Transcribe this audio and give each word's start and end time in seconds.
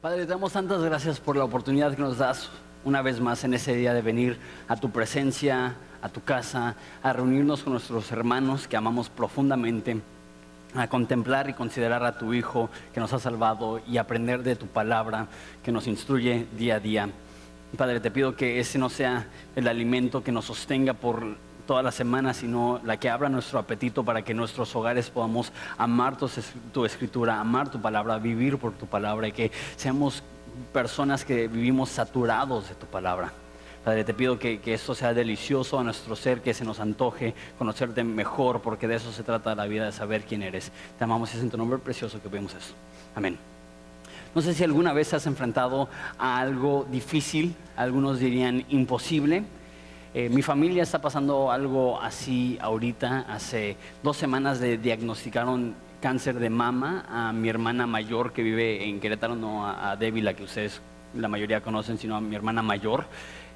Padre, 0.00 0.26
te 0.26 0.28
damos 0.28 0.52
tantas 0.52 0.80
gracias 0.80 1.18
por 1.18 1.36
la 1.36 1.42
oportunidad 1.42 1.92
que 1.92 2.00
nos 2.00 2.18
das 2.18 2.50
una 2.84 3.02
vez 3.02 3.18
más 3.20 3.42
en 3.42 3.52
ese 3.52 3.74
día 3.74 3.92
de 3.92 4.00
venir 4.00 4.38
a 4.68 4.76
tu 4.76 4.90
presencia, 4.90 5.74
a 6.00 6.08
tu 6.08 6.22
casa, 6.22 6.76
a 7.02 7.12
reunirnos 7.12 7.64
con 7.64 7.72
nuestros 7.72 8.12
hermanos 8.12 8.68
que 8.68 8.76
amamos 8.76 9.08
profundamente, 9.08 10.00
a 10.76 10.86
contemplar 10.86 11.50
y 11.50 11.54
considerar 11.54 12.04
a 12.04 12.16
tu 12.16 12.32
Hijo 12.32 12.70
que 12.94 13.00
nos 13.00 13.12
ha 13.12 13.18
salvado 13.18 13.80
y 13.88 13.96
aprender 13.96 14.44
de 14.44 14.54
tu 14.54 14.68
palabra 14.68 15.26
que 15.64 15.72
nos 15.72 15.88
instruye 15.88 16.46
día 16.56 16.76
a 16.76 16.80
día. 16.80 17.08
Padre, 17.76 17.98
te 17.98 18.12
pido 18.12 18.36
que 18.36 18.60
ese 18.60 18.78
no 18.78 18.90
sea 18.90 19.26
el 19.56 19.66
alimento 19.66 20.22
que 20.22 20.30
nos 20.30 20.44
sostenga 20.44 20.94
por 20.94 21.34
toda 21.68 21.82
la 21.82 21.92
semana, 21.92 22.32
sino 22.32 22.80
la 22.82 22.96
que 22.96 23.10
abra 23.10 23.28
nuestro 23.28 23.58
apetito 23.58 24.02
para 24.02 24.22
que 24.22 24.32
nuestros 24.32 24.74
hogares 24.74 25.10
podamos 25.10 25.52
amar 25.76 26.16
tu, 26.16 26.84
escritura, 26.86 27.38
amar 27.38 27.70
tu 27.70 27.78
palabra, 27.78 28.18
vivir 28.18 28.56
por 28.56 28.72
tu 28.72 28.86
palabra 28.86 29.28
y 29.28 29.32
que 29.32 29.52
seamos 29.76 30.22
personas 30.72 31.26
que 31.26 31.46
vivimos 31.46 31.90
saturados 31.90 32.70
de 32.70 32.74
tu 32.74 32.86
palabra. 32.86 33.34
Padre, 33.84 34.02
te 34.02 34.14
pido 34.14 34.38
que, 34.38 34.60
que, 34.60 34.72
esto 34.72 34.94
sea 34.94 35.12
delicioso 35.12 35.78
a 35.78 35.84
nuestro 35.84 36.16
ser, 36.16 36.40
que 36.40 36.54
se 36.54 36.64
nos 36.64 36.80
antoje 36.80 37.34
conocerte 37.58 38.02
mejor, 38.02 38.62
porque 38.62 38.88
de 38.88 38.94
eso 38.94 39.12
se 39.12 39.22
trata 39.22 39.54
la 39.54 39.66
vida, 39.66 39.84
de 39.84 39.92
saber 39.92 40.22
quién 40.22 40.42
eres. 40.42 40.72
Te 40.96 41.04
amamos 41.04 41.34
y 41.34 41.36
es 41.36 41.42
en 41.42 41.50
tu 41.50 41.58
nombre 41.58 41.78
precioso 41.78 42.22
que 42.22 42.30
vemos 42.30 42.54
eso. 42.54 42.72
Amén. 43.14 43.38
No 44.34 44.40
sé 44.40 44.54
si 44.54 44.64
alguna 44.64 44.94
vez 44.94 45.12
has 45.12 45.26
enfrentado 45.26 45.90
a 46.18 46.38
algo 46.38 46.86
difícil, 46.90 47.54
algunos 47.76 48.20
dirían 48.20 48.64
imposible, 48.70 49.44
eh, 50.18 50.28
mi 50.28 50.42
familia 50.42 50.82
está 50.82 51.00
pasando 51.00 51.52
algo 51.52 52.00
así 52.02 52.58
ahorita. 52.60 53.26
Hace 53.28 53.76
dos 54.02 54.16
semanas 54.16 54.60
le 54.60 54.76
diagnosticaron 54.76 55.76
cáncer 56.00 56.40
de 56.40 56.50
mama 56.50 57.06
a 57.08 57.32
mi 57.32 57.48
hermana 57.48 57.86
mayor 57.86 58.32
que 58.32 58.42
vive 58.42 58.84
en 58.88 58.98
Querétaro, 58.98 59.36
no 59.36 59.64
a, 59.64 59.94
Debbie, 59.94 60.22
la 60.22 60.34
que 60.34 60.42
ustedes 60.42 60.80
la 61.14 61.28
mayoría 61.28 61.60
conocen, 61.60 61.98
sino 61.98 62.16
a 62.16 62.20
mi 62.20 62.34
hermana 62.34 62.62
mayor. 62.62 63.04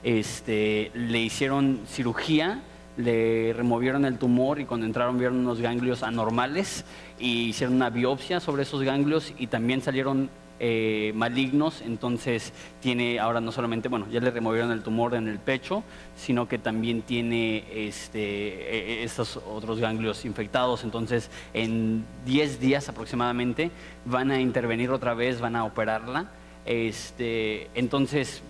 Este, 0.05 0.93
le 0.95 1.19
hicieron 1.19 1.81
cirugía, 1.89 2.63
le 2.97 3.53
removieron 3.55 4.05
el 4.05 4.19
tumor 4.19 4.61
y 4.61 4.65
cuando 4.65 4.87
entraron 4.87 5.19
vieron 5.19 5.39
unos 5.39 5.61
ganglios 5.61 6.05
anormales 6.05 6.85
y 7.19 7.47
hicieron 7.47 7.75
una 7.75 7.91
biopsia 7.91 8.39
sobre 8.39 8.63
esos 8.63 8.83
ganglios 8.83 9.35
y 9.37 9.49
también 9.49 9.83
salieron 9.83 10.31
eh, 10.65 11.11
malignos, 11.17 11.81
entonces 11.81 12.53
tiene 12.81 13.19
ahora 13.19 13.41
no 13.41 13.51
solamente, 13.51 13.89
bueno, 13.89 14.07
ya 14.13 14.21
le 14.21 14.31
removieron 14.31 14.71
el 14.71 14.85
tumor 14.85 15.17
en 15.17 15.27
el 15.27 15.41
pecho, 15.41 15.83
sino 16.17 16.47
que 16.47 16.57
también 16.57 17.03
tiene 17.03 17.65
este, 17.73 18.21
e, 18.21 19.01
e, 19.01 19.03
estos 19.03 19.39
otros 19.39 19.81
ganglios 19.81 20.25
infectados, 20.25 20.85
entonces 20.85 21.31
en 21.53 22.05
10 22.27 22.61
días 22.61 22.89
aproximadamente 22.89 23.73
van 24.05 24.31
a 24.31 24.41
intervenir 24.41 24.91
otra 24.91 25.15
vez, 25.15 25.41
van 25.41 25.57
a 25.57 25.65
operarla, 25.65 26.31
este, 26.65 27.67
entonces 27.75 28.41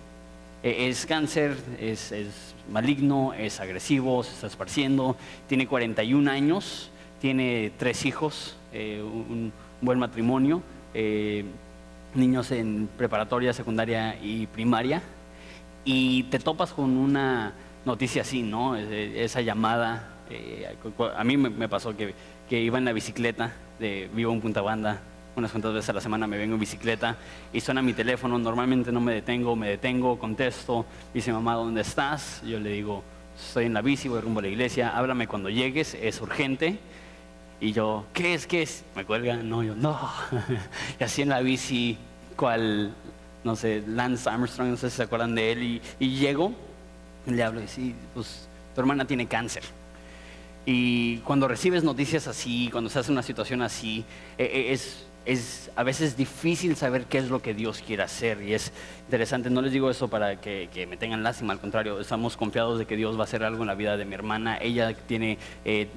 e, 0.61 0.89
es 0.89 1.07
cáncer, 1.07 1.57
es, 1.79 2.13
maligno, 2.71 3.33
es 3.33 3.59
agresivo, 3.59 4.21
se 4.21 4.33
está 4.33 4.45
esparciendo, 4.45 5.15
tiene 5.47 5.65
41 5.65 6.29
años, 6.29 6.91
tiene 7.19 7.71
tres 7.79 8.05
hijos, 8.05 8.55
eh, 8.71 9.01
un, 9.01 9.51
buen 9.81 9.97
matrimonio. 9.97 10.61
Eh, 10.93 11.43
niños 12.15 12.51
en 12.51 12.89
preparatoria, 12.97 13.53
secundaria 13.53 14.17
y 14.21 14.47
primaria, 14.47 15.01
y 15.85 16.23
te 16.23 16.39
topas 16.39 16.73
con 16.73 16.97
una 16.97 17.53
noticia 17.85 18.21
así, 18.21 18.41
¿no? 18.41 18.75
Esa 18.75 19.41
llamada, 19.41 20.09
eh, 20.29 20.75
a 21.15 21.23
mí 21.23 21.37
me 21.37 21.69
pasó 21.69 21.95
que, 21.95 22.13
que, 22.47 22.61
iba 22.61 22.77
en 22.77 22.85
la 22.85 22.93
bicicleta, 22.93 23.53
de, 23.79 24.09
vivo 24.13 24.31
en 24.31 24.41
Punta 24.41 24.61
Banda, 24.61 25.01
unas 25.35 25.51
cuantas 25.51 25.73
veces 25.73 25.89
a 25.89 25.93
la 25.93 26.01
semana 26.01 26.27
me 26.27 26.37
vengo 26.37 26.53
en 26.53 26.59
bicicleta 26.59 27.17
y 27.51 27.59
suena 27.59 27.81
mi 27.81 27.93
teléfono, 27.93 28.37
normalmente 28.37 28.91
no 28.91 29.01
me 29.01 29.13
detengo, 29.13 29.55
me 29.55 29.69
detengo, 29.69 30.19
contesto, 30.19 30.85
dice 31.13 31.33
mamá, 31.33 31.55
¿dónde 31.55 31.81
estás? 31.81 32.41
Yo 32.45 32.59
le 32.59 32.69
digo, 32.71 33.03
estoy 33.35 33.65
en 33.65 33.73
la 33.73 33.81
bici, 33.81 34.07
voy 34.07 34.21
rumbo 34.21 34.39
a 34.39 34.43
la 34.43 34.49
iglesia, 34.49 34.95
háblame 34.95 35.27
cuando 35.27 35.49
llegues, 35.49 35.97
es 35.99 36.21
urgente. 36.21 36.77
Y 37.59 37.71
yo, 37.71 38.05
¿qué 38.13 38.33
es? 38.33 38.47
¿Qué 38.47 38.61
es? 38.63 38.83
Me 38.95 39.05
cuelga, 39.05 39.37
no, 39.37 39.63
yo, 39.63 39.75
no. 39.75 39.97
y 40.99 41.03
así 41.03 41.21
en 41.21 41.29
la 41.29 41.41
bici, 41.41 41.97
cual, 42.35 42.93
no 43.43 43.55
sé, 43.55 43.83
Lance 43.87 44.29
Armstrong, 44.29 44.69
no 44.69 44.77
sé 44.77 44.89
si 44.89 44.97
se 44.97 45.03
acuerdan 45.03 45.35
de 45.35 45.51
él, 45.51 45.63
y, 45.63 45.81
y 45.99 46.17
llego, 46.17 46.53
le 47.25 47.43
hablo 47.43 47.61
y 47.61 47.67
sí, 47.67 47.95
pues 48.13 48.47
tu 48.75 48.81
hermana 48.81 49.05
tiene 49.05 49.27
cáncer. 49.27 49.63
Y 50.65 51.17
cuando 51.19 51.47
recibes 51.47 51.83
noticias 51.83 52.27
así, 52.27 52.69
cuando 52.71 52.89
se 52.89 52.99
hace 52.99 53.11
una 53.11 53.23
situación 53.23 53.61
así, 53.61 54.05
e, 54.37 54.43
e, 54.43 54.73
es, 54.73 55.05
es 55.25 55.71
a 55.75 55.83
veces 55.83 56.17
difícil 56.17 56.75
saber 56.75 57.05
qué 57.05 57.17
es 57.17 57.29
lo 57.29 57.41
que 57.41 57.53
Dios 57.53 57.81
quiere 57.85 58.03
hacer 58.03 58.41
y 58.41 58.53
es 58.53 58.71
interesante. 59.05 59.49
No 59.49 59.61
les 59.61 59.71
digo 59.71 59.89
eso 59.89 60.07
para 60.07 60.39
que, 60.39 60.87
me 60.89 60.97
tengan 60.97 61.23
lástima, 61.23 61.53
al 61.53 61.59
contrario, 61.59 61.99
estamos 61.99 62.37
confiados 62.37 62.79
de 62.79 62.85
que 62.85 62.95
Dios 62.95 63.15
va 63.15 63.21
a 63.21 63.23
hacer 63.23 63.43
algo 63.43 63.63
en 63.63 63.67
la 63.67 63.75
vida 63.75 63.97
de 63.97 64.05
mi 64.05 64.15
hermana. 64.15 64.57
Ella 64.57 64.93
tiene 64.93 65.37
eh, 65.65 65.87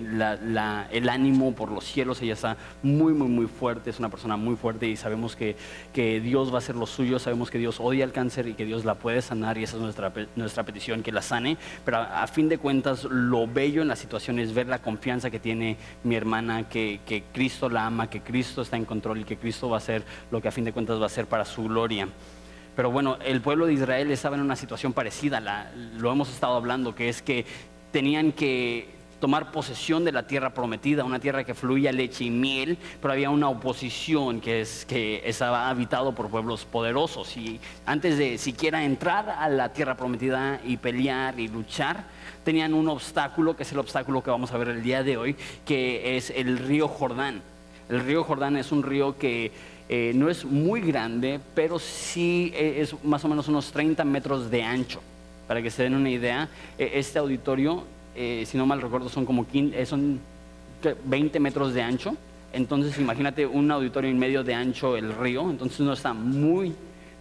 el 0.92 1.08
ánimo 1.08 1.54
por 1.54 1.70
los 1.70 1.84
cielos, 1.84 2.22
ella 2.22 2.34
está 2.34 2.56
muy, 2.82 3.12
muy, 3.12 3.28
muy 3.28 3.46
fuerte, 3.46 3.90
es 3.90 3.98
una 3.98 4.08
persona 4.08 4.36
muy 4.36 4.56
fuerte 4.56 4.86
y 4.86 4.96
sabemos 4.96 5.36
que, 5.36 5.56
que 5.92 6.20
Dios 6.20 6.50
va 6.50 6.56
a 6.56 6.58
hacer 6.58 6.76
lo 6.76 6.86
suyo, 6.86 7.18
sabemos 7.18 7.50
que 7.50 7.58
Dios 7.58 7.80
odia 7.80 8.04
el 8.04 8.12
cáncer 8.12 8.48
y 8.48 8.54
que 8.54 8.64
Dios 8.64 8.84
la 8.84 8.94
puede 8.94 9.22
sanar 9.22 9.58
y 9.58 9.64
esa 9.64 9.76
es 9.76 9.82
nuestra, 9.82 10.12
nuestra 10.36 10.64
petición, 10.64 11.02
que 11.02 11.12
la 11.12 11.22
sane. 11.22 11.56
Pero 11.84 11.98
a, 11.98 12.26
fin 12.26 12.48
de 12.48 12.58
cuentas, 12.58 13.04
lo 13.04 13.46
bello 13.46 13.82
en 13.82 13.88
la 13.88 13.96
situación 13.96 14.38
es 14.38 14.54
ver 14.54 14.68
la 14.68 14.80
confianza 14.80 15.30
que 15.30 15.38
tiene 15.38 15.76
mi 16.04 16.16
hermana, 16.16 16.68
que, 16.68 17.00
que 17.06 17.24
Cristo 17.32 17.68
la 17.68 17.86
ama, 17.86 18.10
que 18.10 18.20
Cristo 18.20 18.62
está 18.62 18.76
en 18.76 18.84
control 18.84 19.15
y 19.18 19.24
que 19.24 19.36
Cristo 19.36 19.68
va 19.68 19.76
a 19.76 19.78
hacer 19.78 20.04
lo 20.30 20.40
que 20.40 20.48
a 20.48 20.52
fin 20.52 20.64
de 20.64 20.72
cuentas 20.72 21.00
va 21.00 21.06
a 21.06 21.10
ser 21.10 21.26
para 21.26 21.44
su 21.44 21.64
gloria. 21.64 22.08
Pero 22.76 22.90
bueno, 22.90 23.16
el 23.24 23.40
pueblo 23.40 23.66
de 23.66 23.72
Israel 23.72 24.10
estaba 24.10 24.36
en 24.36 24.42
una 24.42 24.56
situación 24.56 24.92
parecida, 24.92 25.40
lo 25.96 26.12
hemos 26.12 26.28
estado 26.28 26.54
hablando, 26.56 26.94
que 26.94 27.08
es 27.08 27.22
que 27.22 27.46
tenían 27.90 28.32
que 28.32 28.96
tomar 29.20 29.50
posesión 29.50 30.04
de 30.04 30.12
la 30.12 30.26
tierra 30.26 30.52
prometida, 30.52 31.04
una 31.04 31.18
tierra 31.18 31.44
que 31.44 31.54
fluía 31.54 31.92
leche 31.92 32.24
y 32.24 32.30
miel, 32.30 32.76
pero 33.00 33.12
había 33.12 33.30
una 33.30 33.48
oposición 33.48 34.40
que, 34.40 34.60
es, 34.60 34.84
que 34.84 35.22
estaba 35.24 35.68
habitado 35.68 36.14
por 36.14 36.28
pueblos 36.28 36.64
poderosos. 36.64 37.36
Y 37.36 37.60
antes 37.86 38.18
de 38.18 38.38
siquiera 38.38 38.84
entrar 38.84 39.30
a 39.30 39.48
la 39.48 39.72
tierra 39.72 39.96
prometida 39.96 40.60
y 40.64 40.76
pelear 40.76 41.40
y 41.40 41.48
luchar, 41.48 42.04
tenían 42.44 42.74
un 42.74 42.88
obstáculo, 42.88 43.56
que 43.56 43.62
es 43.62 43.72
el 43.72 43.78
obstáculo 43.78 44.22
que 44.22 44.30
vamos 44.30 44.52
a 44.52 44.58
ver 44.58 44.68
el 44.68 44.82
día 44.82 45.02
de 45.02 45.16
hoy, 45.16 45.36
que 45.64 46.16
es 46.16 46.30
el 46.30 46.58
río 46.58 46.88
Jordán. 46.88 47.42
El 47.88 48.00
río 48.00 48.24
Jordán 48.24 48.56
es 48.56 48.72
un 48.72 48.82
río 48.82 49.16
que 49.16 49.52
eh, 49.88 50.12
no 50.14 50.28
es 50.28 50.44
muy 50.44 50.80
grande, 50.80 51.38
pero 51.54 51.78
sí 51.78 52.52
eh, 52.54 52.80
es 52.80 52.94
más 53.04 53.24
o 53.24 53.28
menos 53.28 53.46
unos 53.48 53.70
30 53.70 54.04
metros 54.04 54.50
de 54.50 54.62
ancho. 54.62 55.00
Para 55.46 55.62
que 55.62 55.70
se 55.70 55.84
den 55.84 55.94
una 55.94 56.10
idea, 56.10 56.48
eh, 56.76 56.92
este 56.94 57.18
auditorio, 57.18 57.84
si 58.16 58.56
no 58.56 58.64
mal 58.64 58.80
recuerdo, 58.80 59.10
son 59.10 59.26
como 59.26 59.46
15, 59.46 59.84
20 61.04 61.40
metros 61.40 61.74
de 61.74 61.82
ancho. 61.82 62.16
Entonces 62.52 62.98
imagínate 62.98 63.46
un 63.46 63.70
auditorio 63.70 64.10
en 64.10 64.18
medio 64.18 64.42
de 64.42 64.54
ancho 64.54 64.96
el 64.96 65.14
río, 65.14 65.50
entonces 65.50 65.80
no 65.80 65.92
está 65.92 66.14
muy, 66.14 66.74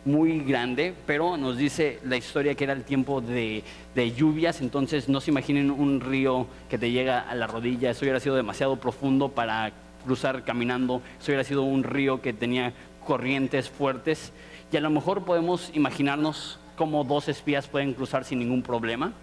muy 0.06 0.40
grande, 0.40 0.94
pero 1.06 1.36
nos 1.36 1.58
dice 1.58 2.00
la 2.06 2.16
historia 2.16 2.56
que 2.56 2.64
era 2.64 2.72
el 2.74 2.84
tiempo 2.84 3.20
de, 3.20 3.62
de, 3.94 4.12
lluvias, 4.14 4.62
entonces 4.62 5.10
no 5.10 5.20
se 5.20 5.32
imaginen 5.32 5.72
un 5.72 6.00
río 6.00 6.48
que 6.70 6.78
te 6.78 6.90
llega 6.92 7.20
a 7.20 7.36
la 7.36 7.48
rodilla, 7.48 7.92
eso 7.92 8.06
hubiera 8.06 8.22
sido 8.22 8.36
demasiado 8.36 8.78
profundo 8.78 9.28
para 9.28 9.74
cruzar 10.06 10.44
caminando, 10.44 11.02
eso 11.20 11.28
hubiera 11.28 11.44
sido 11.44 11.64
un 11.64 11.84
río 11.84 12.22
que 12.22 12.32
tenía 12.32 12.74
corrientes 13.06 13.70
fuertes. 13.70 14.32
Y 14.72 14.78
a 14.78 14.82
lo 14.82 14.90
mejor 14.90 15.26
podemos 15.26 15.72
imaginarnos 15.74 16.60
cómo 16.76 17.04
dos 17.04 17.30
espías 17.30 17.68
pueden 17.68 17.94
cruzar 17.94 18.26
sin 18.26 18.40
ningún 18.40 18.62
problema, 18.62 19.14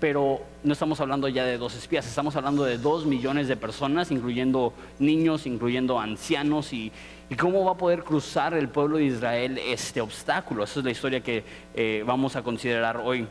pero 0.00 0.42
no 0.62 0.72
estamos 0.72 1.00
hablando 1.00 1.28
ya 1.28 1.44
de 1.44 1.58
dos 1.58 1.74
espías, 1.74 2.06
estamos 2.06 2.36
hablando 2.36 2.64
de 2.64 2.78
dos 2.78 3.06
millones 3.06 3.48
de 3.48 3.56
personas, 3.56 4.10
incluyendo 4.10 4.72
niños, 4.98 5.46
incluyendo 5.46 5.98
ancianos. 5.98 6.72
Y, 6.72 6.92
cómo 7.38 7.64
va 7.64 7.72
a 7.72 7.76
poder 7.76 8.04
cruzar 8.04 8.54
el 8.54 8.68
pueblo 8.68 8.98
de 8.98 9.06
Israel 9.06 9.58
este 9.58 10.00
obstáculo. 10.00 10.62
Esa 10.62 10.80
es 10.80 10.84
la 10.84 10.90
historia 10.92 11.20
que 11.20 11.42
eh, 11.74 12.04
vamos 12.06 12.36
a 12.36 12.42
considerar 12.42 12.98
hoy. 12.98 13.26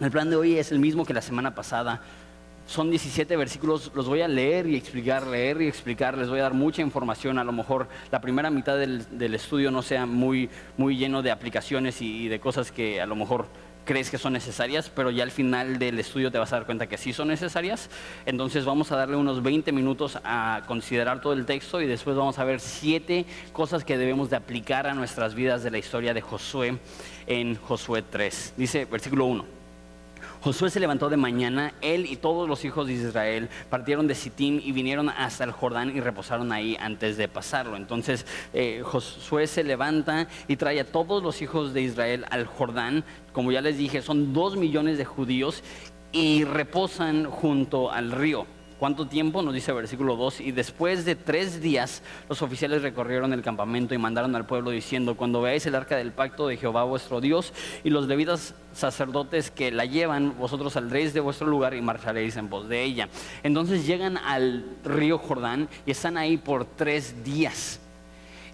El 0.00 0.10
plan 0.10 0.30
de 0.30 0.36
hoy 0.36 0.58
es 0.58 0.70
el 0.70 0.78
mismo 0.78 1.04
que 1.04 1.14
la 1.14 1.22
semana 1.22 1.54
pasada 1.54 2.02
son 2.66 2.90
17 2.90 3.36
versículos, 3.36 3.90
los 3.94 4.06
voy 4.06 4.22
a 4.22 4.28
leer 4.28 4.66
y 4.66 4.76
explicar, 4.76 5.26
leer 5.26 5.60
y 5.62 5.68
explicar, 5.68 6.16
les 6.16 6.28
voy 6.28 6.38
a 6.38 6.42
dar 6.42 6.54
mucha 6.54 6.82
información, 6.82 7.38
a 7.38 7.44
lo 7.44 7.52
mejor 7.52 7.88
la 8.10 8.20
primera 8.20 8.50
mitad 8.50 8.78
del, 8.78 9.34
estudio 9.34 9.70
no 9.70 9.82
sea 9.82 10.06
muy, 10.06 10.48
muy 10.76 10.96
lleno 10.96 11.22
de 11.22 11.30
aplicaciones 11.30 12.00
y, 12.02 12.28
de 12.28 12.40
cosas 12.40 12.70
que 12.72 13.00
a 13.00 13.06
lo 13.06 13.16
mejor 13.16 13.46
crees 13.84 14.10
que 14.10 14.18
son 14.18 14.32
necesarias, 14.32 14.90
pero 14.94 15.10
ya 15.10 15.24
al 15.24 15.32
final 15.32 15.78
del 15.78 15.98
estudio 15.98 16.30
te 16.30 16.38
vas 16.38 16.52
a 16.52 16.56
dar 16.56 16.66
cuenta 16.66 16.86
que 16.86 16.96
sí 16.96 17.12
son 17.12 17.28
necesarias. 17.28 17.90
Entonces 18.26 18.64
vamos 18.64 18.92
a 18.92 18.96
darle 18.96 19.16
unos 19.16 19.42
20 19.42 19.72
minutos 19.72 20.18
a 20.22 20.62
considerar 20.68 21.20
todo 21.20 21.32
el 21.32 21.46
texto 21.46 21.80
y 21.80 21.86
después 21.86 22.14
vamos 22.14 22.38
a 22.38 22.44
ver 22.44 22.60
siete 22.60 23.26
cosas 23.52 23.84
que 23.84 23.98
debemos 23.98 24.30
de 24.30 24.36
aplicar 24.36 24.86
a 24.86 24.94
nuestras 24.94 25.34
vidas 25.34 25.64
de 25.64 25.72
la 25.72 25.78
historia 25.78 26.14
de 26.14 26.20
Josué 26.20 26.78
en 27.26 27.56
Josué 27.56 28.02
3. 28.02 28.54
Dice 28.56 28.84
versículo 28.84 29.24
1. 29.26 29.61
Josué 30.42 30.70
se 30.70 30.80
levantó 30.80 31.08
de 31.08 31.16
mañana, 31.16 31.72
él 31.82 32.04
y 32.04 32.16
todos 32.16 32.48
los 32.48 32.64
hijos 32.64 32.88
de 32.88 32.94
Israel 32.94 33.48
partieron 33.70 34.08
de 34.08 34.16
Sittim 34.16 34.60
y 34.60 34.72
vinieron 34.72 35.08
hasta 35.08 35.44
el 35.44 35.52
Jordán 35.52 35.96
y 35.96 36.00
reposaron 36.00 36.50
ahí 36.50 36.76
antes 36.80 37.16
de 37.16 37.28
pasarlo. 37.28 37.76
Entonces 37.76 38.26
eh, 38.52 38.82
Josué 38.84 39.46
se 39.46 39.62
levanta 39.62 40.26
y 40.48 40.56
trae 40.56 40.80
a 40.80 40.84
todos 40.84 41.22
los 41.22 41.42
hijos 41.42 41.72
de 41.72 41.82
Israel 41.82 42.26
al 42.28 42.46
Jordán. 42.46 43.04
Como 43.32 43.52
ya 43.52 43.60
les 43.60 43.78
dije, 43.78 44.02
son 44.02 44.32
dos 44.32 44.56
millones 44.56 44.98
de 44.98 45.04
judíos 45.04 45.62
y 46.10 46.42
reposan 46.42 47.26
junto 47.26 47.92
al 47.92 48.10
río. 48.10 48.44
¿Cuánto 48.82 49.06
tiempo? 49.06 49.42
Nos 49.42 49.54
dice 49.54 49.70
el 49.70 49.76
versículo 49.76 50.16
2. 50.16 50.40
Y 50.40 50.50
después 50.50 51.04
de 51.04 51.14
tres 51.14 51.60
días, 51.60 52.02
los 52.28 52.42
oficiales 52.42 52.82
recorrieron 52.82 53.32
el 53.32 53.40
campamento 53.40 53.94
y 53.94 53.98
mandaron 53.98 54.34
al 54.34 54.44
pueblo 54.44 54.72
diciendo, 54.72 55.16
cuando 55.16 55.40
veáis 55.40 55.64
el 55.66 55.76
arca 55.76 55.96
del 55.96 56.10
pacto 56.10 56.48
de 56.48 56.56
Jehová 56.56 56.82
vuestro 56.82 57.20
Dios 57.20 57.52
y 57.84 57.90
los 57.90 58.08
levitas 58.08 58.56
sacerdotes 58.72 59.52
que 59.52 59.70
la 59.70 59.84
llevan, 59.84 60.36
vosotros 60.36 60.72
saldréis 60.72 61.14
de 61.14 61.20
vuestro 61.20 61.46
lugar 61.46 61.74
y 61.74 61.80
marcharéis 61.80 62.36
en 62.36 62.48
pos 62.48 62.68
de 62.68 62.82
ella. 62.82 63.08
Entonces 63.44 63.86
llegan 63.86 64.16
al 64.16 64.64
río 64.82 65.16
Jordán 65.16 65.68
y 65.86 65.92
están 65.92 66.16
ahí 66.16 66.36
por 66.36 66.64
tres 66.64 67.22
días. 67.22 67.81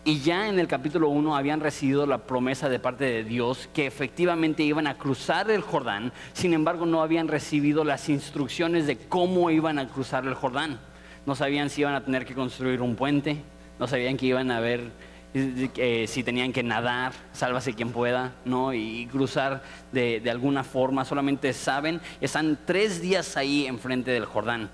Y 0.08 0.20
ya 0.20 0.49
en 0.49 0.58
el 0.58 0.69
capítulo 0.69 1.10
1 1.10 1.37
habían 1.37 1.60
recibido 1.60 2.06
la 2.06 2.16
promesa 2.16 2.70
de 2.70 2.78
parte 2.78 3.05
de 3.05 3.25
Dios 3.25 3.69
que 3.75 3.87
efectivamente 3.87 4.62
iban 4.62 4.87
a 4.87 4.96
cruzar 4.96 5.50
el 5.50 5.60
Jordán, 5.60 6.14
sin 6.32 6.55
embargo 6.55 6.87
no 6.87 7.02
habían 7.02 7.28
recibido 7.28 7.84
las 7.84 8.08
instrucciones 8.08 8.87
de 8.87 8.96
cómo 8.96 9.50
iban 9.50 9.78
a 9.78 9.87
cruzar 9.87 10.25
el 10.25 10.32
Jordán. 10.32 10.81
No 11.26 11.34
sabían 11.34 11.69
si 11.69 11.82
iban 11.82 11.94
a 11.94 12.06
tener 12.06 12.25
que 12.25 12.34
construir 12.34 12.81
un 12.81 12.96
puente, 12.96 13.43
no 13.78 13.87
sabían 13.87 14.16
que 14.16 14.25
iban 14.25 14.50
a 14.50 14.60
ver 14.60 14.93
eh, 15.34 16.06
si 16.08 16.25
tenían 16.25 16.54
que 16.54 16.62
nadar, 16.62 17.12
sálvase 17.34 17.75
quien 17.75 17.93
pueda, 17.93 18.32
¿no? 18.46 18.72
Y 18.72 19.06
cruzar 19.12 19.62
de, 19.93 20.20
de 20.20 20.31
alguna 20.31 20.64
forma, 20.64 21.04
solamente 21.04 21.52
saben, 21.52 22.00
están 22.22 22.58
tres 22.64 23.02
días 23.02 23.37
ahí 23.37 23.66
enfrente 23.66 24.11
del 24.11 24.25
Jordán. 24.25 24.70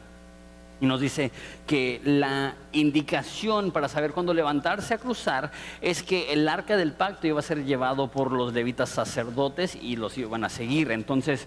Y 0.80 0.86
nos 0.86 1.00
dice 1.00 1.30
que 1.66 2.00
la 2.04 2.54
indicación 2.72 3.70
para 3.70 3.88
saber 3.88 4.12
cuándo 4.12 4.34
levantarse 4.34 4.94
a 4.94 4.98
cruzar 4.98 5.52
es 5.80 6.02
que 6.02 6.32
el 6.32 6.48
arca 6.48 6.76
del 6.76 6.92
pacto 6.92 7.26
iba 7.26 7.38
a 7.38 7.42
ser 7.42 7.64
llevado 7.64 8.10
por 8.10 8.32
los 8.32 8.52
levitas 8.52 8.90
sacerdotes 8.90 9.76
y 9.80 9.96
los 9.96 10.18
iban 10.18 10.44
a 10.44 10.48
seguir. 10.48 10.90
Entonces, 10.90 11.46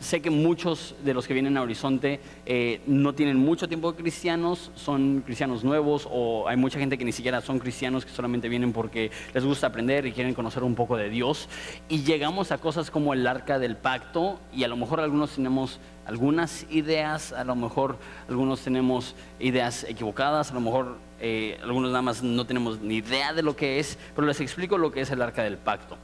sé 0.00 0.20
que 0.20 0.30
muchos 0.30 0.94
de 1.04 1.14
los 1.14 1.26
que 1.26 1.34
vienen 1.34 1.56
a 1.56 1.62
Horizonte 1.62 2.20
eh, 2.44 2.80
no 2.86 3.14
tienen 3.14 3.36
mucho 3.36 3.68
tiempo 3.68 3.92
de 3.92 3.98
cristianos, 3.98 4.70
son 4.74 5.22
cristianos 5.24 5.64
nuevos 5.64 6.06
o 6.10 6.48
hay 6.48 6.56
mucha 6.56 6.78
gente 6.78 6.98
que 6.98 7.04
ni 7.04 7.12
siquiera 7.12 7.40
son 7.40 7.58
cristianos 7.58 8.04
que 8.04 8.12
solamente 8.12 8.48
vienen 8.48 8.72
porque 8.72 9.10
les 9.32 9.44
gusta 9.44 9.68
aprender 9.68 10.06
y 10.06 10.12
quieren 10.12 10.34
conocer 10.34 10.62
un 10.62 10.74
poco 10.74 10.96
de 10.96 11.08
Dios. 11.08 11.48
Y 11.88 12.02
llegamos 12.02 12.52
a 12.52 12.58
cosas 12.58 12.90
como 12.90 13.14
el 13.14 13.26
arca 13.26 13.58
del 13.58 13.76
pacto 13.76 14.38
y 14.52 14.64
a 14.64 14.68
lo 14.68 14.76
mejor 14.76 15.00
algunos 15.00 15.34
tenemos 15.34 15.80
algunas 16.06 16.66
ideas, 16.70 17.32
a 17.32 17.42
lo 17.44 17.56
mejor 17.56 17.98
algunos 18.28 18.60
tenemos 18.60 19.16
ideas 19.40 19.84
equivocadas, 19.84 20.52
a 20.52 20.54
lo 20.54 20.60
mejor 20.60 20.98
eh, 21.20 21.58
algunos 21.62 21.90
nada 21.90 22.02
más 22.02 22.22
no 22.22 22.46
tenemos 22.46 22.80
ni 22.80 22.96
idea 22.96 23.32
de 23.32 23.42
lo 23.42 23.56
que 23.56 23.80
es, 23.80 23.98
pero 24.14 24.26
les 24.26 24.40
explico 24.40 24.78
lo 24.78 24.92
que 24.92 25.00
es 25.00 25.10
el 25.10 25.22
arca 25.22 25.42
del 25.42 25.58
pacto. 25.58 25.98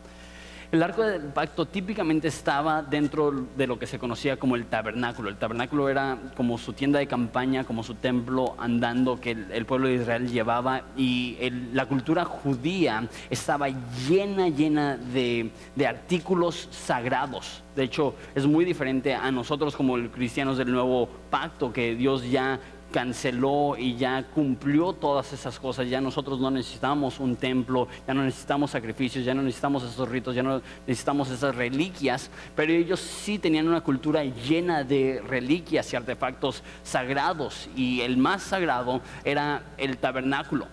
El 0.73 0.83
arco 0.83 1.03
del 1.03 1.25
pacto 1.25 1.67
típicamente 1.67 2.29
estaba 2.29 2.81
dentro 2.81 3.31
de 3.31 3.67
lo 3.67 3.79
que 3.79 3.87
se 3.87 3.99
conocía 3.99 4.39
como 4.39 4.57
el 4.57 4.65
tabernáculo. 4.65 5.29
El 5.29 5.37
tabernáculo 5.37 5.91
era 5.91 6.17
como 6.35 6.57
su 6.57 6.73
tienda 6.73 6.99
de 6.99 7.07
campaña, 7.07 7.65
como 7.65 7.83
su 7.83 7.97
templo 7.97 8.55
andando 8.59 9.21
que 9.21 9.33
el, 9.33 9.67
pueblo 9.67 9.89
de 9.89 9.97
Israel 9.97 10.31
llevaba 10.31 10.85
y 10.97 11.37
la 11.75 11.85
cultura 11.85 12.25
judía 12.25 13.07
estaba 13.29 13.69
llena, 14.09 14.49
llena 14.49 14.97
de, 14.97 15.51
de 15.77 15.87
artículos 15.87 16.69
sagrados. 16.71 17.63
De 17.77 17.83
hecho, 17.83 18.15
es 18.35 18.47
muy 18.47 18.65
diferente 18.65 19.15
a 19.15 19.31
nosotros 19.31 19.77
como 19.77 19.99
cristianos 20.11 20.57
del 20.57 20.73
nuevo 20.73 21.07
pacto, 21.29 21.71
que 21.71 21.95
Dios 21.95 22.31
ya 22.31 22.59
canceló 22.93 23.77
y 23.77 23.97
ya 23.97 24.23
cumplió 24.35 24.93
todas 24.93 25.33
esas 25.33 25.59
cosas. 25.59 25.89
Ya 25.89 26.01
nosotros 26.01 26.39
no 26.39 26.51
necesitamos 26.51 27.19
un 27.19 27.35
templo, 27.35 27.89
ya 28.07 28.15
no 28.15 28.23
necesitamos 28.23 28.71
sacrificios, 28.71 29.25
ya 29.25 29.35
no 29.35 29.43
necesitamos 29.43 29.83
esos 29.83 30.09
ritos, 30.09 30.35
ya 30.35 30.43
no 30.43 30.63
necesitamos 30.87 31.31
esas 31.31 31.55
reliquias, 31.57 32.31
pero 32.55 32.73
ellos 32.73 33.01
sí 33.01 33.39
tenían 33.39 33.67
una 33.67 33.81
cultura 33.81 34.23
llena 34.23 34.85
de 34.85 35.21
reliquias 35.27 35.93
y 35.93 35.97
artefactos 35.97 36.63
sagrados 36.85 37.69
y 37.75 38.03
el 38.03 38.17
más 38.17 38.43
sagrado 38.43 39.01
era 39.25 39.63
el 39.79 39.99
tabernáculo. 39.99 40.67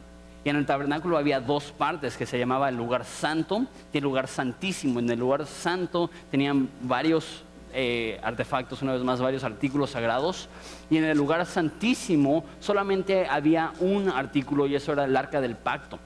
Y 0.44 0.50
en 0.50 0.56
el 0.56 0.65
tabernáculo 0.65 1.18
había 1.18 1.42
dos 1.42 1.72
partes 1.72 2.15
que 2.15 2.25
se 2.25 2.39
llamaba 2.39 2.69
el 2.69 2.75
lugar 2.75 3.04
santo 3.04 3.65
y 3.92 3.98
el 3.98 4.04
lugar 4.04 4.27
santísimo. 4.27 5.00
En 5.00 5.10
el 5.10 5.19
lugar 5.19 5.45
santo 5.45 6.10
tenían 6.31 6.69
varios 6.81 7.44
eh, 7.74 8.19
artefactos, 8.24 8.81
una 8.81 8.94
vez 8.94 9.04
más, 9.04 9.21
varios 9.21 9.44
artículos 9.44 9.92
sagrados. 9.92 10.50
Y 10.89 10.98
en 10.98 11.06
el 11.06 11.18
lugar 11.18 11.45
santísimo 11.45 12.44
solamente 12.60 13.27
había 13.27 13.71
un 13.80 14.10
artículo 14.10 14.68
y 14.68 14.75
eso 14.75 14.94
era 14.94 15.06
el 15.06 15.16
arca 15.16 15.42
del 15.42 15.56
pacto. 15.56 16.00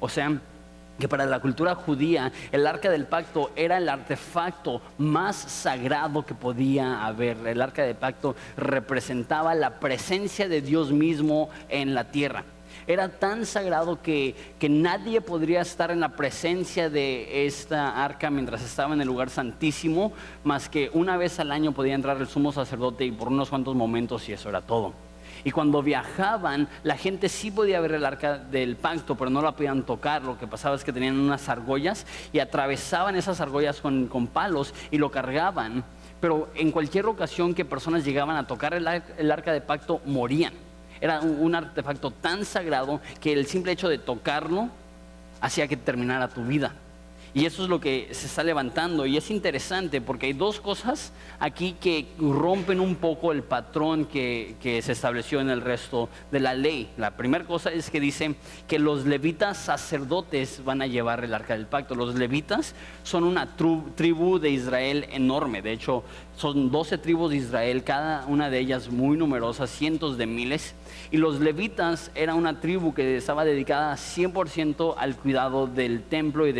O 0.00 0.08
sea, 0.08 0.38
que 0.98 1.08
para 1.08 1.26
la 1.26 1.40
cultura 1.40 1.74
judía 1.74 2.32
el 2.50 2.66
arca 2.66 2.90
del 2.90 3.06
pacto 3.06 3.52
era 3.54 3.78
el 3.78 3.88
artefacto 3.88 4.82
más 4.98 5.36
sagrado 5.36 6.26
que 6.26 6.34
podía 6.34 7.06
haber. 7.06 7.36
El 7.46 7.62
arca 7.62 7.82
del 7.84 7.96
pacto 7.96 8.34
representaba 8.56 9.54
la 9.54 9.78
presencia 9.80 10.48
de 10.48 10.60
Dios 10.60 10.92
mismo 10.92 11.50
en 11.68 11.94
la 11.94 12.04
tierra 12.04 12.44
era 12.88 13.10
tan 13.10 13.44
sagrado 13.44 14.00
que, 14.02 14.34
nadie 14.68 15.20
podría 15.20 15.60
estar 15.60 15.90
en 15.90 16.00
la 16.00 16.16
presencia 16.16 16.88
de 16.88 17.46
esta 17.46 18.02
arca 18.02 18.30
mientras 18.30 18.62
estaba 18.62 18.94
en 18.94 19.02
el 19.02 19.06
lugar 19.06 19.28
santísimo, 19.28 20.12
más 20.42 20.68
que 20.70 20.90
una 20.94 21.18
vez 21.18 21.38
al 21.38 21.52
año 21.52 21.72
podía 21.72 21.94
entrar 21.94 22.16
el 22.16 22.26
sumo 22.26 22.50
sacerdote 22.50 23.04
y 23.04 23.12
por 23.12 23.28
unos 23.28 23.50
cuantos 23.50 23.74
momentos 23.76 24.26
y 24.28 24.32
eso 24.32 24.48
era 24.48 24.62
todo. 24.62 24.94
Y 25.44 25.50
cuando 25.50 25.82
viajaban, 25.82 26.66
la 26.82 26.96
gente 26.96 27.28
sí 27.28 27.50
podía 27.50 27.80
ver 27.80 27.92
el 27.92 28.04
arca 28.06 28.38
del 28.38 28.76
pacto, 28.76 29.16
pero 29.16 29.30
no 29.30 29.42
la 29.42 29.52
podían 29.52 29.84
tocar. 29.84 30.22
Lo 30.24 30.36
que 30.36 30.48
pasaba 30.48 30.74
es 30.74 30.82
que 30.82 30.92
tenían 30.92 31.18
unas 31.18 31.48
argollas 31.48 32.06
y 32.32 32.40
atravesaban 32.40 33.14
esas 33.14 33.40
argollas 33.40 33.80
con, 33.80 34.08
con 34.08 34.26
palos 34.26 34.74
y 34.90 34.98
lo 34.98 35.10
cargaban. 35.10 35.84
Pero 36.20 36.48
en 36.56 36.72
cualquier 36.72 37.06
ocasión 37.06 37.54
que 37.54 37.64
personas 37.64 38.04
llegaban 38.04 38.36
a 38.36 38.46
tocar 38.46 38.74
el 38.74 39.30
arca 39.30 39.52
de 39.52 39.60
pacto, 39.60 40.00
morían. 40.06 40.67
Era 41.00 41.20
un, 41.20 41.54
artefacto 41.54 42.10
tan 42.10 42.44
sagrado 42.44 43.00
que 43.20 43.32
el 43.32 43.46
simple 43.46 43.72
hecho 43.72 43.88
de 43.88 43.98
tocarlo 43.98 44.68
hacía 45.40 45.68
que 45.68 45.76
terminara 45.76 46.28
tu 46.28 46.44
vida. 46.44 46.72
Y 47.34 47.44
eso 47.44 47.62
es 47.62 47.68
lo 47.68 47.80
que 47.80 48.08
se 48.12 48.26
está 48.26 48.42
levantando. 48.42 49.06
Y 49.06 49.16
es 49.16 49.30
interesante 49.30 50.00
porque 50.00 50.26
hay 50.26 50.32
dos 50.32 50.60
cosas 50.60 51.12
aquí 51.40 51.76
que 51.80 52.06
rompen 52.18 52.80
un 52.80 52.96
poco 52.96 53.32
el 53.32 53.42
patrón 53.42 54.06
que, 54.06 54.56
se 54.82 54.92
estableció 54.92 55.40
en 55.40 55.50
el 55.50 55.60
resto 55.60 56.08
de 56.30 56.40
la 56.40 56.54
ley. 56.54 56.90
La 56.96 57.16
primera 57.16 57.44
cosa 57.44 57.70
es 57.72 57.90
que 57.90 58.00
dice 58.00 58.34
que 58.66 58.78
los 58.78 59.06
levitas 59.06 59.56
sacerdotes 59.56 60.62
van 60.64 60.82
a 60.82 60.86
llevar 60.86 61.24
el 61.24 61.34
arca 61.34 61.54
del 61.54 61.66
pacto. 61.66 61.94
Los 61.94 62.14
levitas 62.14 62.74
son 63.02 63.24
una 63.24 63.56
tribu 63.56 64.38
de 64.38 64.50
Israel 64.50 65.06
enorme. 65.10 65.62
De 65.62 65.72
hecho, 65.72 66.04
son 66.36 66.70
12 66.70 66.98
tribus 66.98 67.30
de 67.30 67.36
Israel, 67.36 67.82
cada 67.82 68.24
una 68.26 68.48
de 68.48 68.60
ellas 68.60 68.90
muy 68.90 69.16
numerosas, 69.16 69.70
cientos 69.70 70.16
de 70.16 70.26
miles. 70.26 70.74
Y 71.10 71.16
los 71.16 71.40
levitas 71.40 72.12
era 72.14 72.34
una 72.34 72.60
tribu 72.60 72.94
que 72.94 73.16
estaba 73.16 73.44
dedicada 73.44 73.94
100% 73.96 74.94
al 74.96 75.16
cuidado 75.16 75.66
del 75.66 76.02
templo 76.04 76.46
y 76.46 76.52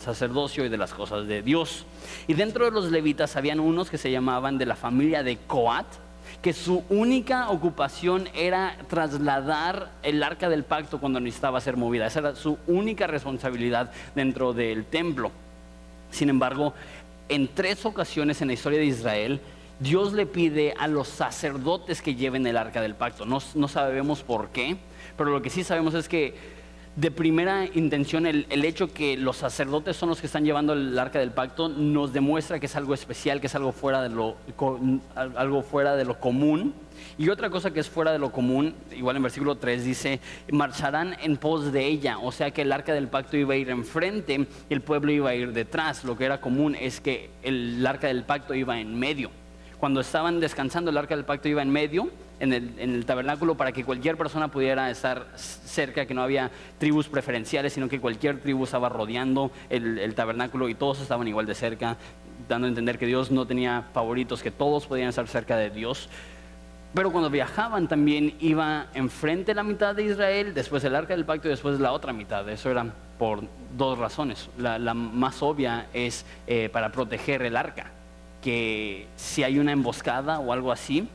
sacerdocio 0.00 0.64
y 0.64 0.68
de 0.68 0.76
las 0.76 0.92
cosas 0.92 1.26
de 1.26 1.42
Dios. 1.42 1.84
Y 2.26 2.34
dentro 2.34 2.64
de 2.64 2.70
los 2.70 2.90
levitas 2.90 3.36
habían 3.36 3.60
unos 3.60 3.90
que 3.90 3.98
se 3.98 4.10
llamaban 4.10 4.58
de 4.58 4.66
la 4.66 4.76
familia 4.76 5.22
de 5.22 5.36
Coat, 5.38 5.86
que 6.42 6.52
su 6.52 6.84
única 6.90 7.50
ocupación 7.50 8.28
era 8.34 8.76
trasladar 8.88 9.90
el 10.02 10.22
arca 10.22 10.48
del 10.48 10.64
pacto 10.64 11.00
cuando 11.00 11.20
necesitaba 11.20 11.60
ser 11.60 11.76
movida. 11.76 12.06
Esa 12.06 12.20
era 12.20 12.34
su 12.36 12.58
única 12.66 13.06
responsabilidad 13.06 13.90
dentro 14.14 14.52
del 14.52 14.84
templo. 14.84 15.30
Sin 16.10 16.28
embargo, 16.28 16.74
en 17.28 17.48
tres 17.48 17.86
ocasiones 17.86 18.42
en 18.42 18.48
la 18.48 18.54
historia 18.54 18.78
de 18.78 18.84
Israel, 18.84 19.40
Dios 19.80 20.12
le 20.12 20.26
pide 20.26 20.74
a 20.78 20.86
los 20.86 21.08
sacerdotes 21.08 22.00
que 22.00 22.14
lleven 22.14 22.46
el 22.46 22.56
arca 22.56 22.80
del 22.80 22.94
pacto. 22.94 23.26
No, 23.26 23.40
sabemos 23.40 24.22
por 24.22 24.48
qué, 24.50 24.76
pero 25.16 25.30
lo 25.30 25.42
que 25.42 25.50
sí 25.50 25.64
sabemos 25.64 25.94
es 25.94 26.08
que 26.08 26.53
de 26.96 27.10
primera 27.10 27.66
intención 27.74 28.24
el, 28.26 28.46
hecho 28.64 28.92
que 28.92 29.16
los 29.16 29.38
sacerdotes 29.38 29.96
son 29.96 30.08
los 30.08 30.20
que 30.20 30.26
están 30.26 30.44
llevando 30.44 30.74
el 30.74 30.96
arca 30.98 31.18
del 31.18 31.32
pacto 31.32 31.68
nos 31.68 32.12
demuestra 32.12 32.60
que 32.60 32.66
es 32.66 32.76
algo 32.76 32.94
especial, 32.94 33.40
que 33.40 33.48
es 33.48 33.54
algo 33.54 33.72
fuera 33.72 34.00
de 34.02 34.10
lo, 34.10 34.36
algo 35.16 35.62
fuera 35.62 35.96
de 35.96 36.04
lo 36.04 36.20
común. 36.20 36.74
Y 37.18 37.28
otra 37.28 37.50
cosa 37.50 37.72
que 37.72 37.80
es 37.80 37.88
fuera 37.88 38.12
de 38.12 38.18
lo 38.18 38.30
común, 38.30 38.74
igual 38.92 39.16
en 39.16 39.24
versículo 39.24 39.56
3 39.56 39.84
dice, 39.84 40.20
marcharán 40.52 41.16
en 41.20 41.36
pos 41.36 41.72
de 41.72 41.84
ella, 41.84 42.18
o 42.18 42.30
sea 42.30 42.52
que 42.52 42.62
el 42.62 42.72
arca 42.72 42.94
del 42.94 43.08
pacto 43.08 43.36
iba 43.36 43.54
a 43.54 43.56
ir 43.56 43.70
enfrente 43.70 44.46
y 44.68 44.74
el 44.74 44.80
pueblo 44.80 45.10
iba 45.10 45.30
a 45.30 45.34
ir 45.34 45.52
detrás. 45.52 46.04
Lo 46.04 46.16
que 46.16 46.24
era 46.24 46.40
común 46.40 46.76
es 46.76 47.00
que 47.00 47.30
el 47.42 47.84
arca 47.86 48.06
del 48.06 48.22
pacto 48.22 48.54
iba 48.54 48.80
en 48.80 48.98
medio 48.98 49.30
cuando 49.78 50.00
estaban 50.00 50.40
descansando, 50.40 50.90
el 50.90 50.96
arca 50.96 51.16
del 51.16 51.24
pacto 51.24 51.48
iba 51.48 51.62
en 51.62 51.70
medio, 51.70 52.10
en 52.40 52.52
el, 52.52 53.04
tabernáculo, 53.06 53.56
para 53.56 53.72
que 53.72 53.84
cualquier 53.84 54.16
persona 54.16 54.48
pudiera 54.48 54.90
estar 54.90 55.26
cerca, 55.36 56.06
que 56.06 56.14
no 56.14 56.22
había 56.22 56.50
tribus 56.78 57.08
preferenciales, 57.08 57.72
sino 57.72 57.88
que 57.88 58.00
cualquier 58.00 58.40
tribu 58.40 58.64
estaba 58.64 58.88
rodeando 58.88 59.50
el, 59.70 60.14
tabernáculo 60.14 60.68
y 60.68 60.74
todos 60.74 61.00
estaban 61.00 61.28
igual 61.28 61.46
de 61.46 61.54
cerca. 61.54 61.96
dando 62.48 62.66
a 62.66 62.68
entender 62.68 62.98
que 62.98 63.06
Dios 63.06 63.30
no 63.30 63.46
tenía 63.46 63.84
favoritos, 63.92 64.42
que 64.42 64.50
todos 64.50 64.86
podían 64.86 65.08
estar 65.08 65.26
cerca 65.28 65.56
de 65.56 65.70
Dios. 65.70 66.08
Pero 66.94 67.10
cuando 67.10 67.28
viajaban 67.28 67.88
también 67.88 68.34
iba 68.40 68.86
enfrente 68.94 69.52
la 69.52 69.64
mitad 69.64 69.96
de 69.96 70.04
Israel, 70.04 70.54
después 70.54 70.84
el 70.84 70.94
arca 70.94 71.14
del 71.14 71.24
pacto 71.24 71.48
y 71.48 71.50
después 71.50 71.80
la 71.80 71.92
otra 71.92 72.12
mitad. 72.12 72.48
Eso 72.48 72.70
era 72.70 72.86
por 73.18 73.42
dos 73.76 73.98
razones. 73.98 74.48
La, 74.58 74.94
más 74.94 75.42
obvia 75.42 75.86
es 75.92 76.24
eh, 76.46 76.68
para 76.72 76.92
proteger 76.92 77.42
el 77.42 77.56
arca, 77.56 77.90
que 78.44 79.06
si 79.16 79.42
hay 79.42 79.58
una 79.58 79.72
emboscada 79.72 80.38
o 80.38 80.52
algo 80.52 80.70
así, 80.70 81.08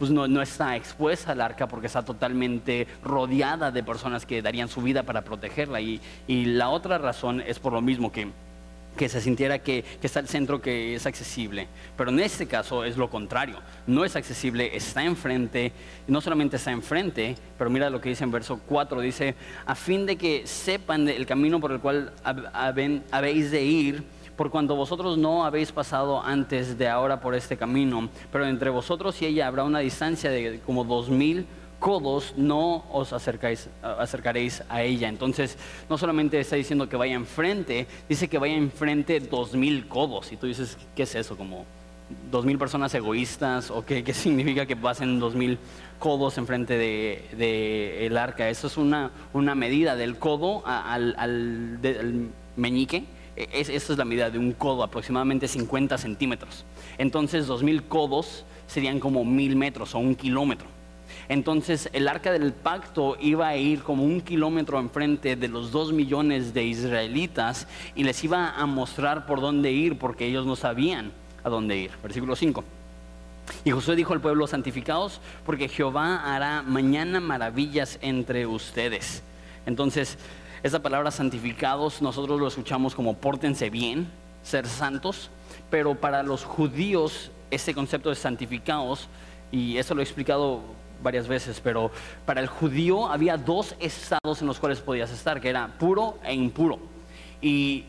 pues 0.00 0.10
no, 0.10 0.26
no, 0.26 0.42
está 0.42 0.74
expuesta 0.74 1.30
al 1.30 1.40
arca 1.40 1.68
porque 1.68 1.86
está 1.86 2.04
totalmente 2.04 2.88
rodeada 3.04 3.70
de 3.70 3.84
personas 3.84 4.26
que 4.26 4.42
darían 4.42 4.68
su 4.68 4.82
vida 4.82 5.04
para 5.04 5.22
protegerla. 5.22 5.80
Y, 5.80 6.00
y 6.26 6.46
la 6.46 6.70
otra 6.70 6.98
razón 6.98 7.40
es 7.40 7.60
por 7.60 7.72
lo 7.72 7.80
mismo 7.80 8.10
que 8.10 8.26
que 8.96 9.08
se 9.08 9.20
sintiera 9.20 9.58
que, 9.58 9.84
está 10.02 10.20
el 10.20 10.28
centro 10.28 10.60
que 10.60 10.94
es 10.94 11.06
accesible. 11.06 11.66
Pero 11.96 12.10
en 12.10 12.20
este 12.20 12.46
caso 12.46 12.84
es 12.84 12.96
lo 12.96 13.10
contrario. 13.10 13.58
No 13.86 14.04
es 14.04 14.16
accesible, 14.16 14.76
está 14.76 15.04
enfrente. 15.04 15.72
No 16.06 16.20
solamente 16.20 16.56
está 16.56 16.70
enfrente, 16.70 17.36
pero 17.58 17.70
mira 17.70 17.90
lo 17.90 18.00
que 18.00 18.10
dice 18.10 18.24
en 18.24 18.30
verso 18.30 18.60
4. 18.66 19.00
Dice, 19.00 19.34
a 19.66 19.74
fin 19.74 20.06
de 20.06 20.16
que 20.16 20.46
sepan 20.46 21.08
el 21.08 21.26
camino 21.26 21.60
por 21.60 21.72
el 21.72 21.80
cual 21.80 22.12
habéis 23.10 23.50
de 23.50 23.64
ir, 23.64 24.04
por 24.36 24.50
cuanto 24.50 24.76
vosotros 24.76 25.18
no 25.18 25.44
habéis 25.44 25.72
pasado 25.72 26.22
antes 26.22 26.78
de 26.78 26.88
ahora 26.88 27.20
por 27.20 27.34
este 27.34 27.56
camino. 27.56 28.08
Pero 28.32 28.46
entre 28.46 28.70
vosotros 28.70 29.20
y 29.22 29.26
ella 29.26 29.46
habrá 29.46 29.64
una 29.64 29.80
distancia 29.80 30.30
de 30.30 30.60
como 30.64 30.84
dos 30.84 31.10
mil 31.10 31.46
codos 31.78 32.32
no 32.36 32.84
os 32.90 33.12
acercáis, 33.12 33.68
acercaréis 33.82 34.62
a 34.68 34.82
ella. 34.82 35.08
Entonces, 35.08 35.58
no 35.90 35.98
solamente 35.98 36.40
está 36.40 36.56
diciendo 36.56 36.88
que 36.88 36.96
vaya 36.96 37.14
enfrente, 37.14 37.86
dice 38.08 38.28
que 38.28 38.38
vaya 38.38 38.54
enfrente 38.54 39.20
dos 39.20 39.54
mil 39.54 39.86
codos. 39.86 40.32
Y 40.32 40.36
tú 40.36 40.46
dices, 40.46 40.78
¿qué 40.96 41.02
es 41.02 41.14
eso? 41.14 41.36
Como 41.36 41.66
dos 42.30 42.44
mil 42.44 42.58
personas 42.58 42.94
egoístas 42.94 43.70
o 43.70 43.84
qué, 43.84 44.02
qué 44.02 44.14
significa 44.14 44.66
que 44.66 44.76
pasen 44.76 45.18
dos 45.18 45.34
mil 45.34 45.58
codos 45.98 46.38
enfrente 46.38 46.76
de, 46.76 47.24
de, 47.36 48.06
el 48.06 48.16
arca. 48.16 48.48
Eso 48.48 48.66
es 48.66 48.76
una, 48.76 49.10
una 49.32 49.54
medida 49.54 49.96
del 49.96 50.18
codo 50.18 50.62
al, 50.66 51.14
al, 51.18 52.28
meñique. 52.56 53.04
E, 53.36 53.48
es, 53.52 53.68
es 53.68 53.88
la 53.90 54.04
medida 54.04 54.30
de 54.30 54.38
un 54.38 54.52
codo, 54.52 54.82
aproximadamente 54.82 55.48
50 55.48 55.98
centímetros. 55.98 56.64
Entonces, 56.98 57.46
dos 57.46 57.62
mil 57.62 57.84
codos 57.84 58.44
serían 58.66 59.00
como 59.00 59.24
mil 59.24 59.56
metros 59.56 59.94
o 59.94 59.98
un 59.98 60.14
kilómetro. 60.14 60.66
Entonces 61.28 61.88
el 61.92 62.08
arca 62.08 62.32
del 62.32 62.52
pacto 62.52 63.16
iba 63.20 63.48
a 63.48 63.56
ir 63.56 63.82
como 63.82 64.04
un 64.04 64.20
kilómetro 64.20 64.78
enfrente 64.78 65.36
de 65.36 65.48
los 65.48 65.70
dos 65.70 65.92
millones 65.92 66.52
de 66.52 66.64
israelitas 66.64 67.66
y 67.94 68.04
les 68.04 68.22
iba 68.24 68.50
a 68.50 68.66
mostrar 68.66 69.26
por 69.26 69.40
dónde 69.40 69.72
ir 69.72 69.98
porque 69.98 70.26
ellos 70.26 70.46
no 70.46 70.56
sabían 70.56 71.12
a 71.42 71.48
dónde 71.48 71.76
ir. 71.76 71.90
Versículo 72.02 72.36
5. 72.36 72.64
Y 73.64 73.70
Josué 73.70 73.96
dijo 73.96 74.12
al 74.12 74.20
pueblo, 74.20 74.46
santificados, 74.46 75.20
porque 75.44 75.68
Jehová 75.68 76.34
hará 76.34 76.62
mañana 76.62 77.20
maravillas 77.20 77.98
entre 78.00 78.46
ustedes. 78.46 79.22
Entonces, 79.66 80.18
esa 80.64 80.80
palabra 80.80 81.10
santificados 81.10 82.00
nosotros 82.00 82.40
lo 82.40 82.48
escuchamos 82.48 82.94
como 82.94 83.18
pórtense 83.18 83.68
bien, 83.68 84.10
ser 84.42 84.66
santos, 84.66 85.30
pero 85.68 85.94
para 85.94 86.22
los 86.22 86.42
judíos 86.42 87.30
ese 87.50 87.74
concepto 87.74 88.08
de 88.08 88.16
santificados, 88.16 89.08
y 89.52 89.76
eso 89.76 89.94
lo 89.94 90.00
he 90.00 90.04
explicado 90.04 90.62
varias 91.02 91.28
veces, 91.28 91.60
pero 91.62 91.90
para 92.24 92.40
el 92.40 92.46
judío 92.46 93.08
había 93.08 93.36
dos 93.36 93.76
estados 93.78 94.40
en 94.40 94.46
los 94.46 94.58
cuales 94.58 94.80
podías 94.80 95.10
estar, 95.10 95.38
que 95.38 95.50
era 95.50 95.68
puro 95.78 96.18
e 96.24 96.32
impuro. 96.32 96.78
Y 97.42 97.84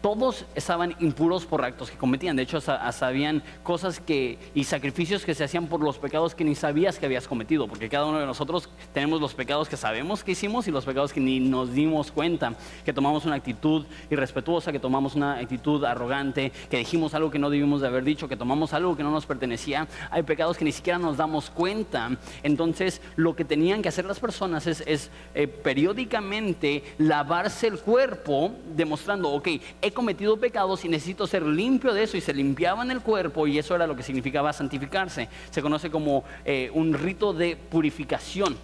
todos 0.00 0.44
estaban 0.54 0.94
impuros 1.00 1.44
por 1.44 1.64
actos 1.64 1.90
que 1.90 1.96
cometían. 1.96 2.36
De 2.36 2.42
hecho, 2.42 2.58
hasta, 2.58 3.06
habían 3.06 3.42
cosas 3.62 4.00
que, 4.00 4.38
y 4.54 4.64
sacrificios 4.64 5.24
que 5.24 5.34
se 5.34 5.44
hacían 5.44 5.66
por 5.66 5.80
los 5.80 5.98
pecados 5.98 6.34
que 6.34 6.44
ni 6.44 6.54
sabías 6.54 6.98
que 6.98 7.06
habías 7.06 7.26
cometido, 7.26 7.66
porque 7.66 7.88
cada 7.88 8.06
uno 8.06 8.20
de 8.20 8.26
nosotros 8.26 8.68
tenemos 8.92 9.20
los 9.20 9.34
pecados 9.34 9.68
que 9.68 9.76
sabemos 9.76 10.22
que 10.22 10.32
hicimos 10.32 10.68
y 10.68 10.70
los 10.70 10.84
pecados 10.84 11.12
que 11.12 11.20
ni 11.20 11.40
nos 11.40 11.72
dimos 11.72 12.12
cuenta, 12.12 12.54
que 12.84 12.92
tomamos 12.92 13.24
una 13.24 13.36
actitud 13.36 13.86
irrespetuosa, 14.10 14.72
que 14.72 14.78
tomamos 14.78 15.14
una 15.14 15.38
actitud 15.38 15.84
arrogante, 15.84 16.52
que 16.70 16.78
dijimos 16.78 17.14
algo 17.14 17.30
que 17.30 17.38
no 17.38 17.50
debimos 17.50 17.80
de 17.80 17.88
haber 17.88 18.04
dicho, 18.04 18.28
que 18.28 18.36
tomamos 18.36 18.72
algo 18.72 18.96
que 18.96 19.02
no 19.02 19.10
nos 19.10 19.26
pertenecía. 19.26 19.88
Hay 20.10 20.22
pecados 20.22 20.56
que 20.56 20.64
ni 20.64 20.72
siquiera 20.72 20.98
nos 20.98 21.16
damos 21.16 21.50
cuenta. 21.50 22.16
Entonces, 22.42 23.00
lo 23.16 23.34
que 23.34 23.44
tenían 23.44 23.82
que 23.82 23.88
hacer 23.88 24.04
las 24.04 24.20
personas 24.20 24.66
es, 24.66 25.10
eh, 25.34 25.46
periódicamente 25.48 26.82
lavarse 26.98 27.66
el 27.66 27.78
cuerpo, 27.78 28.52
demostrando, 28.76 29.30
ok, 29.30 29.48
he 29.88 29.92
cometido 29.92 30.38
pecados 30.38 30.84
y 30.84 30.88
necesito 30.88 31.26
ser 31.26 31.42
limpio 31.42 31.92
de 31.92 32.02
eso. 32.04 32.16
Y 32.16 32.20
se 32.20 32.32
limpiaban 32.32 32.90
el 32.90 33.00
cuerpo 33.00 33.46
y 33.46 33.58
eso 33.58 33.74
era 33.74 33.86
lo 33.86 33.96
que 33.96 34.02
significaba 34.02 34.52
santificarse. 34.52 35.28
Se 35.50 35.62
conoce 35.62 35.90
como 35.90 36.24
eh, 36.44 36.70
un 36.72 36.94
rito 36.94 37.32
de 37.32 37.56
purificación. 37.56 38.56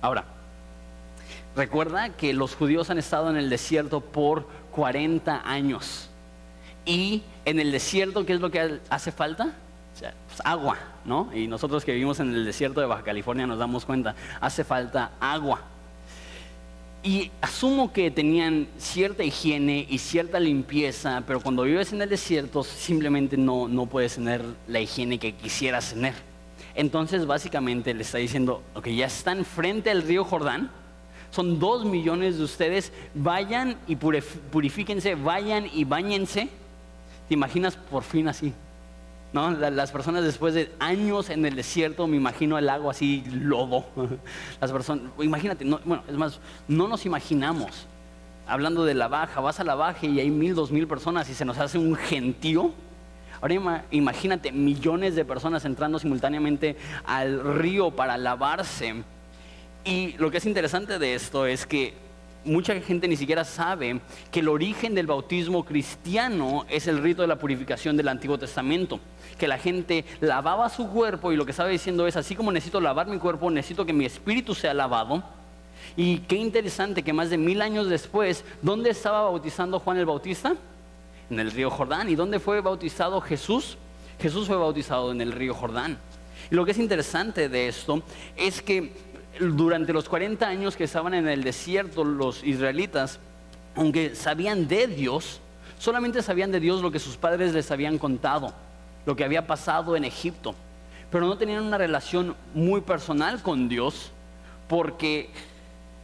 Ahora, 0.00 0.24
recuerda 1.56 2.10
que 2.10 2.32
los 2.32 2.54
judíos 2.54 2.90
han 2.90 2.98
estado 2.98 3.30
en 3.30 3.36
el 3.36 3.50
desierto 3.50 4.00
por 4.00 4.46
40 4.72 5.42
años. 5.48 6.10
Y 6.86 7.22
en 7.44 7.60
el 7.60 7.72
desierto, 7.72 8.26
¿qué 8.26 8.34
es 8.34 8.40
lo 8.40 8.50
que 8.50 8.80
hace 8.90 9.10
falta? 9.10 9.54
Pues, 9.98 10.40
agua, 10.44 10.76
¿no? 11.04 11.30
Y 11.32 11.46
nosotros 11.46 11.84
que 11.84 11.92
vivimos 11.92 12.18
en 12.20 12.34
el 12.34 12.44
desierto 12.44 12.80
de 12.80 12.86
Baja 12.86 13.02
California 13.02 13.46
nos 13.46 13.58
damos 13.58 13.84
cuenta, 13.84 14.14
hace 14.40 14.64
falta 14.64 15.12
agua. 15.20 15.60
Y 17.06 17.30
asumo 17.42 17.92
que 17.92 18.10
tenían 18.10 18.66
cierta 18.78 19.22
higiene 19.22 19.86
y 19.90 19.98
cierta 19.98 20.40
limpieza, 20.40 21.22
pero 21.26 21.38
cuando 21.38 21.64
vives 21.64 21.92
en 21.92 22.00
el 22.00 22.08
desierto 22.08 22.64
simplemente 22.64 23.36
no, 23.36 23.68
no 23.68 23.84
puedes 23.84 24.14
tener 24.14 24.42
la 24.66 24.80
higiene 24.80 25.18
que 25.18 25.34
quisieras 25.34 25.92
tener. 25.92 26.14
Entonces 26.74 27.26
básicamente 27.26 27.92
le 27.92 28.02
está 28.02 28.16
diciendo, 28.16 28.62
ok, 28.74 28.88
ya 28.88 29.04
están 29.04 29.44
frente 29.44 29.90
al 29.90 30.00
río 30.00 30.24
Jordán, 30.24 30.70
son 31.30 31.58
dos 31.58 31.84
millones 31.84 32.38
de 32.38 32.44
ustedes, 32.44 32.90
vayan 33.12 33.76
y 33.86 33.96
purifíquense, 33.96 35.14
vayan 35.14 35.68
y 35.74 35.84
bañense. 35.84 36.48
¿Te 37.28 37.34
imaginas 37.34 37.76
por 37.76 38.02
fin 38.02 38.28
así? 38.28 38.54
¿No? 39.34 39.50
Las 39.50 39.90
personas 39.90 40.22
después 40.22 40.54
de 40.54 40.70
años 40.78 41.28
en 41.28 41.44
el 41.44 41.56
desierto, 41.56 42.06
me 42.06 42.16
imagino 42.16 42.56
el 42.56 42.68
agua 42.68 42.92
así, 42.92 43.24
lodo. 43.32 43.84
Las 44.60 44.70
personas, 44.70 45.10
imagínate, 45.18 45.64
bueno, 45.64 46.04
es 46.08 46.14
más, 46.14 46.40
no 46.68 46.86
nos 46.86 47.04
imaginamos. 47.04 47.88
Hablando 48.46 48.84
de 48.84 48.94
la 48.94 49.08
baja, 49.08 49.40
vas 49.40 49.58
a 49.58 49.64
la 49.64 49.74
baja 49.74 50.06
y 50.06 50.20
hay 50.20 50.30
mil, 50.30 50.54
dos 50.54 50.70
mil 50.70 50.86
personas 50.86 51.28
y 51.30 51.34
se 51.34 51.44
nos 51.44 51.58
hace 51.58 51.78
un 51.78 51.96
gentío. 51.96 52.72
Ahora 53.40 53.82
imagínate 53.90 54.52
millones 54.52 55.16
de 55.16 55.24
personas 55.24 55.64
entrando 55.64 55.98
simultáneamente 55.98 56.76
al 57.04 57.42
río 57.56 57.90
para 57.90 58.16
lavarse. 58.16 59.02
Y 59.84 60.12
lo 60.18 60.30
que 60.30 60.38
es 60.38 60.46
interesante 60.46 61.00
de 61.00 61.14
esto 61.16 61.44
es 61.44 61.66
que 61.66 62.03
mucha 62.44 62.78
gente 62.80 63.08
ni 63.08 63.16
siquiera 63.16 63.44
sabe 63.44 64.00
que 64.30 64.40
el 64.40 64.48
origen 64.48 64.94
del 64.94 65.06
bautismo 65.06 65.64
cristiano 65.64 66.64
es 66.68 66.86
el 66.86 67.02
rito 67.02 67.22
de 67.22 67.28
la 67.28 67.38
purificación 67.38 67.96
del 67.96 68.08
Antiguo 68.08 68.38
Testamento. 68.38 69.00
Que 69.38 69.48
la 69.48 69.58
gente 69.58 70.04
lavaba 70.20 70.68
su 70.68 70.88
cuerpo 70.88 71.32
y 71.32 71.36
lo 71.36 71.44
que 71.44 71.50
estaba 71.50 71.68
diciendo 71.68 72.06
es, 72.06 72.16
así 72.16 72.36
como 72.36 72.52
necesito 72.52 72.80
lavar 72.80 73.06
mi 73.06 73.18
cuerpo, 73.18 73.50
necesito 73.50 73.84
que 73.84 73.92
mi 73.92 74.04
espíritu 74.04 74.54
sea 74.54 74.74
lavado. 74.74 75.22
Y 75.96 76.18
qué 76.20 76.36
interesante 76.36 77.02
que 77.02 77.12
más 77.12 77.30
de 77.30 77.38
mil 77.38 77.62
años 77.62 77.88
después, 77.88 78.44
¿dónde 78.62 78.90
estaba 78.90 79.22
bautizando 79.22 79.78
Juan 79.78 79.98
el 79.98 80.06
Bautista? 80.06 80.54
En 81.30 81.40
el 81.40 81.50
río 81.50 81.70
Jordán. 81.70 82.08
¿Y 82.08 82.14
dónde 82.14 82.38
fue 82.38 82.60
bautizado 82.60 83.20
Jesús? 83.20 83.76
Jesús 84.18 84.46
fue 84.46 84.56
bautizado 84.56 85.12
en 85.12 85.20
el 85.20 85.32
río 85.32 85.54
Jordán. 85.54 85.98
Y 86.50 86.54
lo 86.54 86.64
que 86.64 86.72
es 86.72 86.78
interesante 86.78 87.48
de 87.48 87.68
esto 87.68 88.02
es 88.36 88.60
que 88.60 88.92
durante 89.40 89.92
los 89.92 90.08
40 90.08 90.46
años 90.46 90.76
que 90.76 90.84
estaban 90.84 91.14
en 91.14 91.28
el 91.28 91.42
desierto 91.42 92.04
los 92.04 92.44
israelitas, 92.44 93.18
aunque 93.74 94.14
sabían 94.14 94.68
de 94.68 94.86
Dios, 94.86 95.40
solamente 95.78 96.22
sabían 96.22 96.52
de 96.52 96.60
Dios 96.60 96.82
lo 96.82 96.90
que 96.90 96.98
sus 96.98 97.16
padres 97.16 97.52
les 97.52 97.70
habían 97.70 97.98
contado, 97.98 98.52
lo 99.06 99.16
que 99.16 99.24
había 99.24 99.46
pasado 99.46 99.96
en 99.96 100.04
Egipto, 100.04 100.54
pero 101.10 101.26
no 101.26 101.36
tenían 101.36 101.64
una 101.64 101.78
relación 101.78 102.36
muy 102.54 102.80
personal 102.80 103.42
con 103.42 103.68
Dios, 103.68 104.12
porque, 104.68 105.30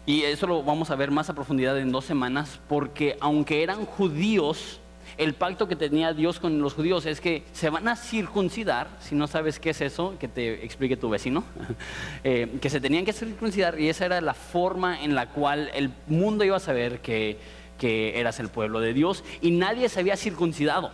y 0.07 0.23
eso 0.23 0.47
lo 0.47 0.63
vamos 0.63 0.91
a 0.91 0.97
ver 0.97 1.11
más 1.11 1.31
a 1.31 1.35
profundidad 1.35 1.79
en 1.79 1.93
dos 1.93 2.05
semanas, 2.05 2.59
porque 2.69 3.17
aunque 3.21 3.63
eran 3.63 3.87
judíos, 3.87 4.80
el 5.17 5.35
pacto 5.35 5.69
que 5.69 5.77
tenía 5.77 6.13
Dios 6.13 6.41
con 6.41 6.61
los 6.61 6.75
judíos 6.75 7.07
es 7.07 7.21
que 7.21 7.45
se 7.53 7.71
van 7.71 7.89
a 7.89 7.97
circuncidar, 7.97 8.89
si 9.01 9.15
no 9.15 9.27
sabes 9.27 9.59
qué 9.59 9.71
es 9.71 9.81
eso, 9.81 10.17
que 10.19 10.29
te 10.29 10.65
explique 10.65 10.97
tu 10.97 11.11
vecino, 11.11 11.45
eh, 12.25 12.59
que 12.61 12.71
se 12.71 12.81
tenían 12.81 13.05
que 13.05 13.13
circuncidar 13.13 13.79
y 13.79 13.89
esa 13.89 14.07
era 14.07 14.21
la 14.21 14.35
forma 14.35 15.03
en 15.03 15.15
la 15.15 15.29
cual 15.29 15.71
el 15.75 15.91
mundo 16.07 16.45
iba 16.45 16.57
a 16.57 16.61
saber 16.61 17.01
que, 17.01 17.39
que 17.79 18.19
eras 18.19 18.41
el 18.41 18.49
pueblo 18.49 18.81
de 18.81 18.93
Dios 18.95 19.25
y 19.41 19.51
nadie 19.51 19.89
se 19.89 20.01
había 20.01 20.17
circuncidado. 20.17 20.93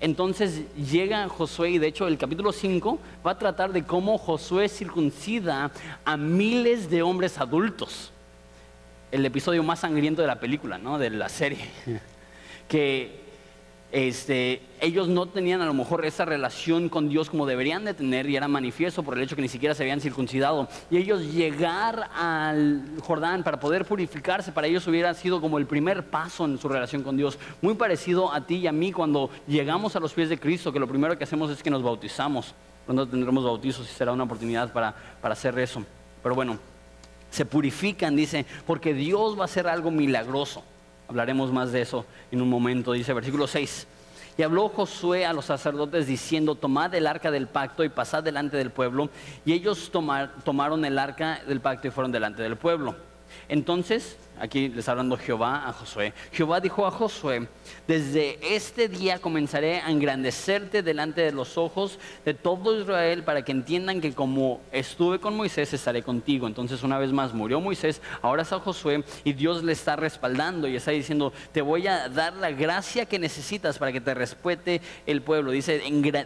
Entonces 0.00 0.62
llega 0.76 1.28
Josué 1.28 1.70
y 1.70 1.78
de 1.78 1.86
hecho 1.86 2.06
el 2.06 2.18
capítulo 2.18 2.52
5 2.52 2.98
va 3.26 3.32
a 3.32 3.38
tratar 3.38 3.72
de 3.72 3.84
cómo 3.84 4.18
Josué 4.18 4.68
circuncida 4.68 5.70
a 6.04 6.16
miles 6.16 6.90
de 6.90 7.02
hombres 7.02 7.38
adultos. 7.38 8.12
El 9.10 9.24
episodio 9.24 9.62
más 9.62 9.80
sangriento 9.80 10.20
de 10.20 10.28
la 10.28 10.38
película, 10.38 10.76
¿no? 10.78 10.98
De 10.98 11.10
la 11.10 11.28
serie. 11.28 11.70
Que 12.68 13.26
este, 13.92 14.60
ellos 14.80 15.08
no 15.08 15.26
tenían 15.26 15.62
a 15.62 15.64
lo 15.64 15.72
mejor 15.72 16.04
esa 16.04 16.24
relación 16.24 16.88
con 16.88 17.08
Dios 17.08 17.30
como 17.30 17.46
deberían 17.46 17.84
de 17.84 17.94
tener 17.94 18.28
y 18.28 18.36
era 18.36 18.48
manifiesto 18.48 19.02
por 19.02 19.16
el 19.16 19.22
hecho 19.22 19.36
que 19.36 19.42
ni 19.42 19.48
siquiera 19.48 19.74
se 19.74 19.84
habían 19.84 20.00
circuncidado. 20.00 20.68
Y 20.90 20.98
ellos 20.98 21.32
llegar 21.32 22.10
al 22.14 22.82
Jordán 23.00 23.44
para 23.44 23.60
poder 23.60 23.84
purificarse, 23.84 24.52
para 24.52 24.66
ellos 24.66 24.86
hubiera 24.86 25.14
sido 25.14 25.40
como 25.40 25.58
el 25.58 25.66
primer 25.66 26.04
paso 26.10 26.44
en 26.44 26.58
su 26.58 26.68
relación 26.68 27.02
con 27.02 27.16
Dios. 27.16 27.38
Muy 27.62 27.74
parecido 27.74 28.32
a 28.32 28.44
ti 28.44 28.56
y 28.56 28.66
a 28.66 28.72
mí 28.72 28.92
cuando 28.92 29.30
llegamos 29.46 29.94
a 29.96 30.00
los 30.00 30.12
pies 30.12 30.28
de 30.28 30.38
Cristo, 30.38 30.72
que 30.72 30.80
lo 30.80 30.88
primero 30.88 31.16
que 31.16 31.24
hacemos 31.24 31.50
es 31.50 31.62
que 31.62 31.70
nos 31.70 31.82
bautizamos. 31.82 32.54
Cuando 32.84 33.06
tendremos 33.06 33.44
bautizos 33.44 33.88
y 33.90 33.94
será 33.94 34.12
una 34.12 34.24
oportunidad 34.24 34.72
para, 34.72 34.94
para 35.20 35.32
hacer 35.32 35.58
eso. 35.58 35.82
Pero 36.22 36.34
bueno, 36.34 36.58
se 37.30 37.44
purifican, 37.44 38.14
dice, 38.14 38.44
porque 38.66 38.94
Dios 38.94 39.38
va 39.38 39.42
a 39.42 39.44
hacer 39.46 39.66
algo 39.68 39.90
milagroso. 39.90 40.62
Hablaremos 41.08 41.52
más 41.52 41.72
de 41.72 41.82
eso 41.82 42.04
en 42.30 42.42
un 42.42 42.48
momento, 42.48 42.92
dice 42.92 43.12
versículo 43.12 43.46
6. 43.46 43.86
Y 44.38 44.42
habló 44.42 44.68
Josué 44.68 45.24
a 45.24 45.32
los 45.32 45.46
sacerdotes 45.46 46.06
diciendo, 46.06 46.54
tomad 46.54 46.94
el 46.94 47.06
arca 47.06 47.30
del 47.30 47.46
pacto 47.46 47.84
y 47.84 47.88
pasad 47.88 48.22
delante 48.22 48.56
del 48.56 48.70
pueblo. 48.70 49.08
Y 49.46 49.52
ellos 49.52 49.90
tomaron 50.44 50.84
el 50.84 50.98
arca 50.98 51.40
del 51.46 51.60
pacto 51.60 51.88
y 51.88 51.90
fueron 51.90 52.12
delante 52.12 52.42
del 52.42 52.56
pueblo. 52.56 52.96
Entonces 53.48 54.16
Aquí 54.38 54.68
les 54.68 54.86
hablando 54.86 55.16
Jehová 55.16 55.66
a 55.66 55.72
Josué. 55.72 56.12
Jehová 56.30 56.60
dijo 56.60 56.86
a 56.86 56.90
Josué, 56.90 57.48
desde 57.88 58.38
este 58.54 58.86
día 58.86 59.18
comenzaré 59.18 59.80
a 59.80 59.90
engrandecerte 59.90 60.82
delante 60.82 61.22
de 61.22 61.32
los 61.32 61.56
ojos 61.56 61.98
de 62.22 62.34
todo 62.34 62.78
Israel 62.78 63.22
para 63.22 63.42
que 63.42 63.52
entiendan 63.52 64.02
que 64.02 64.12
como 64.12 64.60
estuve 64.72 65.20
con 65.20 65.34
Moisés, 65.36 65.72
estaré 65.72 66.02
contigo. 66.02 66.46
Entonces 66.46 66.82
una 66.82 66.98
vez 66.98 67.12
más 67.12 67.32
murió 67.32 67.62
Moisés, 67.62 68.02
ahora 68.20 68.42
está 68.42 68.60
Josué 68.60 69.04
y 69.24 69.32
Dios 69.32 69.64
le 69.64 69.72
está 69.72 69.96
respaldando 69.96 70.68
y 70.68 70.76
está 70.76 70.90
diciendo, 70.90 71.32
te 71.52 71.62
voy 71.62 71.86
a 71.86 72.10
dar 72.10 72.34
la 72.34 72.50
gracia 72.50 73.06
que 73.06 73.18
necesitas 73.18 73.78
para 73.78 73.90
que 73.90 74.02
te 74.02 74.12
respete 74.12 74.82
el 75.06 75.22
pueblo. 75.22 75.50
Dice, 75.50 75.78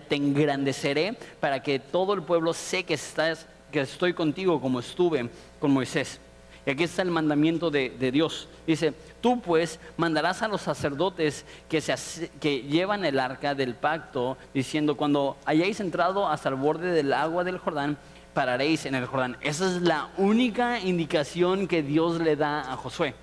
te 0.08 0.16
engrandeceré 0.16 1.16
para 1.38 1.62
que 1.62 1.78
todo 1.78 2.14
el 2.14 2.24
pueblo 2.24 2.52
sé 2.54 2.82
que, 2.82 2.94
estás, 2.94 3.46
que 3.70 3.82
estoy 3.82 4.14
contigo 4.14 4.60
como 4.60 4.80
estuve 4.80 5.30
con 5.60 5.70
Moisés. 5.70 6.20
Y 6.66 6.70
aquí 6.70 6.84
está 6.84 7.02
el 7.02 7.10
mandamiento 7.10 7.70
de, 7.70 7.90
Dios. 8.12 8.48
Dice, 8.66 8.92
tú 9.20 9.40
pues 9.40 9.80
mandarás 9.96 10.42
a 10.42 10.48
los 10.48 10.60
sacerdotes 10.60 11.44
que, 11.68 11.80
se, 11.80 12.30
que 12.40 12.62
llevan 12.62 13.04
el 13.04 13.18
arca 13.18 13.54
del 13.54 13.74
pacto, 13.74 14.36
diciendo, 14.52 14.96
cuando 14.96 15.36
hayáis 15.46 15.80
entrado 15.80 16.28
hasta 16.28 16.50
el 16.50 16.56
borde 16.56 16.92
del 16.92 17.12
agua 17.12 17.44
del 17.44 17.58
Jordán, 17.58 17.96
pararéis 18.34 18.86
en 18.86 18.94
el 18.94 19.06
Jordán. 19.06 19.36
Esa 19.40 19.66
es 19.66 19.82
la 19.82 20.10
única 20.18 20.80
indicación 20.80 21.66
que 21.66 21.82
Dios 21.82 22.20
le 22.20 22.36
da 22.36 22.72
a 22.72 22.76
Josué. 22.76 23.14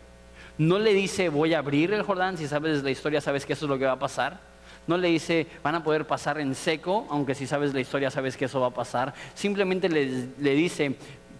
No 0.57 0.79
le 0.79 0.93
dice, 0.93 1.29
voy 1.29 1.53
a 1.53 1.59
abrir 1.59 1.93
el 1.93 2.01
Jordán, 2.01 2.37
si 2.37 2.47
sabes 2.47 2.83
la 2.83 2.89
historia 2.89 3.21
sabes 3.21 3.45
que 3.45 3.53
eso 3.53 3.65
es 3.65 3.69
lo 3.69 3.77
que 3.77 3.85
va 3.85 3.93
a 3.93 3.99
pasar. 3.99 4.39
No 4.87 4.97
le 4.97 5.09
dice, 5.09 5.45
van 5.63 5.75
a 5.75 5.83
poder 5.83 6.07
pasar 6.07 6.39
en 6.39 6.55
seco, 6.55 7.05
aunque 7.09 7.35
si 7.35 7.45
sabes 7.45 7.73
la 7.73 7.81
historia 7.81 8.09
sabes 8.09 8.37
que 8.37 8.45
eso 8.45 8.59
va 8.59 8.67
a 8.67 8.73
pasar. 8.73 9.13
Simplemente 9.35 9.89
le, 9.89 10.29
le 10.39 10.53
dice, 10.55 10.95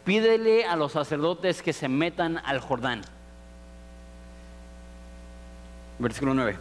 pídele 0.07 0.63
a 0.63 0.77
los 0.77 0.93
sacerdotes 0.93 1.61
que 1.61 1.73
se 1.73 1.89
metan 1.89 2.37
al 2.45 2.61
Jordán. 2.61 3.01
Versículo 5.99 6.33
9. 6.33 6.57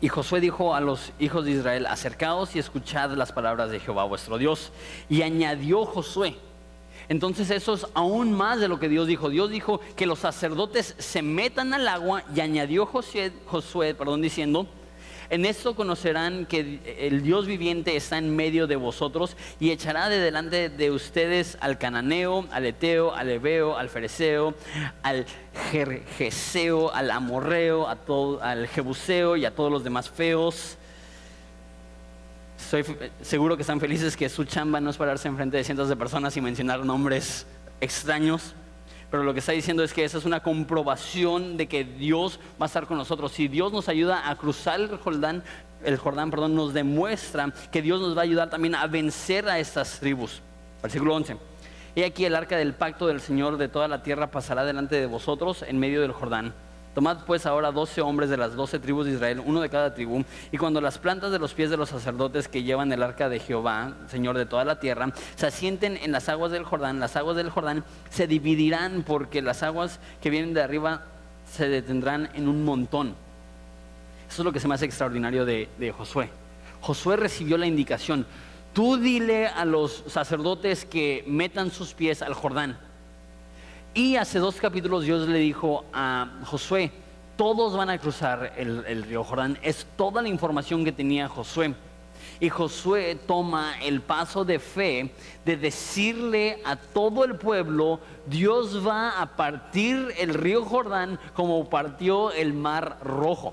Y 0.00 0.08
Josué 0.08 0.40
dijo 0.40 0.74
a 0.74 0.80
los 0.80 1.12
hijos 1.18 1.44
de 1.44 1.50
Israel, 1.50 1.84
acercaos 1.84 2.56
y 2.56 2.58
escuchad 2.58 3.10
las 3.10 3.32
palabras 3.32 3.70
de 3.70 3.80
Jehová 3.80 4.04
vuestro 4.04 4.38
Dios. 4.38 4.72
Y 5.10 5.20
añadió 5.20 5.84
Josué. 5.84 6.38
Entonces 7.10 7.50
eso 7.50 7.74
es 7.74 7.86
aún 7.92 8.32
más 8.32 8.60
de 8.60 8.68
lo 8.68 8.80
que 8.80 8.88
Dios 8.88 9.06
dijo. 9.06 9.28
Dios 9.28 9.50
dijo 9.50 9.80
que 9.94 10.06
los 10.06 10.20
sacerdotes 10.20 10.94
se 10.96 11.20
metan 11.20 11.74
al 11.74 11.86
agua 11.86 12.22
y 12.34 12.40
añadió 12.40 12.86
Josué, 12.86 13.30
Josué 13.44 13.94
perdón, 13.94 14.22
diciendo, 14.22 14.66
en 15.30 15.44
esto 15.44 15.74
conocerán 15.74 16.46
que 16.46 16.80
el 16.98 17.22
Dios 17.22 17.46
viviente 17.46 17.96
está 17.96 18.16
en 18.18 18.34
medio 18.34 18.66
de 18.66 18.76
vosotros 18.76 19.36
y 19.60 19.70
echará 19.70 20.08
de 20.08 20.18
delante 20.18 20.70
de 20.70 20.90
ustedes 20.90 21.58
al 21.60 21.78
cananeo, 21.78 22.46
al 22.50 22.64
eteo, 22.64 23.14
al 23.14 23.28
ebeo, 23.28 23.76
al 23.76 23.90
fereceo, 23.90 24.54
al 25.02 25.26
jerjeseo, 25.70 26.92
al 26.94 27.10
amorreo, 27.10 27.88
a 27.88 27.96
todo, 27.96 28.42
al 28.42 28.68
jebuseo 28.68 29.36
y 29.36 29.44
a 29.44 29.54
todos 29.54 29.70
los 29.70 29.84
demás 29.84 30.08
feos. 30.08 30.78
Estoy 32.58 32.84
seguro 33.20 33.56
que 33.56 33.62
están 33.62 33.80
felices 33.80 34.16
que 34.16 34.28
su 34.28 34.44
chamba 34.44 34.80
no 34.80 34.90
es 34.90 34.96
pararse 34.96 35.28
enfrente 35.28 35.56
de 35.56 35.64
cientos 35.64 35.88
de 35.88 35.96
personas 35.96 36.36
y 36.36 36.40
mencionar 36.40 36.84
nombres 36.84 37.46
extraños. 37.80 38.54
Pero 39.10 39.22
lo 39.22 39.32
que 39.32 39.40
está 39.40 39.52
diciendo 39.52 39.82
es 39.82 39.94
que 39.94 40.04
esa 40.04 40.18
es 40.18 40.24
una 40.24 40.42
comprobación 40.42 41.56
de 41.56 41.66
que 41.66 41.84
Dios 41.84 42.38
va 42.60 42.64
a 42.64 42.66
estar 42.66 42.86
con 42.86 42.98
nosotros. 42.98 43.32
Si 43.32 43.48
Dios 43.48 43.72
nos 43.72 43.88
ayuda 43.88 44.28
a 44.28 44.36
cruzar 44.36 44.80
el 44.80 44.98
Jordán, 44.98 45.42
el 45.82 45.96
Jordán, 45.96 46.30
perdón, 46.30 46.54
nos 46.54 46.74
demuestra 46.74 47.52
que 47.72 47.80
Dios 47.80 48.00
nos 48.00 48.16
va 48.16 48.20
a 48.20 48.24
ayudar 48.24 48.50
también 48.50 48.74
a 48.74 48.86
vencer 48.86 49.48
a 49.48 49.58
estas 49.58 49.98
tribus. 49.98 50.42
Versículo 50.82 51.14
11. 51.14 51.36
He 51.96 52.04
aquí 52.04 52.26
el 52.26 52.34
arca 52.34 52.56
del 52.56 52.74
pacto 52.74 53.06
del 53.06 53.20
Señor 53.20 53.56
de 53.56 53.68
toda 53.68 53.88
la 53.88 54.02
tierra 54.02 54.30
pasará 54.30 54.64
delante 54.64 54.96
de 54.96 55.06
vosotros 55.06 55.62
en 55.62 55.78
medio 55.78 56.02
del 56.02 56.12
Jordán. 56.12 56.54
Tomad 56.98 57.18
pues 57.26 57.46
ahora 57.46 57.70
doce 57.70 58.00
hombres 58.00 58.28
de 58.28 58.36
las 58.36 58.56
doce 58.56 58.80
tribus 58.80 59.06
de 59.06 59.12
Israel, 59.12 59.40
uno 59.46 59.60
de 59.60 59.68
cada 59.68 59.94
tribu, 59.94 60.24
y 60.50 60.56
cuando 60.56 60.80
las 60.80 60.98
plantas 60.98 61.30
de 61.30 61.38
los 61.38 61.54
pies 61.54 61.70
de 61.70 61.76
los 61.76 61.90
sacerdotes 61.90 62.48
que 62.48 62.64
llevan 62.64 62.90
el 62.90 63.04
arca 63.04 63.28
de 63.28 63.38
Jehová, 63.38 63.94
Señor 64.08 64.36
de 64.36 64.46
toda 64.46 64.64
la 64.64 64.80
tierra, 64.80 65.12
se 65.36 65.46
asienten 65.46 65.96
en 65.96 66.10
las 66.10 66.28
aguas 66.28 66.50
del 66.50 66.64
Jordán, 66.64 66.98
las 66.98 67.14
aguas 67.14 67.36
del 67.36 67.50
Jordán 67.50 67.84
se 68.10 68.26
dividirán 68.26 69.04
porque 69.06 69.42
las 69.42 69.62
aguas 69.62 70.00
que 70.20 70.28
vienen 70.28 70.54
de 70.54 70.60
arriba 70.60 71.04
se 71.48 71.68
detendrán 71.68 72.30
en 72.34 72.48
un 72.48 72.64
montón. 72.64 73.14
Eso 74.28 74.42
es 74.42 74.44
lo 74.44 74.50
que 74.50 74.58
se 74.58 74.66
me 74.66 74.74
hace 74.74 74.86
extraordinario 74.86 75.44
de, 75.44 75.68
de 75.78 75.92
Josué. 75.92 76.30
Josué 76.80 77.16
recibió 77.16 77.58
la 77.58 77.68
indicación, 77.68 78.26
tú 78.72 78.96
dile 78.96 79.46
a 79.46 79.64
los 79.64 80.02
sacerdotes 80.08 80.84
que 80.84 81.22
metan 81.28 81.70
sus 81.70 81.94
pies 81.94 82.22
al 82.22 82.34
Jordán 82.34 82.87
y 83.98 84.14
hace 84.14 84.38
dos 84.38 84.54
capítulos 84.60 85.02
Dios 85.02 85.26
le 85.28 85.40
dijo 85.40 85.84
a 85.92 86.28
Josué, 86.44 86.92
todos 87.36 87.76
van 87.76 87.90
a 87.90 87.98
cruzar 87.98 88.52
el, 88.56 89.02
río 89.02 89.24
Jordán. 89.24 89.58
Es 89.60 89.88
toda 89.96 90.22
la 90.22 90.28
información 90.28 90.84
que 90.84 90.92
tenía 90.92 91.28
Josué. 91.28 91.74
Y 92.38 92.48
Josué 92.48 93.18
toma 93.26 93.74
el 93.82 94.00
paso 94.00 94.44
de 94.44 94.60
fe 94.60 95.12
de 95.44 95.56
decirle 95.56 96.62
a 96.64 96.76
todo 96.76 97.24
el 97.24 97.38
pueblo, 97.38 97.98
Dios 98.26 98.86
va 98.86 99.20
a 99.20 99.34
partir 99.34 100.14
el 100.16 100.32
río 100.34 100.64
Jordán 100.64 101.18
como 101.34 101.68
partió 101.68 102.30
el 102.30 102.52
mar 102.52 102.98
rojo. 103.02 103.52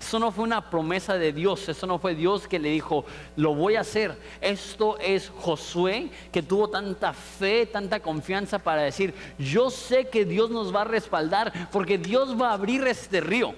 Eso 0.00 0.18
no 0.18 0.30
fue 0.30 0.44
una 0.44 0.70
promesa 0.70 1.14
de 1.14 1.32
Dios, 1.32 1.68
eso 1.68 1.86
no 1.86 1.98
fue 1.98 2.14
Dios 2.14 2.46
que 2.46 2.58
le 2.58 2.70
dijo, 2.70 3.04
lo 3.36 3.54
voy 3.54 3.76
a 3.76 3.80
hacer. 3.80 4.16
Esto 4.40 4.98
es 4.98 5.32
Josué 5.40 6.10
que 6.30 6.42
tuvo 6.42 6.68
tanta 6.68 7.12
fe, 7.12 7.66
tanta 7.66 8.00
confianza 8.00 8.58
para 8.58 8.82
decir, 8.82 9.14
yo 9.38 9.70
sé 9.70 10.08
que 10.08 10.24
Dios 10.24 10.50
nos 10.50 10.74
va 10.74 10.82
a 10.82 10.84
respaldar 10.84 11.52
porque 11.72 11.98
Dios 11.98 12.40
va 12.40 12.50
a 12.50 12.54
abrir 12.54 12.86
este 12.86 13.20
río. 13.20 13.54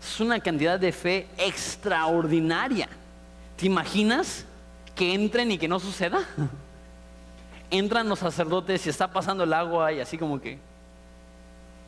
Es 0.00 0.20
una 0.20 0.38
cantidad 0.38 0.78
de 0.78 0.92
fe 0.92 1.26
extraordinaria. 1.38 2.88
¿Te 3.56 3.66
imaginas 3.66 4.44
que 4.94 5.14
entren 5.14 5.50
y 5.50 5.58
que 5.58 5.66
no 5.66 5.80
suceda? 5.80 6.20
Entran 7.70 8.08
los 8.08 8.18
sacerdotes 8.18 8.86
y 8.86 8.90
está 8.90 9.10
pasando 9.10 9.42
el 9.42 9.52
agua 9.52 9.92
y 9.92 10.00
así 10.00 10.16
como 10.16 10.40
que, 10.40 10.58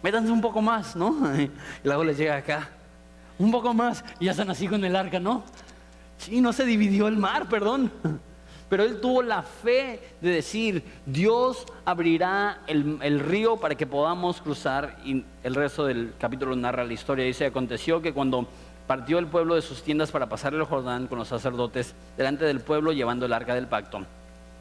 métanse 0.02 0.32
un 0.32 0.40
poco 0.40 0.62
más, 0.62 0.96
¿no? 0.96 1.14
Y 1.38 1.50
luego 1.84 2.02
les 2.02 2.16
llega 2.16 2.36
acá 2.36 2.70
un 3.38 3.50
poco 3.50 3.72
más, 3.74 4.04
y 4.18 4.26
ya 4.26 4.32
están 4.32 4.50
así 4.50 4.68
con 4.68 4.84
el 4.84 4.96
arca, 4.96 5.20
¿no? 5.20 5.44
Sí, 6.18 6.40
no 6.40 6.52
se 6.52 6.64
dividió 6.64 7.08
el 7.08 7.16
mar, 7.16 7.48
perdón. 7.48 7.90
Pero 8.68 8.82
él 8.82 9.00
tuvo 9.00 9.22
la 9.22 9.42
fe 9.42 10.00
de 10.20 10.30
decir, 10.30 10.84
Dios 11.06 11.64
abrirá 11.86 12.60
el, 12.66 13.20
río 13.20 13.56
para 13.56 13.74
que 13.76 13.86
podamos 13.86 14.42
cruzar. 14.42 14.98
Y 15.06 15.24
el 15.42 15.54
resto 15.54 15.86
del 15.86 16.12
capítulo 16.18 16.54
narra 16.54 16.84
la 16.84 16.92
historia. 16.92 17.24
Dice, 17.24 17.46
aconteció 17.46 18.02
que 18.02 18.12
cuando 18.12 18.46
partió 18.86 19.18
el 19.18 19.26
pueblo 19.26 19.54
de 19.54 19.62
sus 19.62 19.82
tiendas 19.82 20.10
para 20.10 20.28
pasar 20.28 20.52
el 20.52 20.64
Jordán 20.64 21.06
con 21.06 21.18
los 21.18 21.28
sacerdotes 21.28 21.94
delante 22.18 22.44
del 22.44 22.60
pueblo 22.60 22.92
llevando 22.92 23.24
el 23.24 23.32
arca 23.32 23.54
del 23.54 23.68
pacto 23.68 24.04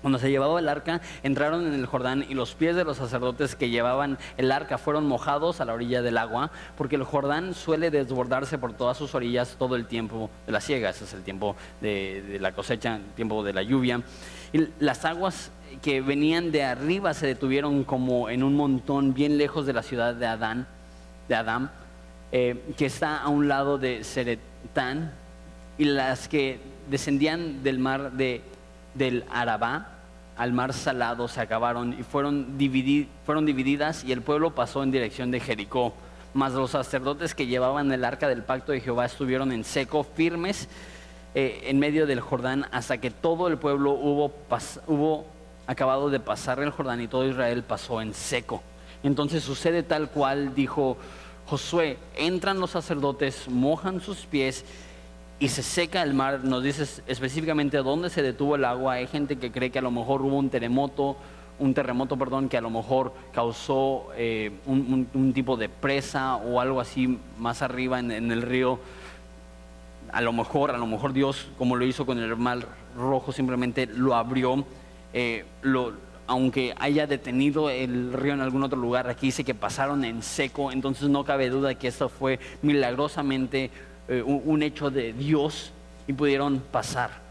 cuando 0.01 0.19
se 0.19 0.29
llevaba 0.29 0.59
el 0.59 0.69
arca, 0.69 1.01
entraron 1.23 1.67
en 1.67 1.73
el 1.73 1.85
Jordán 1.85 2.25
y 2.27 2.33
los 2.33 2.53
pies 2.53 2.75
de 2.75 2.83
los 2.83 2.97
sacerdotes 2.97 3.55
que 3.55 3.69
llevaban 3.69 4.17
el 4.37 4.51
arca 4.51 4.77
fueron 4.77 5.07
mojados 5.07 5.59
a 5.59 5.65
la 5.65 5.73
orilla 5.73 6.01
del 6.01 6.17
agua, 6.17 6.51
porque 6.77 6.95
el 6.95 7.03
Jordán 7.03 7.53
suele 7.53 7.91
desbordarse 7.91 8.57
por 8.57 8.73
todas 8.73 8.97
sus 8.97 9.15
orillas 9.15 9.55
todo 9.57 9.75
el 9.75 9.87
tiempo 9.87 10.29
de 10.45 10.51
la 10.51 10.61
siega, 10.61 10.89
ese 10.89 11.05
es 11.05 11.13
el 11.13 11.23
tiempo 11.23 11.55
de, 11.81 12.37
la 12.39 12.51
cosecha, 12.51 12.97
el 12.97 13.13
tiempo 13.15 13.43
de 13.43 13.53
la 13.53 13.63
lluvia. 13.63 14.01
Y 14.53 14.67
las 14.79 15.03
aguas 15.05 15.51
que 15.81 16.01
venían 16.01 16.51
de 16.51 16.63
arriba 16.63 17.13
se 17.13 17.27
detuvieron 17.27 17.83
como 17.83 18.29
en 18.29 18.43
un 18.43 18.55
montón 18.55 19.13
bien 19.13 19.37
lejos 19.37 19.65
de 19.65 19.73
la 19.73 19.83
ciudad 19.83 20.15
de 20.15 20.27
Adán, 20.27 20.67
de 21.27 21.35
Adán, 21.35 21.71
eh, 22.31 22.63
que 22.77 22.85
está 22.85 23.17
a 23.17 23.29
un 23.29 23.47
lado 23.47 23.77
de 23.77 24.03
Seretán, 24.03 25.11
y 25.77 25.85
las 25.85 26.27
que 26.27 26.59
descendían 26.89 27.63
del 27.63 27.79
mar 27.79 28.13
de 28.13 28.41
del 28.97 29.23
Arabá 29.31 29.97
al 30.37 30.53
mar 30.53 30.73
salado 30.73 31.27
se 31.27 31.41
acabaron 31.41 31.99
y 31.99 32.03
fueron, 32.03 32.57
fueron 33.25 33.45
divididas 33.45 34.03
y 34.03 34.11
el 34.11 34.21
pueblo 34.21 34.53
pasó 34.53 34.83
en 34.83 34.91
dirección 34.91 35.31
de 35.31 35.39
Jericó. 35.39 35.93
mas 36.33 36.53
los 36.53 36.71
sacerdotes 36.71 37.33
que 37.33 37.47
llevaban 37.47 37.91
el 37.91 38.05
arca 38.05 38.27
del 38.27 38.43
pacto 38.43 38.71
de 38.71 38.81
Jehová 38.81 39.05
estuvieron 39.05 39.51
en 39.51 39.63
seco, 39.63 40.03
firmes 40.03 40.67
eh, 41.33 41.61
en 41.65 41.79
medio 41.79 42.05
del 42.05 42.19
Jordán, 42.19 42.67
hasta 42.71 42.99
que 42.99 43.09
todo 43.09 43.47
el 43.47 43.57
pueblo 43.57 43.91
hubo, 43.91 44.31
hubo 44.85 45.25
acabado 45.65 46.09
de 46.09 46.19
pasar 46.19 46.59
el 46.59 46.69
Jordán 46.69 47.01
y 47.01 47.07
todo 47.07 47.27
Israel 47.27 47.63
pasó 47.63 48.01
en 48.01 48.13
seco. 48.13 48.61
Entonces 49.03 49.43
sucede 49.43 49.83
tal 49.83 50.09
cual 50.09 50.53
dijo 50.53 50.97
Josué, 51.47 51.97
entran 52.15 52.59
los 52.59 52.71
sacerdotes, 52.71 53.47
mojan 53.49 54.01
sus 54.01 54.25
pies 54.25 54.65
y 55.39 55.49
se 55.49 55.63
seca 55.63 56.01
el 56.03 56.13
mar. 56.13 56.43
Nos 56.43 56.63
dice 56.63 57.01
específicamente 57.07 57.77
dónde 57.77 58.09
se 58.09 58.21
detuvo 58.21 58.55
el 58.55 58.65
agua. 58.65 58.93
Hay 58.93 59.07
gente 59.07 59.37
que 59.37 59.51
cree 59.51 59.69
que 59.69 59.79
a 59.79 59.81
lo 59.81 59.91
mejor 59.91 60.21
hubo 60.21 60.37
un 60.37 60.49
terremoto, 60.49 61.17
un 61.59 61.73
terremoto, 61.73 62.17
perdón, 62.17 62.49
que 62.49 62.57
a 62.57 62.61
lo 62.61 62.69
mejor 62.69 63.13
causó 63.33 64.07
eh, 64.15 64.51
un, 64.65 65.31
tipo 65.33 65.57
de 65.57 65.69
presa 65.69 66.35
o 66.35 66.59
algo 66.59 66.79
así 66.79 67.19
más 67.37 67.61
arriba 67.61 67.99
en, 67.99 68.11
el 68.11 68.41
río. 68.41 68.79
A 70.11 70.21
lo 70.21 70.33
mejor, 70.33 70.71
a 70.71 70.77
lo 70.77 70.87
mejor 70.87 71.13
Dios, 71.13 71.47
como 71.57 71.75
lo 71.75 71.85
hizo 71.85 72.05
con 72.05 72.17
el 72.17 72.35
mar 72.37 72.67
rojo, 72.95 73.31
simplemente 73.31 73.85
lo 73.85 74.15
abrió. 74.15 74.65
Eh, 75.13 75.45
lo, 75.61 75.93
aunque 76.27 76.73
haya 76.79 77.07
detenido 77.07 77.69
el 77.69 78.11
río 78.13 78.33
en 78.33 78.41
algún 78.41 78.63
otro 78.63 78.77
lugar, 78.77 79.09
aquí 79.09 79.27
dice 79.27 79.43
que 79.43 79.55
pasaron 79.55 80.03
en 80.03 80.21
seco, 80.21 80.71
entonces 80.71 81.09
no 81.09 81.23
cabe 81.23 81.49
duda 81.49 81.75
que 81.75 81.87
esto 81.87 82.09
fue 82.09 82.39
milagrosamente 82.61 83.71
eh, 84.07 84.21
un, 84.21 84.63
hecho 84.63 84.89
de 84.89 85.13
Dios 85.13 85.71
y 86.07 86.13
pudieron 86.13 86.59
pasar. 86.71 87.27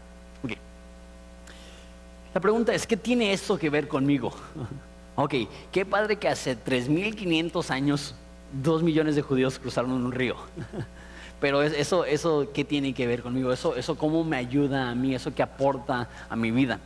La 2.33 2.41
pregunta 2.41 2.73
es, 2.73 2.85
¿qué 2.85 2.95
tiene 2.95 3.33
esto 3.33 3.57
que 3.57 3.69
ver 3.69 3.87
conmigo? 3.87 4.31
ok, 5.15 5.33
qué 5.71 5.85
padre 5.85 6.17
que 6.17 6.27
hace 6.27 6.55
3.500 6.55 7.69
años 7.71 8.15
dos 8.61 8.83
millones 8.83 9.15
de 9.15 9.23
judíos 9.23 9.57
cruzaron 9.57 9.91
un 9.91 10.11
río. 10.11 10.35
Pero 11.39 11.61
eso, 11.61 12.05
eso, 12.05 12.49
¿qué 12.53 12.63
tiene 12.63 12.93
que 12.93 13.07
ver 13.07 13.21
conmigo? 13.21 13.51
Eso, 13.51 13.75
eso, 13.75 13.95
¿cómo 13.95 14.23
me 14.23 14.37
ayuda 14.37 14.89
a 14.89 14.95
mí? 14.95 15.13
¿Eso 15.13 15.33
qué 15.33 15.43
aporta 15.43 16.09
a 16.29 16.35
mi 16.35 16.51
vida? 16.51 16.79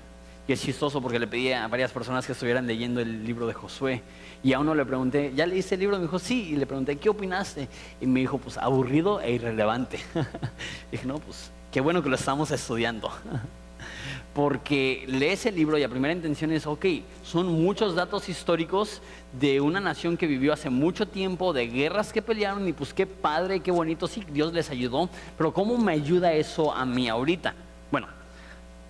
Es 0.51 0.61
chistoso 0.61 1.01
porque 1.01 1.17
le 1.17 1.27
pedí 1.27 1.53
a 1.53 1.67
varias 1.69 1.91
personas 1.91 2.25
que 2.25 2.33
estuvieran 2.33 2.67
leyendo 2.67 2.99
el 2.99 3.23
libro 3.23 3.47
de 3.47 3.53
Josué. 3.53 4.01
Y 4.43 4.51
a 4.51 4.59
uno 4.59 4.75
le 4.75 4.85
pregunté, 4.85 5.31
¿ya 5.33 5.45
leíste 5.45 5.75
el 5.75 5.81
libro? 5.81 5.95
Me 5.95 6.03
dijo, 6.03 6.19
sí. 6.19 6.49
Y 6.51 6.55
le 6.57 6.65
pregunté, 6.65 6.97
¿qué 6.97 7.07
opinaste? 7.07 7.69
Y 8.01 8.05
me 8.05 8.19
dijo, 8.19 8.37
pues 8.37 8.57
aburrido 8.57 9.21
e 9.21 9.31
irrelevante. 9.31 9.99
dije, 10.91 11.05
no, 11.05 11.19
pues 11.19 11.51
qué 11.71 11.79
bueno 11.79 12.03
que 12.03 12.09
lo 12.09 12.15
estamos 12.15 12.51
estudiando. 12.51 13.09
porque 14.33 15.05
lees 15.07 15.45
el 15.45 15.55
libro 15.55 15.77
y 15.77 15.81
la 15.81 15.89
primera 15.89 16.13
intención 16.13 16.51
es, 16.51 16.65
ok, 16.67 16.85
son 17.23 17.47
muchos 17.47 17.95
datos 17.95 18.27
históricos 18.27 19.01
de 19.39 19.61
una 19.61 19.79
nación 19.79 20.17
que 20.17 20.27
vivió 20.27 20.51
hace 20.51 20.69
mucho 20.69 21.07
tiempo, 21.07 21.53
de 21.53 21.67
guerras 21.67 22.11
que 22.11 22.21
pelearon 22.21 22.67
y 22.67 22.73
pues 22.73 22.93
qué 22.93 23.05
padre, 23.05 23.61
qué 23.61 23.71
bonito, 23.71 24.07
sí, 24.07 24.23
Dios 24.31 24.53
les 24.53 24.69
ayudó, 24.69 25.09
pero 25.37 25.53
¿cómo 25.53 25.77
me 25.77 25.93
ayuda 25.93 26.33
eso 26.33 26.73
a 26.73 26.85
mí 26.85 27.09
ahorita? 27.09 27.53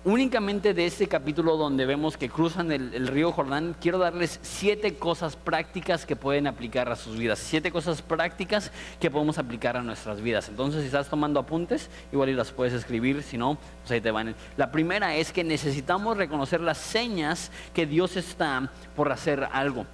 Únicamente 0.04 0.74
de 0.74 0.84
este 0.84 1.06
capítulo 1.06 1.56
donde 1.56 1.86
vemos 1.86 2.16
que 2.16 2.28
cruzan 2.28 2.72
el, 2.72 3.06
río 3.06 3.30
Jordán, 3.30 3.76
quiero 3.80 3.98
darles 3.98 4.40
siete 4.42 4.96
cosas 4.96 5.36
prácticas 5.36 6.04
que 6.04 6.16
pueden 6.16 6.48
aplicar 6.48 6.90
a 6.90 6.96
sus 6.96 7.16
vidas. 7.16 7.38
Siete 7.38 7.70
cosas 7.70 8.02
prácticas 8.02 8.72
que 8.98 9.12
podemos 9.12 9.38
aplicar 9.38 9.76
a 9.76 9.82
nuestras 9.82 10.20
vidas. 10.20 10.48
Entonces, 10.48 10.80
si 10.80 10.86
estás 10.86 11.08
tomando 11.08 11.38
apuntes, 11.38 11.88
igual 12.10 12.30
y 12.30 12.34
las 12.34 12.50
puedes 12.50 12.72
escribir, 12.72 13.22
si 13.22 13.38
no, 13.38 13.56
pues 13.82 13.92
ahí 13.92 14.00
te 14.00 14.10
van. 14.10 14.34
La 14.56 14.72
primera 14.72 15.14
es 15.14 15.30
que 15.30 15.44
necesitamos 15.44 16.16
reconocer 16.16 16.60
las 16.60 16.78
señas 16.78 17.52
que 17.72 17.86
Dios 17.86 18.16
está 18.16 18.72
por 18.96 19.12
hacer 19.12 19.46
algo. 19.52 19.86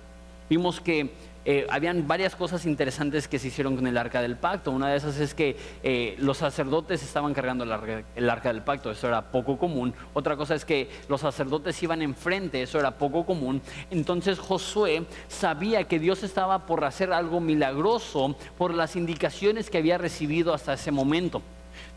Vimos 0.49 0.81
que 0.81 1.12
eh, 1.51 1.67
habían 1.71 2.07
varias 2.07 2.37
cosas 2.37 2.67
interesantes 2.67 3.27
que 3.27 3.39
se 3.39 3.49
hicieron 3.49 3.75
con 3.75 3.87
el 3.87 3.97
arca 3.97 4.21
del 4.21 4.37
pacto. 4.37 4.71
Una 4.71 4.91
de 4.91 4.99
esas 4.99 5.19
es 5.19 5.33
que 5.33 5.57
eh, 5.83 6.15
los 6.19 6.37
sacerdotes 6.37 7.03
estaban 7.03 7.33
cargando 7.33 7.65
el 7.65 7.73
arca, 7.73 8.03
el 8.15 8.29
arca, 8.29 8.53
del 8.53 8.61
pacto, 8.61 8.91
eso 8.91 9.09
era 9.09 9.31
poco 9.31 9.57
común. 9.57 9.95
Otra 10.13 10.37
cosa 10.37 10.55
es 10.55 10.67
que 10.67 10.91
los 11.09 11.23
sacerdotes 11.23 11.83
iban 11.83 12.03
enfrente, 12.03 12.61
eso 12.61 12.79
era 12.79 12.99
poco 12.99 13.25
común. 13.25 13.63
Entonces 13.91 14.39
Josué 14.39 15.07
sabía 15.29 15.85
que 15.85 15.99
Dios 15.99 16.23
estaba 16.23 16.67
por 16.67 16.85
hacer 16.85 17.15
algo 17.15 17.41
milagroso 17.41 18.37
por 18.59 18.75
las 18.75 18.95
indicaciones 18.95 19.71
que 19.71 19.79
había 19.79 19.97
recibido 19.97 20.53
hasta 20.53 20.75
ese 20.75 20.91
momento. 20.91 21.41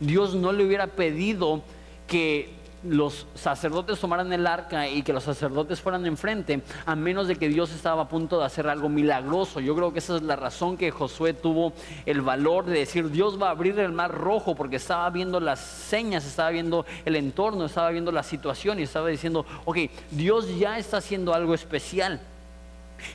Dios 0.00 0.34
no 0.34 0.52
le 0.52 0.64
hubiera 0.64 0.86
pedido 0.86 1.62
que 2.06 2.61
los 2.84 3.26
sacerdotes 3.34 4.00
tomaran 4.00 4.32
el 4.32 4.46
arca 4.46 4.88
y 4.88 5.02
que 5.02 5.12
los 5.12 5.24
sacerdotes 5.24 5.80
fueran 5.80 6.06
enfrente, 6.06 6.62
a 6.84 6.96
menos 6.96 7.28
de 7.28 7.36
que 7.36 7.48
Dios 7.48 7.72
estaba 7.72 8.02
a 8.02 8.08
punto 8.08 8.38
de 8.38 8.46
hacer 8.46 8.68
algo 8.68 8.88
milagroso. 8.88 9.60
Yo 9.60 9.74
creo 9.74 9.92
que 9.92 10.00
esa 10.00 10.16
es 10.16 10.22
la 10.22 10.36
razón 10.36 10.76
que 10.76 10.90
Josué 10.90 11.34
tuvo 11.34 11.72
el 12.06 12.22
valor 12.22 12.64
de 12.66 12.78
decir, 12.78 13.10
Dios 13.10 13.40
va 13.40 13.48
a 13.48 13.50
abrir 13.50 13.78
el 13.78 13.92
mar 13.92 14.12
rojo, 14.12 14.54
porque 14.54 14.76
estaba 14.76 15.08
viendo 15.10 15.40
las 15.40 15.60
señas, 15.60 16.24
estaba 16.24 16.50
viendo 16.50 16.84
el 17.04 17.16
entorno, 17.16 17.66
estaba 17.66 17.90
viendo 17.90 18.12
la 18.12 18.22
situación 18.22 18.80
y 18.80 18.82
estaba 18.82 19.08
diciendo, 19.08 19.46
ok, 19.64 19.78
Dios 20.10 20.58
ya 20.58 20.78
está 20.78 20.98
haciendo 20.98 21.34
algo 21.34 21.54
especial. 21.54 22.20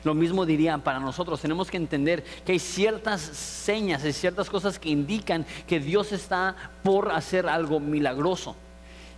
Lo 0.04 0.14
mismo 0.14 0.44
diría 0.44 0.76
para 0.78 1.00
nosotros, 1.00 1.40
tenemos 1.40 1.70
que 1.70 1.78
entender 1.78 2.22
que 2.44 2.52
hay 2.52 2.58
ciertas 2.58 3.20
señas, 3.20 4.04
hay 4.04 4.12
ciertas 4.12 4.50
cosas 4.50 4.78
que 4.78 4.90
indican 4.90 5.46
que 5.66 5.80
Dios 5.80 6.12
está 6.12 6.54
por 6.82 7.10
hacer 7.10 7.48
algo 7.48 7.80
milagroso. 7.80 8.54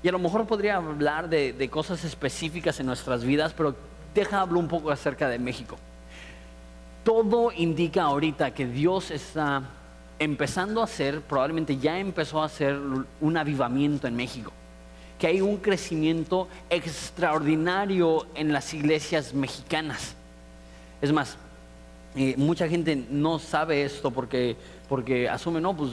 Y 0.03 0.09
a 0.09 0.13
lo 0.13 0.19
mejor 0.19 0.47
podría 0.47 0.77
hablar 0.77 1.29
de, 1.29 1.69
cosas 1.71 2.05
específicas 2.05 2.81
en 2.81 2.87
nuestras 2.87 3.25
vidas, 3.25 3.53
pero 3.55 3.75
deja 4.15 4.41
hablar 4.41 4.57
un 4.57 4.69
poco 4.69 4.91
acerca 4.91 5.29
de 5.29 5.39
México. 5.39 5.77
Todo 7.05 7.53
indica 7.53 8.05
ahorita 8.05 8.53
que 8.53 8.67
Dios 8.67 9.11
está 9.11 9.63
empezando 10.19 10.81
a 10.81 10.85
hacer, 10.85 11.21
probablemente 11.23 11.79
ya 11.79 11.99
empezó 11.99 12.43
a 12.43 12.47
hacer 12.47 12.79
un 13.21 13.37
avivamiento 13.37 14.07
en 14.07 14.17
México, 14.17 14.53
que 15.19 15.27
hay 15.27 15.41
un 15.41 15.59
crecimiento 15.59 16.49
extraordinario 16.69 18.27
en 18.35 18.53
las 18.53 18.73
iglesias 18.75 19.35
mexicanas. 19.35 20.15
Es 21.01 21.13
más, 21.13 21.37
eh, 22.17 22.35
mucha 22.37 22.69
gente 22.69 22.97
no 23.11 23.39
sabe 23.39 23.83
esto 23.85 24.11
porque, 24.11 24.57
porque 24.89 25.29
asume, 25.29 25.61
no, 25.61 25.77
pues 25.77 25.93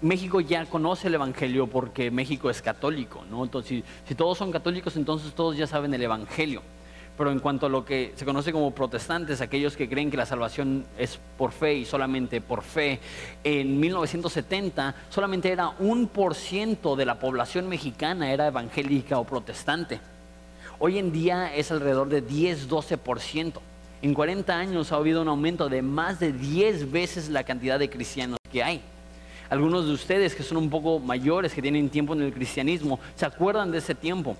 México 0.00 0.40
ya 0.40 0.66
conoce 0.66 1.08
el 1.08 1.14
Evangelio 1.14 1.66
porque 1.66 2.10
México 2.10 2.50
es 2.50 2.60
católico, 2.60 3.24
¿no? 3.30 3.44
Entonces, 3.44 3.84
si, 4.06 4.14
todos 4.14 4.36
son 4.36 4.52
católicos, 4.52 4.96
entonces 4.96 5.32
todos 5.34 5.56
ya 5.56 5.66
saben 5.66 5.94
el 5.94 6.02
Evangelio. 6.02 6.62
Pero 7.16 7.30
en 7.30 7.38
cuanto 7.38 7.66
a 7.66 7.68
lo 7.68 7.84
que 7.84 8.12
se 8.16 8.24
conoce 8.24 8.52
como 8.52 8.72
protestantes, 8.72 9.40
aquellos 9.40 9.76
que 9.76 9.88
creen 9.88 10.10
que 10.10 10.16
la 10.16 10.26
salvación 10.26 10.84
es 10.98 11.20
por 11.38 11.52
fe 11.52 11.74
y 11.74 11.84
solamente 11.84 12.40
por 12.40 12.62
fe, 12.62 12.98
en 13.44 13.78
1970 13.78 14.94
solamente 15.10 15.52
era 15.52 15.70
un 15.78 16.08
por 16.08 16.34
ciento 16.34 16.96
de 16.96 17.06
la 17.06 17.20
población 17.20 17.68
mexicana 17.68 18.32
era 18.32 18.48
evangélica 18.48 19.18
o 19.18 19.24
protestante. 19.24 20.00
Hoy 20.80 20.98
en 20.98 21.12
día 21.12 21.54
es 21.54 21.70
alrededor 21.70 22.08
de 22.08 22.26
10-12%. 22.26 23.60
En 24.02 24.12
40 24.12 24.54
años 24.54 24.90
ha 24.90 24.96
habido 24.96 25.22
un 25.22 25.28
aumento 25.28 25.68
de 25.68 25.82
más 25.82 26.18
de 26.18 26.32
10 26.32 26.90
veces 26.90 27.28
la 27.28 27.44
cantidad 27.44 27.78
de 27.78 27.88
cristianos 27.88 28.38
que 28.50 28.62
hay. 28.62 28.82
Algunos 29.54 29.86
de 29.86 29.92
ustedes 29.92 30.34
que 30.34 30.42
son 30.42 30.56
un 30.56 30.68
poco 30.68 30.98
mayores, 30.98 31.54
que 31.54 31.62
tienen 31.62 31.88
tiempo 31.88 32.12
en 32.12 32.22
el 32.22 32.32
cristianismo, 32.32 32.98
se 33.14 33.24
acuerdan 33.24 33.70
de 33.70 33.78
ese 33.78 33.94
tiempo. 33.94 34.36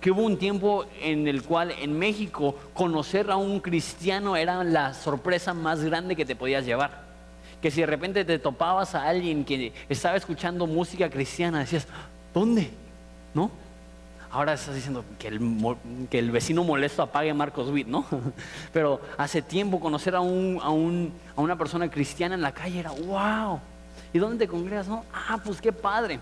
Que 0.00 0.10
hubo 0.10 0.22
un 0.22 0.38
tiempo 0.38 0.86
en 1.02 1.28
el 1.28 1.42
cual 1.42 1.72
en 1.72 1.98
México 1.98 2.54
conocer 2.72 3.30
a 3.30 3.36
un 3.36 3.60
cristiano 3.60 4.34
era 4.34 4.64
la 4.64 4.94
sorpresa 4.94 5.52
más 5.52 5.84
grande 5.84 6.16
que 6.16 6.24
te 6.24 6.34
podías 6.34 6.64
llevar. 6.64 7.02
Que 7.60 7.70
si 7.70 7.82
de 7.82 7.86
repente 7.86 8.24
te 8.24 8.38
topabas 8.38 8.94
a 8.94 9.06
alguien 9.06 9.44
que 9.44 9.74
estaba 9.90 10.16
escuchando 10.16 10.66
música 10.66 11.10
cristiana, 11.10 11.58
decías, 11.58 11.86
¿dónde? 12.32 12.70
¿No? 13.34 13.50
Ahora 14.30 14.54
estás 14.54 14.74
diciendo 14.74 15.04
que 15.18 15.28
el, 16.18 16.30
vecino 16.30 16.64
molesto 16.64 17.02
apague 17.02 17.34
Marcos 17.34 17.68
Witt, 17.68 17.88
¿no? 17.88 18.06
Pero 18.72 19.02
hace 19.18 19.42
tiempo 19.42 19.80
conocer 19.80 20.14
a, 20.14 20.20
a 20.20 20.70
una 20.70 21.58
persona 21.58 21.90
cristiana 21.90 22.36
en 22.36 22.40
la 22.40 22.52
calle 22.52 22.80
era, 22.80 22.92
wow, 22.92 23.60
¿Y 24.16 24.18
dónde 24.18 24.46
te 24.46 24.50
congregas? 24.50 24.88
No? 24.88 25.04
Ah, 25.12 25.38
pues 25.44 25.60
qué 25.60 25.74
padre. 25.74 26.18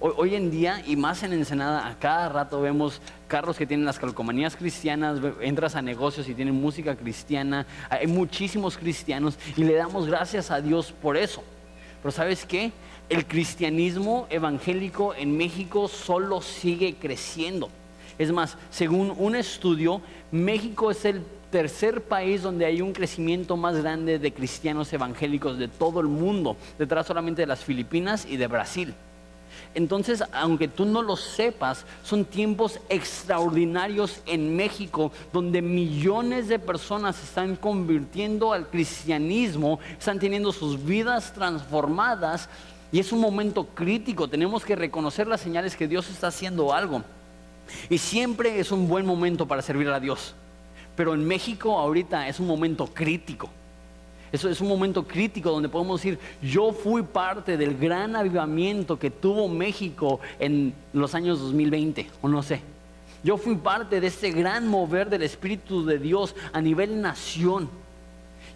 Hoy, 0.00 0.34
en 0.34 0.50
día, 0.50 0.82
y 0.86 0.96
más 0.96 1.22
en 1.22 1.34
Ensenada, 1.34 1.86
a 1.86 1.98
cada 1.98 2.30
rato 2.30 2.62
vemos 2.62 3.02
carros 3.28 3.58
que 3.58 3.66
tienen 3.66 3.84
las 3.84 3.98
calcomanías 3.98 4.56
cristianas, 4.56 5.20
entras 5.42 5.76
a 5.76 5.82
negocios 5.82 6.26
y 6.26 6.34
tienen 6.34 6.54
música 6.54 6.96
cristiana, 6.96 7.66
hay 7.90 8.06
muchísimos 8.06 8.78
cristianos 8.78 9.38
y 9.58 9.64
le 9.64 9.74
damos 9.74 10.06
gracias 10.06 10.50
a 10.50 10.62
Dios 10.62 10.90
por 10.90 11.18
eso. 11.18 11.44
Pero 12.00 12.12
¿sabes 12.12 12.46
qué? 12.46 12.72
El 13.10 13.26
cristianismo 13.26 14.26
evangélico 14.30 15.14
en 15.14 15.36
México 15.36 15.88
solo 15.88 16.40
sigue 16.40 16.94
creciendo. 16.94 17.68
Es 18.18 18.32
más, 18.32 18.56
según 18.70 19.12
un 19.18 19.36
estudio, 19.36 20.00
México 20.30 20.90
es 20.90 21.04
el 21.04 21.22
tercer 21.52 22.00
país 22.00 22.42
donde 22.42 22.64
hay 22.64 22.80
un 22.80 22.92
crecimiento 22.92 23.56
más 23.56 23.76
grande 23.76 24.18
de 24.18 24.32
cristianos 24.32 24.92
evangélicos 24.92 25.58
de 25.58 25.68
todo 25.68 26.00
el 26.00 26.08
mundo, 26.08 26.56
detrás 26.78 27.06
solamente 27.06 27.42
de 27.42 27.46
las 27.46 27.62
Filipinas 27.62 28.26
y 28.28 28.38
de 28.38 28.48
Brasil. 28.48 28.94
Entonces, 29.74 30.24
aunque 30.32 30.66
tú 30.66 30.86
no 30.86 31.02
lo 31.02 31.16
sepas, 31.16 31.84
son 32.02 32.24
tiempos 32.24 32.80
extraordinarios 32.88 34.20
en 34.26 34.56
México 34.56 35.12
donde 35.32 35.62
millones 35.62 36.48
de 36.48 36.58
personas 36.58 37.16
se 37.16 37.24
están 37.24 37.56
convirtiendo 37.56 38.52
al 38.52 38.68
cristianismo, 38.68 39.78
están 39.98 40.18
teniendo 40.18 40.52
sus 40.52 40.82
vidas 40.82 41.32
transformadas 41.34 42.48
y 42.90 42.98
es 42.98 43.12
un 43.12 43.20
momento 43.20 43.66
crítico. 43.66 44.26
Tenemos 44.26 44.64
que 44.64 44.76
reconocer 44.76 45.26
las 45.26 45.42
señales 45.42 45.76
que 45.76 45.88
Dios 45.88 46.08
está 46.08 46.28
haciendo 46.28 46.72
algo. 46.72 47.02
Y 47.90 47.98
siempre 47.98 48.58
es 48.58 48.72
un 48.72 48.88
buen 48.88 49.06
momento 49.06 49.46
para 49.46 49.62
servir 49.62 49.88
a 49.88 50.00
Dios. 50.00 50.34
Pero 50.96 51.14
en 51.14 51.26
México 51.26 51.78
ahorita 51.78 52.28
es 52.28 52.38
un 52.40 52.46
momento 52.46 52.86
crítico. 52.86 53.48
Eso 54.30 54.48
es 54.48 54.60
un 54.60 54.68
momento 54.68 55.06
crítico 55.06 55.50
donde 55.50 55.68
podemos 55.68 56.00
decir, 56.00 56.18
yo 56.40 56.72
fui 56.72 57.02
parte 57.02 57.58
del 57.58 57.76
gran 57.76 58.16
avivamiento 58.16 58.98
que 58.98 59.10
tuvo 59.10 59.46
México 59.46 60.20
en 60.38 60.72
los 60.94 61.14
años 61.14 61.38
2020, 61.38 62.08
o 62.22 62.28
no 62.28 62.42
sé. 62.42 62.62
Yo 63.22 63.36
fui 63.36 63.56
parte 63.56 64.00
de 64.00 64.06
ese 64.06 64.30
gran 64.30 64.66
mover 64.66 65.10
del 65.10 65.22
Espíritu 65.22 65.84
de 65.84 65.98
Dios 65.98 66.34
a 66.52 66.60
nivel 66.62 67.00
nación. 67.00 67.68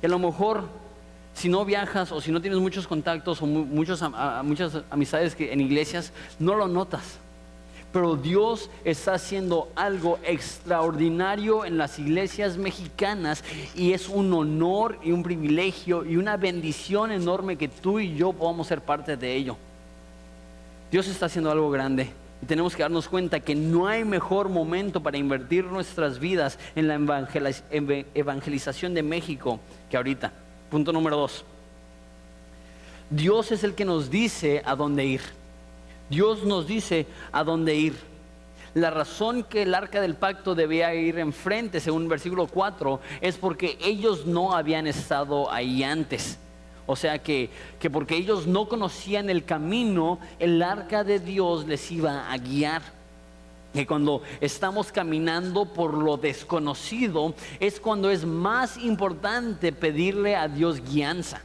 Y 0.03 0.07
a 0.07 0.09
lo 0.09 0.19
mejor, 0.19 0.65
si 1.35 1.51
no 1.51 1.65
viajas 1.65 2.11
o 2.11 2.23
si 2.23 2.33
no 2.33 2.41
tienes 2.41 2.59
muchos 2.59 2.87
contactos 2.87 3.43
o 3.43 3.47
muchas 3.47 4.03
amistades 4.91 5.37
en 5.39 5.61
iglesias, 5.61 6.13
no 6.39 6.55
lo 6.55 6.69
notas 6.69 7.19
pero 7.93 8.17
Dios 8.17 8.71
está 8.85 9.15
haciendo 9.15 9.71
algo 9.75 10.19
extraordinario 10.23 11.65
en 11.65 11.79
las 11.79 11.99
iglesias 11.99 12.59
mexicanas 12.59 13.43
y 13.75 13.93
es 13.93 14.09
un 14.09 14.33
honor 14.35 14.99
y 15.03 15.13
un 15.13 15.23
privilegio 15.23 16.05
y 16.05 16.17
una 16.17 16.37
bendición 16.37 17.11
enorme 17.11 17.57
que 17.57 17.69
tú 17.69 17.99
y 17.99 18.15
yo 18.15 18.33
podamos 18.33 18.67
ser 18.67 18.83
parte 18.83 19.17
de 19.17 19.35
ello. 19.35 19.57
Dios 20.91 21.09
está 21.09 21.27
haciendo 21.27 21.51
algo 21.51 21.71
grande 21.71 22.11
y 22.43 22.47
tenemos 22.47 22.77
que 22.77 22.83
darnos 22.83 23.09
cuenta 23.09 23.41
que 23.41 23.55
no 23.55 23.87
hay 23.87 24.05
mejor 24.05 24.49
momento 24.49 25.03
para 25.03 25.17
invertir 25.17 25.65
nuestras 25.65 26.19
vidas 26.19 26.59
en 26.75 26.89
la 26.89 26.95
evangelización 28.15 28.95
de 28.95 29.03
México 29.03 29.59
que 29.91 29.97
ahorita. 29.97 30.33
Punto 30.71 30.93
número 30.93 31.17
dos. 31.17 31.45
Dios 33.09 33.53
es 33.53 33.65
el 33.65 33.75
que 33.75 33.85
nos 33.85 34.11
dice 34.11 34.63
a 34.65 34.75
dónde 34.75 35.05
ir. 35.05 35.21
Dios 36.09 36.45
nos 36.45 36.67
dice 36.67 37.07
a 37.33 37.45
dónde 37.45 37.75
ir. 37.75 38.17
La 38.75 38.91
razón 38.91 39.43
que 39.43 39.63
el 39.63 39.75
arca 39.75 40.01
del 40.03 40.17
pacto 40.17 40.55
debía 40.55 40.95
ir 40.95 41.19
enfrente, 41.19 41.81
según 41.81 42.09
versículo 42.09 42.47
4, 42.47 43.01
es 43.23 43.37
porque 43.39 43.79
ellos 43.83 44.27
no 44.27 44.55
habían 44.55 44.87
estado 44.87 45.51
ahí 45.51 45.83
antes. 45.83 46.39
O 46.87 46.95
sea 46.95 47.19
que, 47.19 47.51
que 47.81 47.91
porque 47.91 48.17
ellos 48.17 48.47
no 48.47 48.69
conocían 48.69 49.31
el 49.31 49.45
camino, 49.45 50.21
el 50.39 50.63
arca 50.63 51.05
de 51.05 51.19
Dios 51.19 51.67
les 51.67 51.91
iba 51.91 52.31
a 52.31 52.37
guiar. 52.37 52.83
Que 53.73 53.87
cuando 53.87 54.23
estamos 54.41 54.93
caminando 54.93 55.65
por 55.67 55.95
lo 55.95 56.17
desconocido 56.17 57.35
es 57.59 57.81
cuando 57.81 58.11
es 58.11 58.25
más 58.25 58.77
importante 58.77 59.73
pedirle 59.73 60.37
a 60.37 60.49
Dios 60.49 60.83
guianza. 60.83 61.41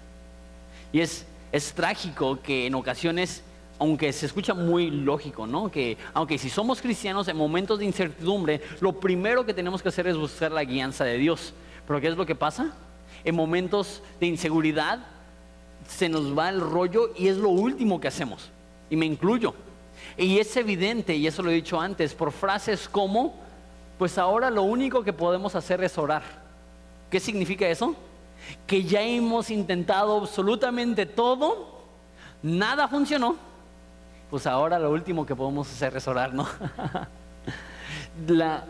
Y 0.93 0.99
es, 0.99 1.25
es 1.51 1.73
trágico 1.73 2.39
que 2.41 2.67
en 2.67 2.75
ocasiones 2.75 3.41
aunque 3.81 4.13
se 4.13 4.27
escucha 4.27 4.53
muy 4.53 4.91
lógico, 4.91 5.47
¿no? 5.47 5.71
Que 5.71 5.97
aunque 6.13 6.37
si 6.37 6.51
somos 6.51 6.79
cristianos 6.79 7.27
en 7.27 7.35
momentos 7.35 7.79
de 7.79 7.85
incertidumbre, 7.85 8.61
lo 8.79 8.99
primero 8.99 9.43
que 9.43 9.55
tenemos 9.55 9.81
que 9.81 9.89
hacer 9.89 10.05
es 10.05 10.15
buscar 10.15 10.51
la 10.51 10.63
guianza 10.63 11.03
de 11.03 11.17
Dios. 11.17 11.51
Pero 11.87 11.99
¿qué 11.99 12.09
es 12.09 12.15
lo 12.15 12.27
que 12.27 12.35
pasa? 12.35 12.75
En 13.23 13.33
momentos 13.33 14.03
de 14.19 14.27
inseguridad 14.27 14.99
se 15.87 16.09
nos 16.09 16.37
va 16.37 16.49
el 16.49 16.61
rollo 16.61 17.11
y 17.17 17.27
es 17.27 17.37
lo 17.37 17.49
último 17.49 17.99
que 17.99 18.07
hacemos. 18.07 18.51
Y 18.91 18.95
me 18.97 19.07
incluyo. 19.07 19.55
Y 20.15 20.37
es 20.37 20.55
evidente, 20.57 21.15
y 21.15 21.25
eso 21.25 21.41
lo 21.41 21.49
he 21.49 21.55
dicho 21.55 21.81
antes, 21.81 22.13
por 22.13 22.31
frases 22.31 22.87
como, 22.87 23.33
pues 23.97 24.19
ahora 24.19 24.51
lo 24.51 24.61
único 24.61 25.03
que 25.03 25.11
podemos 25.11 25.55
hacer 25.55 25.83
es 25.83 25.97
orar. 25.97 26.21
¿Qué 27.09 27.19
significa 27.19 27.67
eso? 27.67 27.95
Que 28.67 28.83
ya 28.83 29.01
hemos 29.01 29.49
intentado 29.49 30.19
absolutamente 30.19 31.07
todo, 31.07 31.81
nada 32.43 32.87
funcionó 32.87 33.49
pues 34.31 34.47
ahora 34.47 34.79
lo 34.79 34.89
último 34.89 35.25
que 35.25 35.35
podemos 35.35 35.69
hacer 35.69 35.95
es 35.97 36.07
orar, 36.07 36.33
¿no? 36.33 36.47
la, 38.27 38.63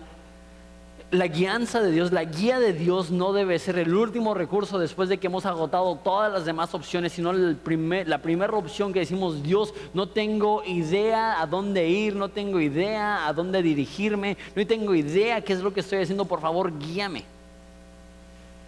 guianza 1.28 1.82
de 1.82 1.92
Dios, 1.92 2.12
la 2.12 2.24
guía 2.24 2.60
de 2.60 2.74
Dios 2.74 3.12
no 3.12 3.32
debe 3.32 3.60
ser 3.60 3.78
el 3.78 3.94
último 3.94 4.34
recurso 4.34 4.80
después 4.80 5.08
de 5.08 5.20
que 5.20 5.28
hemos 5.28 5.46
agotado 5.46 5.98
todas 5.98 6.34
las 6.34 6.46
demás 6.46 6.74
opciones, 6.74 7.14
sino 7.14 7.32
la 7.32 8.18
primera 8.18 8.58
opción 8.58 8.92
que 8.92 9.02
decimos, 9.02 9.44
Dios, 9.44 9.72
no 9.94 10.10
tengo 10.10 10.64
idea 10.66 11.40
a 11.40 11.46
dónde 11.46 11.88
ir, 11.88 12.16
no 12.16 12.30
tengo 12.30 12.60
idea 12.60 13.28
a 13.28 13.32
dónde 13.32 13.62
dirigirme, 13.62 14.38
no 14.56 14.66
tengo 14.66 14.96
idea 14.96 15.42
qué 15.42 15.54
es 15.54 15.62
lo 15.62 15.72
que 15.72 15.82
estoy 15.82 16.00
haciendo, 16.00 16.26
por 16.26 16.42
favor, 16.42 16.76
guíame. 16.80 17.24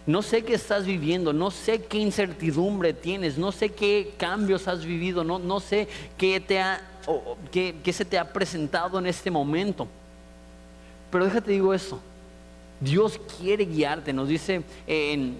No 0.06 0.20
sé 0.20 0.44
qué 0.44 0.54
estás 0.54 0.84
viviendo, 0.84 1.32
no 1.32 1.50
sé 1.50 1.82
qué 1.82 1.98
incertidumbre 1.98 2.92
tienes, 2.92 3.38
no 3.38 3.52
sé 3.52 3.70
qué 3.70 4.12
cambios 4.18 4.68
has 4.68 4.84
vivido, 4.84 5.24
no, 5.24 5.38
no 5.38 5.60
sé 5.60 5.88
qué, 6.18 6.40
te 6.40 6.60
ha, 6.60 6.82
qué, 7.50 7.92
se 7.92 8.04
te 8.04 8.18
ha 8.18 8.30
presentado 8.30 8.98
en 8.98 9.06
este 9.06 9.30
momento. 9.30 9.88
Pero 11.10 11.24
déjate 11.24 11.52
digo 11.52 11.72
esto, 11.72 12.00
Dios 12.80 13.18
quiere 13.38 13.64
guiarte, 13.64 14.12
nos 14.12 14.28
dice 14.28 14.62
en 14.86 15.38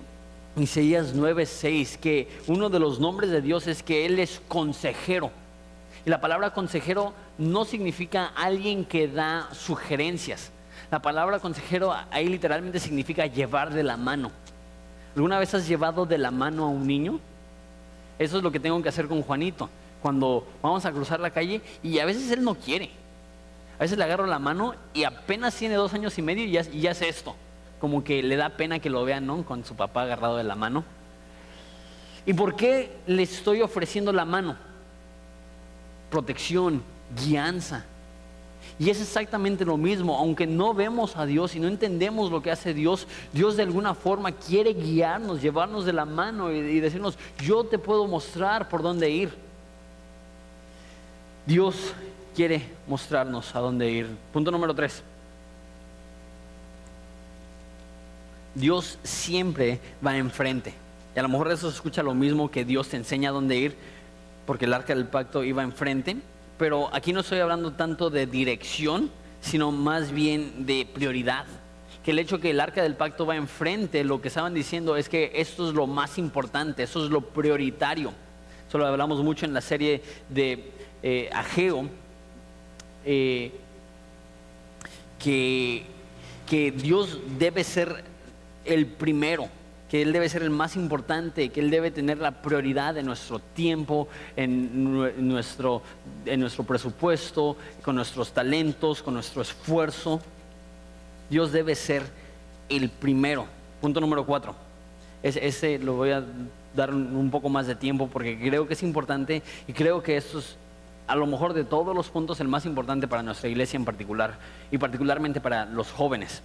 Isaías 0.57 1.14
9:6 1.14 1.98
que 1.98 2.29
uno 2.46 2.70
de 2.70 2.79
los 2.79 2.98
nombres 2.98 3.31
de 3.31 3.42
Dios 3.42 3.66
es 3.66 3.83
que 3.83 4.07
Él 4.07 4.18
es 4.18 4.40
consejero. 4.48 5.31
Y 6.07 6.11
la 6.11 6.22
palabra 6.22 6.55
consejero 6.55 7.12
no 7.37 7.66
significa 7.66 8.33
alguien 8.35 8.87
que 8.87 9.09
da 9.09 9.48
sugerencias. 9.53 10.50
La 10.90 11.03
palabra 11.03 11.38
consejero 11.38 11.94
ahí 12.11 12.29
literalmente 12.29 12.79
significa 12.79 13.27
llevar 13.27 13.72
de 13.72 13.83
la 13.83 13.96
mano. 13.96 14.31
¿Alguna 15.14 15.38
vez 15.38 15.55
has 15.55 15.68
llevado 15.68 16.07
de 16.07 16.18
la 16.18 16.31
mano 16.31 16.64
a 16.64 16.68
un 16.68 16.87
niño? 16.87 17.20
Eso 18.18 18.38
es 18.38 18.42
lo 18.42 18.50
que 18.50 18.61
tengo 18.61 18.83
que 18.83 18.88
hacer 18.88 19.07
con 19.07 19.22
Juanito. 19.22 19.68
Cuando 20.03 20.46
vamos 20.62 20.85
a 20.85 20.92
cruzar 20.92 21.20
la 21.20 21.31
calle 21.31 21.61
y 21.83 21.98
a 21.98 22.05
veces 22.05 22.31
él 22.31 22.42
no 22.42 22.55
quiere. 22.55 22.90
A 23.79 23.83
veces 23.83 23.98
le 23.98 24.05
agarro 24.05 24.27
la 24.27 24.38
mano 24.38 24.74
y 24.92 25.05
apenas 25.05 25.55
tiene 25.55 25.74
dos 25.74 25.94
años 25.94 26.16
y 26.18 26.22
medio 26.22 26.44
y 26.44 26.53
ya, 26.53 26.90
es 26.90 27.03
esto. 27.03 27.35
Como 27.81 28.05
que 28.05 28.22
le 28.22 28.37
da 28.37 28.50
pena 28.50 28.79
que 28.79 28.90
lo 28.90 29.05
vean, 29.05 29.27
¿no? 29.27 29.44
Con 29.44 29.64
su 29.64 29.74
papá 29.74 30.03
agarrado 30.03 30.37
de 30.37 30.44
la 30.44 30.55
mano. 30.55 30.85
¿Y 32.27 32.33
por 32.35 32.57
qué 32.57 32.96
le 33.07 33.22
estoy 33.22 33.62
ofreciendo 33.62 34.12
la 34.12 34.24
mano? 34.24 34.57
Protección, 36.11 36.83
guianza, 37.16 37.85
y 38.78 38.90
es 38.90 39.00
exactamente 39.00 39.64
lo 39.64 39.76
mismo, 39.76 40.18
aunque 40.18 40.46
no 40.46 40.74
vemos 40.74 41.16
a 41.16 41.26
Dios 41.26 41.54
y 41.54 41.60
no 41.60 41.68
entendemos 41.68 42.30
lo 42.30 42.42
que 42.42 42.50
hace 42.50 42.74
Dios, 42.74 43.06
Dios 43.32 43.56
de 43.56 43.62
alguna 43.62 43.94
forma 43.94 44.32
quiere 44.32 44.74
guiarnos, 44.74 45.40
llevarnos 45.40 45.84
de 45.84 45.92
la 45.92 46.04
mano 46.04 46.50
y, 46.50 46.80
decirnos, 46.80 47.16
yo 47.40 47.62
te 47.64 47.78
puedo 47.78 48.06
mostrar 48.08 48.68
por 48.68 48.82
dónde 48.82 49.08
ir. 49.10 49.32
Dios 51.46 51.92
quiere 52.34 52.68
mostrarnos 52.88 53.54
a 53.54 53.60
dónde 53.60 53.88
ir. 53.90 54.08
Punto 54.32 54.50
número 54.50 54.74
tres. 54.74 55.04
Dios 58.56 58.98
siempre 59.04 59.78
va 60.04 60.16
enfrente. 60.16 60.74
Y 61.14 61.18
a 61.20 61.22
lo 61.22 61.28
mejor 61.28 61.52
eso 61.52 61.70
se 61.70 61.76
escucha 61.76 62.02
lo 62.02 62.14
mismo 62.14 62.50
que 62.50 62.64
Dios 62.64 62.88
te 62.88 62.96
enseña 62.96 63.30
a 63.30 63.32
dónde 63.32 63.56
ir, 63.56 63.76
porque 64.46 64.64
el 64.64 64.74
arca 64.74 64.96
del 64.96 65.06
pacto 65.06 65.44
iba 65.44 65.62
enfrente 65.62 66.16
pero 66.58 66.88
aquí 66.94 67.12
no 67.12 67.20
estoy 67.20 67.40
hablando 67.40 67.72
tanto 67.72 68.10
de 68.10 68.26
dirección, 68.26 69.10
sino 69.40 69.72
más 69.72 70.12
bien 70.12 70.66
de 70.66 70.86
prioridad. 70.92 71.46
Que 72.04 72.10
el 72.10 72.18
hecho 72.18 72.38
que 72.38 72.50
el 72.50 72.60
arca 72.60 72.82
del 72.82 72.96
pacto 72.96 73.26
va 73.26 73.36
enfrente, 73.36 74.04
lo 74.04 74.20
que 74.20 74.28
estaban 74.28 74.54
diciendo 74.54 74.96
es 74.96 75.08
que 75.08 75.32
esto 75.34 75.68
es 75.68 75.74
lo 75.74 75.86
más 75.86 76.18
importante, 76.18 76.82
eso 76.82 77.04
es 77.04 77.10
lo 77.10 77.22
prioritario. 77.22 78.12
Eso 78.68 78.78
lo 78.78 78.86
hablamos 78.86 79.22
mucho 79.22 79.46
en 79.46 79.54
la 79.54 79.60
serie 79.60 80.02
de 80.28 80.70
eh, 81.02 81.30
Ageo, 81.32 81.88
eh, 83.04 83.52
que, 85.18 85.84
que 86.48 86.70
Dios 86.72 87.18
debe 87.38 87.64
ser 87.64 88.04
el 88.64 88.86
primero 88.86 89.48
que 89.94 90.02
Él 90.02 90.12
debe 90.12 90.28
ser 90.28 90.42
el 90.42 90.50
más 90.50 90.74
importante, 90.74 91.50
que 91.50 91.61
Él 91.61 91.70
debe 91.70 91.92
tener 91.92 92.18
la 92.18 92.33
prioridad 92.42 92.98
en 92.98 93.07
nuestro 93.07 93.38
tiempo, 93.38 94.09
en 94.35 95.28
nuestro, 95.28 95.83
en 96.26 96.40
nuestro 96.40 96.64
presupuesto, 96.64 97.57
con 97.80 97.94
nuestros 97.94 98.33
talentos, 98.33 99.04
con 99.04 99.14
nuestro 99.14 99.40
esfuerzo. 99.40 100.20
Dios 101.30 101.52
debe 101.52 101.76
ser 101.76 102.02
el 102.68 102.90
primero. 102.90 103.46
Punto 103.80 104.00
número 104.00 104.26
cuatro. 104.26 104.57
ese 105.22 105.78
lo 105.78 105.94
voy 105.94 106.11
a 106.11 106.24
dar 106.74 106.92
un 106.92 107.30
poco 107.30 107.48
más 107.48 107.68
de 107.68 107.76
tiempo 107.76 108.09
porque 108.09 108.37
creo 108.37 108.66
que 108.66 108.74
es 108.74 108.83
importante 108.83 109.44
y 109.68 109.72
creo 109.74 110.02
que 110.02 110.16
esto 110.16 110.40
es 110.40 110.57
a 111.07 111.14
lo 111.14 111.28
mejor 111.28 111.52
de 111.52 111.62
todos 111.62 111.94
los 111.94 112.09
puntos 112.09 112.40
el 112.40 112.48
más 112.48 112.66
importante 112.66 113.07
para 113.07 113.22
nuestra 113.22 113.48
iglesia 113.48 113.76
en 113.76 113.85
particular 113.85 114.38
y 114.72 114.78
particularmente 114.78 115.40
para 115.40 115.66
los 115.66 115.92
jóvenes. 115.92 116.42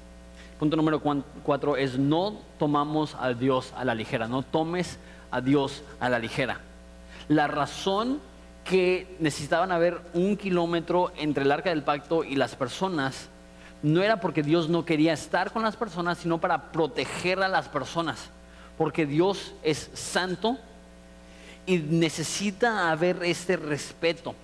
Punto 0.60 0.76
número 0.76 1.02
cuatro 1.44 1.78
es 1.78 1.98
no 1.98 2.38
tomamos 2.58 3.16
a 3.18 3.34
Dios 3.34 3.74
a 3.78 3.86
la 3.86 3.96
ligera, 3.96 4.28
no 4.28 4.44
tomes 4.44 5.00
a 5.32 5.40
Dios 5.40 5.84
a 6.02 6.10
la 6.10 6.20
ligera. 6.20 6.60
La 7.30 7.48
razón 7.48 8.20
que 8.66 9.16
necesitaban 9.20 9.72
haber 9.72 10.02
un 10.14 10.36
kilómetro 10.36 11.14
entre 11.16 11.44
el 11.44 11.52
arca 11.54 11.70
del 11.70 11.84
pacto 11.84 12.26
y 12.26 12.36
las 12.36 12.56
personas, 12.56 13.30
no 13.82 14.02
era 14.02 14.20
porque 14.20 14.44
Dios 14.44 14.68
no 14.68 14.84
quería 14.84 15.14
estar 15.14 15.52
con 15.52 15.64
las 15.64 15.78
personas, 15.78 16.18
sino 16.18 16.40
para 16.40 16.74
proteger 16.74 17.42
a 17.42 17.48
las 17.48 17.70
personas. 17.70 18.30
Porque 18.78 19.06
Dios 19.06 19.54
es 19.64 19.90
santo 19.94 20.58
y 21.66 21.78
necesita 21.78 22.92
haber 22.92 23.24
este 23.24 23.56
respeto, 23.56 24.36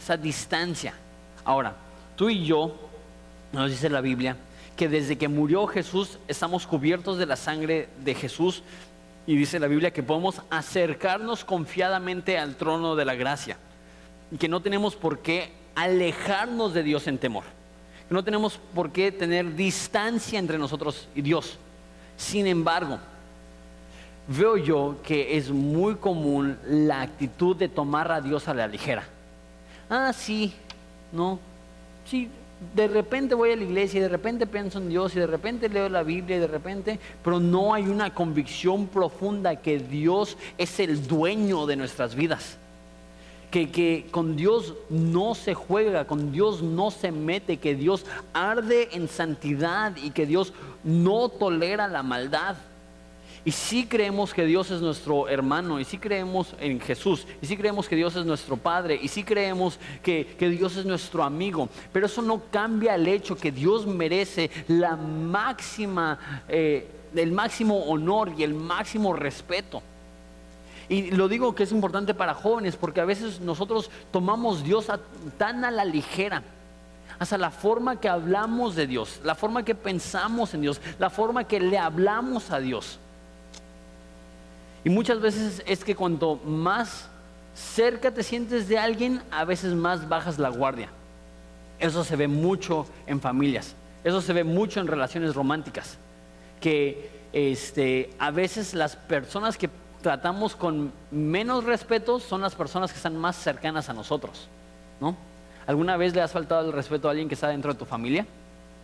esa 0.00 0.16
distancia. 0.16 0.94
Ahora, 1.44 1.74
tú 2.16 2.28
y 2.28 2.44
yo, 2.44 2.74
nos 3.52 3.70
dice 3.70 3.88
la 3.88 4.00
Biblia, 4.00 4.36
que 4.80 4.88
desde 4.88 5.18
que 5.18 5.28
murió 5.28 5.66
Jesús 5.66 6.18
estamos 6.26 6.66
cubiertos 6.66 7.18
de 7.18 7.26
la 7.26 7.36
sangre 7.36 7.90
de 8.02 8.14
Jesús 8.14 8.62
y 9.26 9.36
dice 9.36 9.58
la 9.58 9.66
Biblia 9.66 9.90
que 9.90 10.02
podemos 10.02 10.40
acercarnos 10.48 11.44
confiadamente 11.44 12.38
al 12.38 12.56
trono 12.56 12.96
de 12.96 13.04
la 13.04 13.14
gracia 13.14 13.58
y 14.32 14.38
que 14.38 14.48
no 14.48 14.62
tenemos 14.62 14.96
por 14.96 15.18
qué 15.18 15.52
alejarnos 15.74 16.72
de 16.72 16.82
Dios 16.82 17.06
en 17.08 17.18
temor. 17.18 17.44
Que 18.08 18.14
no 18.14 18.24
tenemos 18.24 18.58
por 18.74 18.90
qué 18.90 19.12
tener 19.12 19.54
distancia 19.54 20.38
entre 20.38 20.56
nosotros 20.56 21.08
y 21.14 21.20
Dios. 21.20 21.58
Sin 22.16 22.46
embargo, 22.46 22.98
veo 24.28 24.56
yo 24.56 24.96
que 25.02 25.36
es 25.36 25.50
muy 25.50 25.96
común 25.96 26.56
la 26.66 27.02
actitud 27.02 27.54
de 27.54 27.68
tomar 27.68 28.10
a 28.10 28.22
Dios 28.22 28.48
a 28.48 28.54
la 28.54 28.66
ligera. 28.66 29.04
Ah, 29.90 30.14
sí, 30.14 30.54
no, 31.12 31.38
sí, 32.06 32.30
de 32.74 32.88
repente 32.88 33.34
voy 33.34 33.52
a 33.52 33.56
la 33.56 33.64
iglesia 33.64 33.98
y 33.98 34.02
de 34.02 34.08
repente 34.08 34.46
pienso 34.46 34.78
en 34.78 34.88
Dios 34.88 35.16
y 35.16 35.20
de 35.20 35.26
repente 35.26 35.68
leo 35.68 35.88
la 35.88 36.02
Biblia 36.02 36.36
y 36.36 36.40
de 36.40 36.46
repente, 36.46 37.00
pero 37.24 37.40
no 37.40 37.74
hay 37.74 37.84
una 37.84 38.14
convicción 38.14 38.86
profunda 38.86 39.56
que 39.56 39.78
Dios 39.78 40.36
es 40.58 40.78
el 40.80 41.06
dueño 41.06 41.66
de 41.66 41.76
nuestras 41.76 42.14
vidas 42.14 42.58
que, 43.50 44.06
con 44.10 44.36
Dios 44.36 44.74
no 44.88 45.34
se 45.34 45.54
juega, 45.54 46.06
con 46.06 46.32
Dios 46.32 46.62
no 46.62 46.90
se 46.90 47.10
mete, 47.10 47.58
que 47.58 47.74
Dios 47.74 48.06
arde 48.32 48.90
en 48.92 49.08
santidad 49.08 49.96
y 49.96 50.10
que 50.10 50.26
Dios 50.26 50.52
no 50.84 51.28
tolera 51.28 51.88
la 51.88 52.02
maldad. 52.02 52.56
Y 53.44 53.52
si 53.52 53.86
creemos 53.86 54.34
que 54.34 54.44
Dios 54.44 54.70
es 54.70 54.82
nuestro 54.82 55.26
hermano, 55.28 55.80
y 55.80 55.84
si 55.84 55.96
creemos 55.96 56.54
en 56.60 56.78
Jesús, 56.78 57.26
y 57.40 57.46
si 57.46 57.56
creemos 57.56 57.88
que 57.88 57.96
Dios 57.96 58.14
es 58.16 58.26
nuestro 58.26 58.56
Padre, 58.58 58.98
y 59.00 59.08
si 59.08 59.24
creemos 59.24 59.78
que, 60.02 60.36
Dios 60.38 60.76
es 60.76 60.84
nuestro 60.84 61.22
amigo, 61.22 61.68
pero 61.92 62.06
eso 62.06 62.20
no 62.20 62.42
cambia 62.50 62.94
el 62.94 63.08
hecho 63.08 63.36
que 63.36 63.50
Dios 63.50 63.86
merece 63.86 64.50
la 64.68 64.94
máxima, 64.96 66.44
eh, 66.48 66.86
el 67.14 67.32
máximo 67.32 67.84
honor 67.84 68.32
y 68.36 68.42
el 68.42 68.52
máximo 68.52 69.14
respeto. 69.14 69.82
Y 70.90 71.12
lo 71.12 71.28
digo 71.28 71.54
que 71.54 71.62
es 71.62 71.72
importante 71.72 72.14
para 72.14 72.34
jóvenes 72.34 72.76
porque 72.76 73.00
a 73.00 73.04
veces 73.04 73.40
nosotros 73.40 73.90
tomamos 74.10 74.64
Dios 74.64 74.88
tan 75.38 75.64
a 75.64 75.70
la 75.70 75.84
ligera. 75.84 76.42
Hasta 77.18 77.38
la 77.38 77.50
forma 77.50 78.00
que 78.00 78.08
hablamos 78.08 78.74
de 78.74 78.86
Dios, 78.86 79.20
la 79.22 79.34
forma 79.34 79.64
que 79.64 79.74
pensamos 79.74 80.52
en 80.52 80.62
Dios, 80.62 80.80
la 80.98 81.08
forma 81.08 81.44
que 81.44 81.60
le 81.60 81.78
hablamos 81.78 82.50
a 82.50 82.58
Dios. 82.58 82.98
Y 84.84 84.90
muchas 84.90 85.20
veces 85.20 85.62
es 85.66 85.84
que 85.84 85.94
cuanto 85.94 86.36
más 86.36 87.08
cerca 87.54 88.10
te 88.10 88.22
sientes 88.22 88.68
de 88.68 88.78
alguien, 88.78 89.22
a 89.30 89.44
veces 89.44 89.74
más 89.74 90.08
bajas 90.08 90.38
la 90.38 90.48
guardia. 90.48 90.88
Eso 91.78 92.04
se 92.04 92.16
ve 92.16 92.28
mucho 92.28 92.86
en 93.06 93.20
familias, 93.20 93.74
eso 94.04 94.20
se 94.20 94.32
ve 94.32 94.44
mucho 94.44 94.80
en 94.80 94.86
relaciones 94.86 95.34
románticas, 95.34 95.98
que 96.60 97.10
este, 97.32 98.10
a 98.18 98.30
veces 98.30 98.74
las 98.74 98.96
personas 98.96 99.56
que 99.56 99.70
tratamos 100.02 100.56
con 100.56 100.92
menos 101.10 101.64
respeto 101.64 102.20
son 102.20 102.40
las 102.40 102.54
personas 102.54 102.90
que 102.90 102.96
están 102.96 103.16
más 103.16 103.36
cercanas 103.36 103.88
a 103.88 103.92
nosotros, 103.92 104.48
¿no? 105.00 105.16
¿Alguna 105.66 105.96
vez 105.96 106.14
le 106.14 106.22
has 106.22 106.32
faltado 106.32 106.66
el 106.66 106.72
respeto 106.72 107.08
a 107.08 107.12
alguien 107.12 107.28
que 107.28 107.34
está 107.34 107.48
dentro 107.48 107.72
de 107.72 107.78
tu 107.78 107.84
familia? 107.84 108.26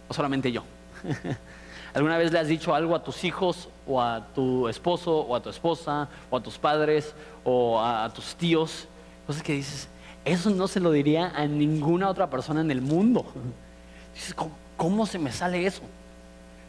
¿O 0.09 0.15
solamente 0.15 0.53
yo? 0.53 0.63
¿Alguna 1.97 2.19
vez 2.19 2.31
le 2.31 2.39
has 2.39 2.49
dicho 2.49 2.75
algo 2.75 2.95
a 2.95 3.03
tus 3.03 3.25
hijos 3.25 3.71
o 3.87 4.03
a 4.03 4.27
tu 4.35 4.69
esposo 4.69 5.17
o 5.17 5.35
a 5.35 5.41
tu 5.41 5.49
esposa 5.49 6.11
o 6.29 6.37
a 6.37 6.43
tus 6.43 6.59
padres 6.59 7.15
o 7.43 7.81
a, 7.81 8.13
tus 8.13 8.35
tíos? 8.35 8.87
Cosas 9.27 9.43
que 9.43 9.55
dices, 9.55 9.89
eso 10.23 10.51
no 10.51 10.69
se 10.69 10.79
lo 10.79 10.93
diría 10.93 11.33
a 11.35 11.47
ninguna 11.47 12.11
otra 12.11 12.29
persona 12.29 12.61
en 12.61 12.71
el 12.71 12.83
mundo. 12.83 13.25
Dices, 14.15 14.37
cómo 14.77 15.07
se 15.07 15.19
me 15.19 15.33
sale 15.33 15.65
eso? 15.65 15.81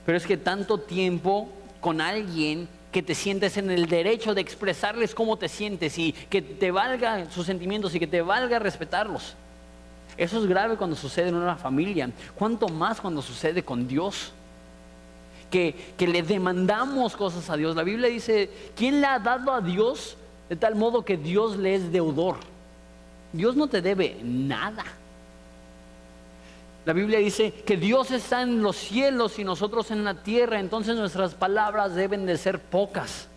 Pero 0.06 0.18
es 0.18 0.26
que 0.26 0.38
tanto 0.38 0.80
tiempo 0.80 1.50
con 1.82 2.00
alguien 2.00 2.70
que 2.94 3.04
te 3.04 3.13
sientes 3.13 3.58
en 3.58 3.70
el 3.70 3.88
derecho 3.88 4.34
de 4.34 4.40
expresarles 4.40 5.13
cómo 5.13 5.36
te 5.36 5.50
sientes 5.50 5.98
y 5.98 6.13
que 6.13 6.42
te 6.42 6.72
valga 6.72 7.30
sus 7.32 7.46
sentimientos 7.46 7.94
y 7.94 8.00
que 8.00 8.08
te 8.08 8.22
valga 8.22 8.60
respetarlos. 8.60 9.36
Eso 10.16 10.40
es 10.40 10.46
grave 10.46 10.78
cuando 10.78 10.96
sucede 10.96 11.28
en 11.28 11.36
una 11.36 11.58
familia. 11.58 12.10
¿Cuánto 12.34 12.70
más 12.70 13.02
cuando 13.02 13.22
sucede 13.22 13.62
con 13.62 13.90
Dios? 13.90 14.32
Que, 15.50 15.94
que 15.98 16.08
le 16.08 16.24
demandamos 16.24 17.16
cosas 17.16 17.50
a 17.50 17.56
Dios. 17.56 17.76
La 17.76 17.84
Biblia 17.84 18.10
dice, 18.10 18.50
¿quién 18.76 19.00
le 19.00 19.08
ha 19.08 19.20
dado 19.20 19.54
a 19.54 19.62
Dios 19.62 20.18
de 20.50 20.56
tal 20.56 20.76
modo 20.76 21.06
que 21.06 21.16
Dios 21.16 21.58
le 21.58 21.76
es 21.76 21.92
deudor? 21.92 22.36
Dios 23.32 23.56
no 23.56 23.68
te 23.68 23.82
debe 23.82 24.18
nada. 24.24 24.84
La 26.86 26.94
Biblia 26.94 27.20
dice 27.20 27.52
que 27.52 27.76
Dios 27.76 28.12
está 28.12 28.42
en 28.42 28.64
los 28.64 28.78
cielos 28.78 29.40
y 29.40 29.44
nosotros 29.44 29.92
en 29.92 30.06
la 30.06 30.24
tierra, 30.24 30.60
entonces 30.60 30.96
nuestras 30.96 31.34
palabras 31.34 31.96
deben 31.96 32.26
de 32.26 32.38
ser 32.38 32.60
pocas. 32.60 33.28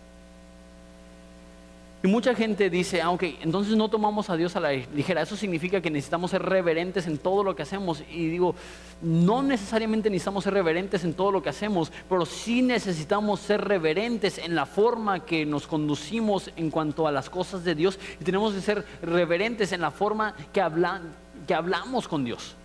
Y 2.03 2.07
mucha 2.07 2.33
gente 2.33 2.69
dice, 2.71 3.01
ah, 3.01 3.15
entonces 3.41 3.75
no 3.75 3.87
tomamos 3.87 4.29
a 4.31 4.35
Dios 4.35 4.55
a 4.55 4.59
la 4.59 4.71
ligera, 4.71 5.21
eso 5.21 5.35
significa 5.35 5.81
que 5.81 5.91
necesitamos 5.91 6.31
ser 6.31 6.41
reverentes 6.41 7.05
en 7.05 7.19
todo 7.19 7.43
lo 7.43 7.55
que 7.55 7.61
hacemos. 7.61 8.03
Y 8.11 8.27
digo, 8.27 8.55
no 9.03 9.43
necesariamente 9.43 10.09
necesitamos 10.09 10.43
ser 10.43 10.53
reverentes 10.53 11.03
en 11.03 11.13
todo 11.13 11.31
lo 11.31 11.43
que 11.43 11.49
hacemos, 11.49 11.91
pero 12.09 12.25
sí 12.25 12.63
necesitamos 12.63 13.39
ser 13.39 13.61
reverentes 13.61 14.39
en 14.39 14.55
la 14.55 14.65
forma 14.65 15.25
que 15.25 15.45
nos 15.45 15.67
conducimos 15.67 16.49
en 16.55 16.71
cuanto 16.71 17.05
a 17.05 17.11
las 17.11 17.29
cosas 17.29 17.63
de 17.63 17.75
Dios. 17.75 17.99
Y 18.19 18.23
tenemos 18.23 18.53
que 18.53 18.61
ser 18.61 18.83
reverentes 19.03 19.71
en 19.71 19.81
la 19.81 19.91
forma 19.91 20.33
que, 20.51 20.63
que 21.45 21.53
hablamos 21.53 22.07
con 22.07 22.25
Dios 22.25 22.55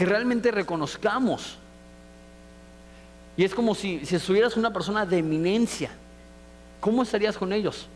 que 0.00 0.06
realmente 0.06 0.50
reconozcamos. 0.50 1.58
Y 3.36 3.44
es 3.44 3.54
como 3.54 3.74
si, 3.74 4.06
si 4.06 4.16
estuvieras 4.16 4.56
una 4.56 4.72
persona 4.72 5.04
de 5.04 5.18
eminencia. 5.18 5.90
¿Cómo 6.80 7.02
estarías 7.02 7.36
con 7.36 7.52
ellos? 7.52 7.86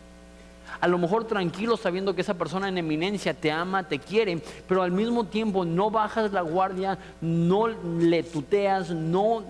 A 0.79 0.87
lo 0.87 0.97
mejor 0.97 1.25
tranquilo 1.25 1.77
sabiendo 1.77 2.13
que 2.13 2.21
esa 2.21 2.33
persona 2.33 2.67
en 2.67 2.77
eminencia 2.77 3.33
te 3.33 3.51
ama, 3.51 3.87
te 3.87 3.99
quiere, 3.99 4.41
pero 4.67 4.83
al 4.83 4.91
mismo 4.91 5.25
tiempo 5.25 5.65
no 5.65 5.89
bajas 5.89 6.31
la 6.31 6.41
guardia, 6.41 6.97
no 7.21 7.67
le 7.67 8.23
tuteas, 8.23 8.91
no, 8.91 9.43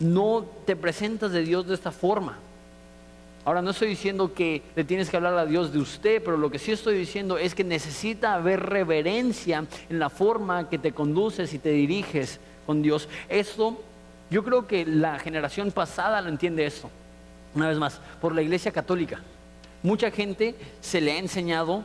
no 0.00 0.44
te 0.66 0.76
presentas 0.76 1.32
de 1.32 1.42
Dios 1.42 1.66
de 1.66 1.74
esta 1.74 1.92
forma. 1.92 2.38
Ahora 3.44 3.62
no 3.62 3.70
estoy 3.70 3.88
diciendo 3.88 4.34
que 4.34 4.62
le 4.76 4.84
tienes 4.84 5.10
que 5.10 5.16
hablar 5.16 5.36
a 5.36 5.46
Dios 5.46 5.72
de 5.72 5.78
usted, 5.78 6.22
pero 6.22 6.36
lo 6.36 6.50
que 6.50 6.60
sí 6.60 6.70
estoy 6.70 6.96
diciendo 6.96 7.38
es 7.38 7.54
que 7.54 7.64
necesita 7.64 8.34
haber 8.34 8.60
reverencia 8.60 9.64
en 9.88 9.98
la 9.98 10.10
forma 10.10 10.68
que 10.68 10.78
te 10.78 10.92
conduces 10.92 11.52
y 11.52 11.58
te 11.58 11.70
diriges 11.70 12.38
con 12.66 12.82
Dios. 12.82 13.08
Esto, 13.28 13.80
yo 14.30 14.44
creo 14.44 14.68
que 14.68 14.86
la 14.86 15.18
generación 15.18 15.72
pasada 15.72 16.20
lo 16.20 16.28
entiende 16.28 16.66
esto. 16.66 16.88
Una 17.54 17.68
vez 17.68 17.78
más, 17.78 18.00
por 18.20 18.34
la 18.34 18.42
Iglesia 18.42 18.72
Católica. 18.72 19.20
Mucha 19.82 20.10
gente 20.10 20.54
se 20.80 21.00
le 21.00 21.12
ha 21.12 21.18
enseñado 21.18 21.84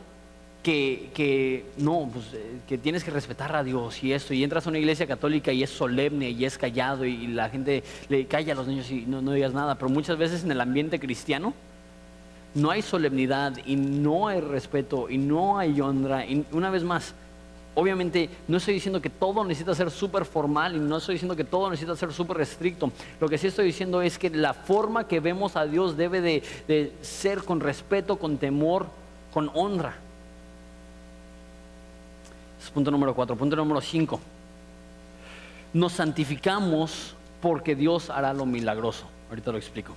que, 0.62 1.64
no, 1.78 2.10
pues, 2.12 2.34
eh, 2.34 2.58
que 2.68 2.76
tienes 2.76 3.02
que 3.02 3.10
respetar 3.10 3.54
a 3.56 3.64
Dios 3.64 4.02
y 4.02 4.12
esto, 4.12 4.34
y 4.34 4.44
entras 4.44 4.66
a 4.66 4.70
una 4.70 4.78
iglesia 4.78 5.06
católica 5.06 5.50
y 5.50 5.62
es 5.62 5.70
solemne 5.70 6.30
y 6.30 6.44
es 6.44 6.58
callado 6.58 7.06
y, 7.06 7.28
la 7.28 7.48
gente 7.48 7.82
le 8.08 8.26
calla 8.26 8.52
a 8.52 8.56
los 8.56 8.66
niños 8.66 8.90
y 8.90 9.06
no, 9.06 9.22
no 9.22 9.32
digas 9.32 9.54
nada, 9.54 9.76
pero 9.76 9.88
muchas 9.88 10.18
veces 10.18 10.44
en 10.44 10.50
el 10.50 10.60
ambiente 10.60 11.00
cristiano 11.00 11.54
no 12.54 12.70
hay 12.70 12.82
solemnidad 12.82 13.54
y 13.64 13.76
no 13.76 14.28
hay 14.28 14.40
respeto 14.40 15.08
y 15.08 15.18
no 15.18 15.58
hay 15.58 15.80
honra. 15.80 16.26
Y 16.26 16.44
una 16.52 16.70
vez 16.70 16.84
más, 16.84 17.14
obviamente 17.78 18.28
no 18.48 18.56
estoy 18.56 18.74
diciendo 18.74 19.00
que 19.00 19.08
todo 19.08 19.44
necesita 19.44 19.72
ser 19.72 19.92
súper 19.92 20.24
formal 20.24 20.74
y 20.74 20.80
no 20.80 20.96
estoy 20.96 21.14
diciendo 21.14 21.36
que 21.36 21.44
todo 21.44 21.70
necesita 21.70 21.94
ser 21.94 22.12
súper 22.12 22.36
restricto. 22.36 22.90
Lo 23.20 23.28
que 23.28 23.38
sí 23.38 23.46
estoy 23.46 23.66
diciendo 23.66 24.02
es 24.02 24.18
que 24.18 24.30
la 24.30 24.52
forma 24.52 25.06
que 25.06 25.20
vemos 25.20 25.54
a 25.54 25.64
Dios 25.64 25.96
debe 25.96 26.20
de, 26.20 26.92
ser 27.02 27.44
con 27.44 27.60
respeto, 27.60 28.16
con 28.16 28.36
temor, 28.38 28.86
con 29.32 29.50
honra 29.54 29.96
punto 32.74 32.90
número 32.90 33.14
cuatro. 33.14 33.34
Punto 33.34 33.56
número 33.56 33.80
cinco. 33.80 34.20
Nos 35.72 35.92
santificamos 35.92 37.14
porque 37.40 37.74
Dios 37.74 38.10
hará 38.10 38.34
lo 38.34 38.44
milagroso. 38.44 39.06
Ahorita 39.30 39.52
lo 39.52 39.58
explico. 39.58 39.94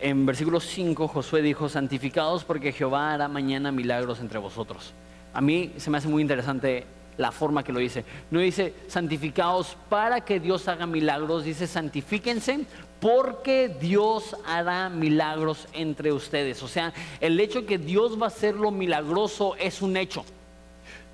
En 0.00 0.24
versículo 0.24 0.60
5 0.60 1.08
Josué 1.08 1.42
dijo, 1.42 1.68
santificados 1.68 2.44
porque 2.44 2.72
Jehová 2.72 3.12
hará 3.12 3.28
mañana 3.28 3.72
milagros 3.72 4.20
entre 4.20 4.38
vosotros. 4.38 4.94
A 5.32 5.40
mí 5.40 5.72
se 5.76 5.90
me 5.90 5.98
hace 5.98 6.08
muy 6.08 6.22
interesante 6.22 6.86
la 7.16 7.32
forma 7.32 7.62
que 7.62 7.72
lo 7.72 7.80
dice. 7.80 8.04
No 8.30 8.40
dice 8.40 8.74
santificados 8.88 9.76
para 9.88 10.22
que 10.22 10.40
Dios 10.40 10.66
haga 10.68 10.86
milagros, 10.86 11.44
dice 11.44 11.66
santifíquense 11.66 12.64
porque 13.00 13.74
Dios 13.80 14.36
hará 14.46 14.88
milagros 14.88 15.68
entre 15.72 16.12
ustedes. 16.12 16.62
O 16.62 16.68
sea, 16.68 16.92
el 17.20 17.40
hecho 17.40 17.66
que 17.66 17.78
Dios 17.78 18.20
va 18.20 18.26
a 18.26 18.28
hacer 18.28 18.54
lo 18.54 18.70
milagroso 18.70 19.56
es 19.56 19.82
un 19.82 19.96
hecho. 19.96 20.24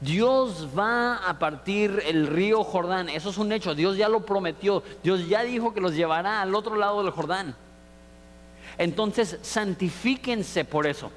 Dios 0.00 0.68
va 0.76 1.16
a 1.16 1.38
partir 1.38 2.02
el 2.06 2.26
río 2.26 2.62
Jordán, 2.64 3.08
eso 3.08 3.30
es 3.30 3.38
un 3.38 3.50
hecho, 3.50 3.74
Dios 3.74 3.96
ya 3.96 4.10
lo 4.10 4.26
prometió, 4.26 4.82
Dios 5.02 5.26
ya 5.26 5.42
dijo 5.42 5.72
que 5.72 5.80
los 5.80 5.94
llevará 5.94 6.42
al 6.42 6.54
otro 6.54 6.76
lado 6.76 7.02
del 7.02 7.12
Jordán. 7.12 7.56
Entonces, 8.76 9.38
santifíquense 9.40 10.66
por 10.66 10.86
eso. 10.86 11.10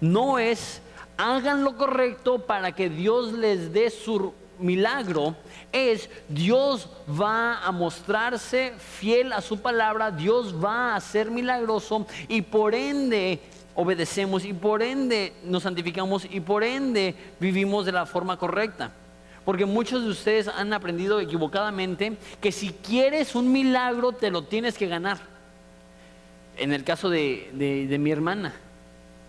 No 0.00 0.38
es 0.38 0.80
hagan 1.18 1.64
lo 1.64 1.76
correcto 1.76 2.38
para 2.38 2.72
que 2.72 2.88
Dios 2.88 3.32
les 3.32 3.72
dé 3.72 3.90
su 3.90 4.32
milagro, 4.58 5.36
es 5.72 6.08
Dios 6.28 6.88
va 7.20 7.58
a 7.58 7.72
mostrarse 7.72 8.72
fiel 8.78 9.32
a 9.32 9.40
su 9.40 9.60
palabra, 9.60 10.10
Dios 10.10 10.54
va 10.64 10.94
a 10.94 11.00
ser 11.00 11.30
milagroso 11.30 12.06
y 12.28 12.40
por 12.42 12.74
ende 12.74 13.40
obedecemos 13.74 14.44
y 14.44 14.52
por 14.52 14.82
ende 14.82 15.32
nos 15.44 15.64
santificamos 15.64 16.26
y 16.30 16.40
por 16.40 16.64
ende 16.64 17.14
vivimos 17.38 17.84
de 17.84 17.92
la 17.92 18.06
forma 18.06 18.36
correcta. 18.38 18.92
Porque 19.44 19.66
muchos 19.66 20.04
de 20.04 20.10
ustedes 20.10 20.46
han 20.46 20.72
aprendido 20.72 21.20
equivocadamente 21.20 22.16
que 22.40 22.52
si 22.52 22.70
quieres 22.70 23.34
un 23.34 23.50
milagro 23.50 24.12
te 24.12 24.30
lo 24.30 24.42
tienes 24.42 24.76
que 24.76 24.86
ganar. 24.86 25.18
En 26.56 26.72
el 26.72 26.84
caso 26.84 27.08
de, 27.08 27.50
mi 27.98 28.10
hermana 28.10 28.67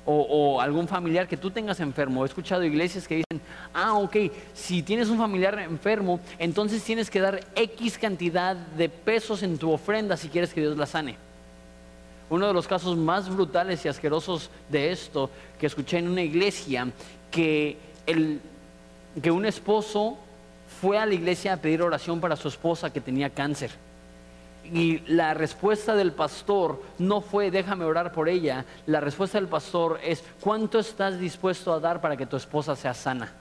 o, 0.05 0.59
algún 0.59 0.87
familiar 0.87 1.27
que 1.27 1.37
tú 1.37 1.51
tengas 1.51 1.79
enfermo, 1.79 2.23
he 2.23 2.27
escuchado 2.27 2.63
iglesias 2.63 3.07
que 3.07 3.15
dicen, 3.15 3.41
ah, 3.73 3.93
ok, 3.93 4.15
si 4.53 4.81
tienes 4.81 5.09
un 5.09 5.17
familiar 5.17 5.59
enfermo, 5.59 6.19
entonces 6.39 6.83
tienes 6.83 7.09
que 7.09 7.19
dar 7.19 7.41
X 7.55 7.97
cantidad 7.97 8.55
de 8.55 8.89
pesos 8.89 9.43
en 9.43 9.57
tu 9.57 9.71
ofrenda 9.71 10.17
si 10.17 10.29
quieres 10.29 10.53
que 10.53 10.61
Dios 10.61 10.77
la 10.77 10.85
sane. 10.85 11.17
Uno 12.29 12.47
de 12.47 12.53
los 12.53 12.67
casos 12.67 12.97
más 12.97 13.29
brutales 13.29 13.83
y 13.85 13.87
asquerosos 13.87 14.49
de 14.69 14.91
esto 14.91 15.29
que 15.59 15.67
escuché 15.67 15.97
en 15.97 16.07
una 16.07 16.21
iglesia, 16.21 16.87
que, 17.31 17.77
el, 18.05 18.39
que 19.21 19.31
un 19.31 19.45
esposo 19.45 20.17
fue 20.81 20.97
a 20.97 21.05
la 21.05 21.13
iglesia 21.13 21.53
a 21.53 21.57
pedir 21.57 21.81
oración 21.81 22.19
para 22.21 22.35
su 22.35 22.47
esposa 22.47 22.91
que 22.91 23.01
tenía 23.01 23.29
cáncer. 23.29 23.71
Y 24.71 24.99
la 25.07 25.33
respuesta 25.33 25.95
del 25.95 26.11
pastor 26.11 26.81
no 26.99 27.21
fue 27.21 27.49
déjame 27.51 27.85
orar 27.85 28.11
por 28.11 28.29
ella, 28.29 28.65
la 28.85 28.99
respuesta 28.99 29.39
del 29.39 29.47
pastor 29.47 29.99
es 30.03 30.23
¿cuánto 30.41 30.79
estás 30.79 31.19
dispuesto 31.19 31.73
a 31.73 31.79
dar 31.79 32.01
para 32.01 32.15
que 32.15 32.25
tu 32.25 32.37
esposa 32.37 32.75
sea 32.75 32.93
sana? 32.93 33.31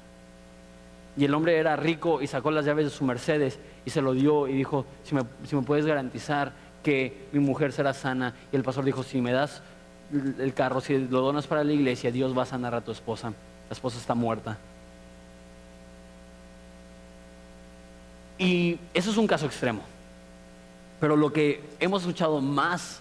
Y 1.19 1.25
el 1.25 1.35
hombre 1.35 1.59
era 1.59 1.77
rico 1.77 2.23
y 2.23 2.27
sacó 2.29 2.51
las 2.51 2.65
llaves 2.65 2.87
de 2.87 2.91
su 2.91 3.05
Mercedes 3.05 3.59
y 3.85 3.91
se 3.91 4.01
lo 4.01 4.13
dio 4.13 4.47
y 4.47 4.53
dijo, 4.53 4.87
si 5.03 5.15
me, 5.15 5.23
si 5.45 5.57
me 5.57 5.63
puedes 5.63 5.85
garantizar 5.85 6.53
que 6.83 7.27
mi 7.33 7.41
mujer 7.41 7.73
será 7.73 7.93
sana. 7.93 8.35
Y 8.53 8.57
el 8.57 8.63
pastor 8.63 8.85
dijo, 8.85 9.03
si 9.03 9.21
me 9.21 9.33
das 9.33 9.61
el 10.39 10.55
carro, 10.55 10.81
si 10.81 10.97
lo 10.97 11.21
donas 11.21 11.47
para 11.47 11.65
la 11.65 11.73
iglesia, 11.73 12.13
Dios 12.13 12.37
va 12.37 12.45
a 12.45 12.47
sanar 12.47 12.75
a 12.75 12.81
tu 12.81 12.93
esposa. 12.93 13.31
La 13.69 13.73
esposa 13.73 13.99
está 13.99 14.15
muerta. 14.15 14.57
Y 18.39 18.79
eso 18.95 19.11
es 19.11 19.17
un 19.17 19.27
caso 19.27 19.47
extremo. 19.47 19.83
Pero 21.01 21.17
lo 21.17 21.33
que 21.33 21.63
hemos 21.79 22.03
escuchado 22.03 22.41
más 22.41 23.01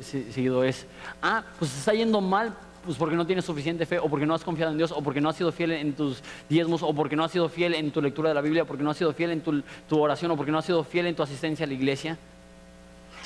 seguido 0.00 0.64
es, 0.64 0.86
ah, 1.22 1.42
pues 1.58 1.76
está 1.76 1.94
yendo 1.94 2.20
mal, 2.20 2.54
pues 2.84 2.96
porque 2.96 3.16
no 3.16 3.26
tienes 3.26 3.44
suficiente 3.44 3.86
fe, 3.86 3.98
o 3.98 4.08
porque 4.08 4.26
no 4.26 4.34
has 4.34 4.44
confiado 4.44 4.72
en 4.72 4.78
Dios, 4.78 4.92
o 4.92 5.02
porque 5.02 5.20
no 5.20 5.30
has 5.30 5.36
sido 5.36 5.50
fiel 5.50 5.72
en 5.72 5.94
tus 5.94 6.22
diezmos, 6.48 6.82
o 6.82 6.92
porque 6.94 7.16
no 7.16 7.24
has 7.24 7.32
sido 7.32 7.48
fiel 7.48 7.74
en 7.74 7.90
tu 7.90 8.02
lectura 8.02 8.28
de 8.28 8.34
la 8.34 8.42
Biblia, 8.42 8.64
porque 8.64 8.82
no 8.82 8.90
has 8.90 8.98
sido 8.98 9.12
fiel 9.14 9.30
en 9.30 9.40
tu, 9.40 9.62
tu 9.88 9.98
oración, 9.98 10.30
o 10.30 10.36
porque 10.36 10.52
no 10.52 10.58
has 10.58 10.66
sido 10.66 10.84
fiel 10.84 11.06
en 11.06 11.16
tu 11.16 11.22
asistencia 11.22 11.64
a 11.64 11.68
la 11.68 11.74
iglesia 11.74 12.18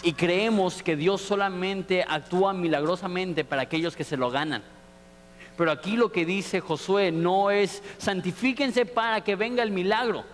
y 0.02 0.12
creemos 0.14 0.82
que 0.82 0.96
Dios 0.96 1.22
solamente 1.22 2.04
actúa 2.06 2.52
milagrosamente 2.52 3.44
para 3.44 3.62
aquellos 3.62 3.96
que 3.96 4.04
se 4.04 4.16
lo 4.16 4.30
ganan. 4.30 4.62
Pero 5.56 5.70
aquí 5.70 5.96
lo 5.96 6.10
que 6.10 6.24
dice 6.24 6.60
Josué 6.60 7.12
no 7.12 7.50
es 7.50 7.82
santifíquense 7.98 8.84
para 8.84 9.22
que 9.22 9.36
venga 9.36 9.62
el 9.62 9.70
milagro. 9.70 10.24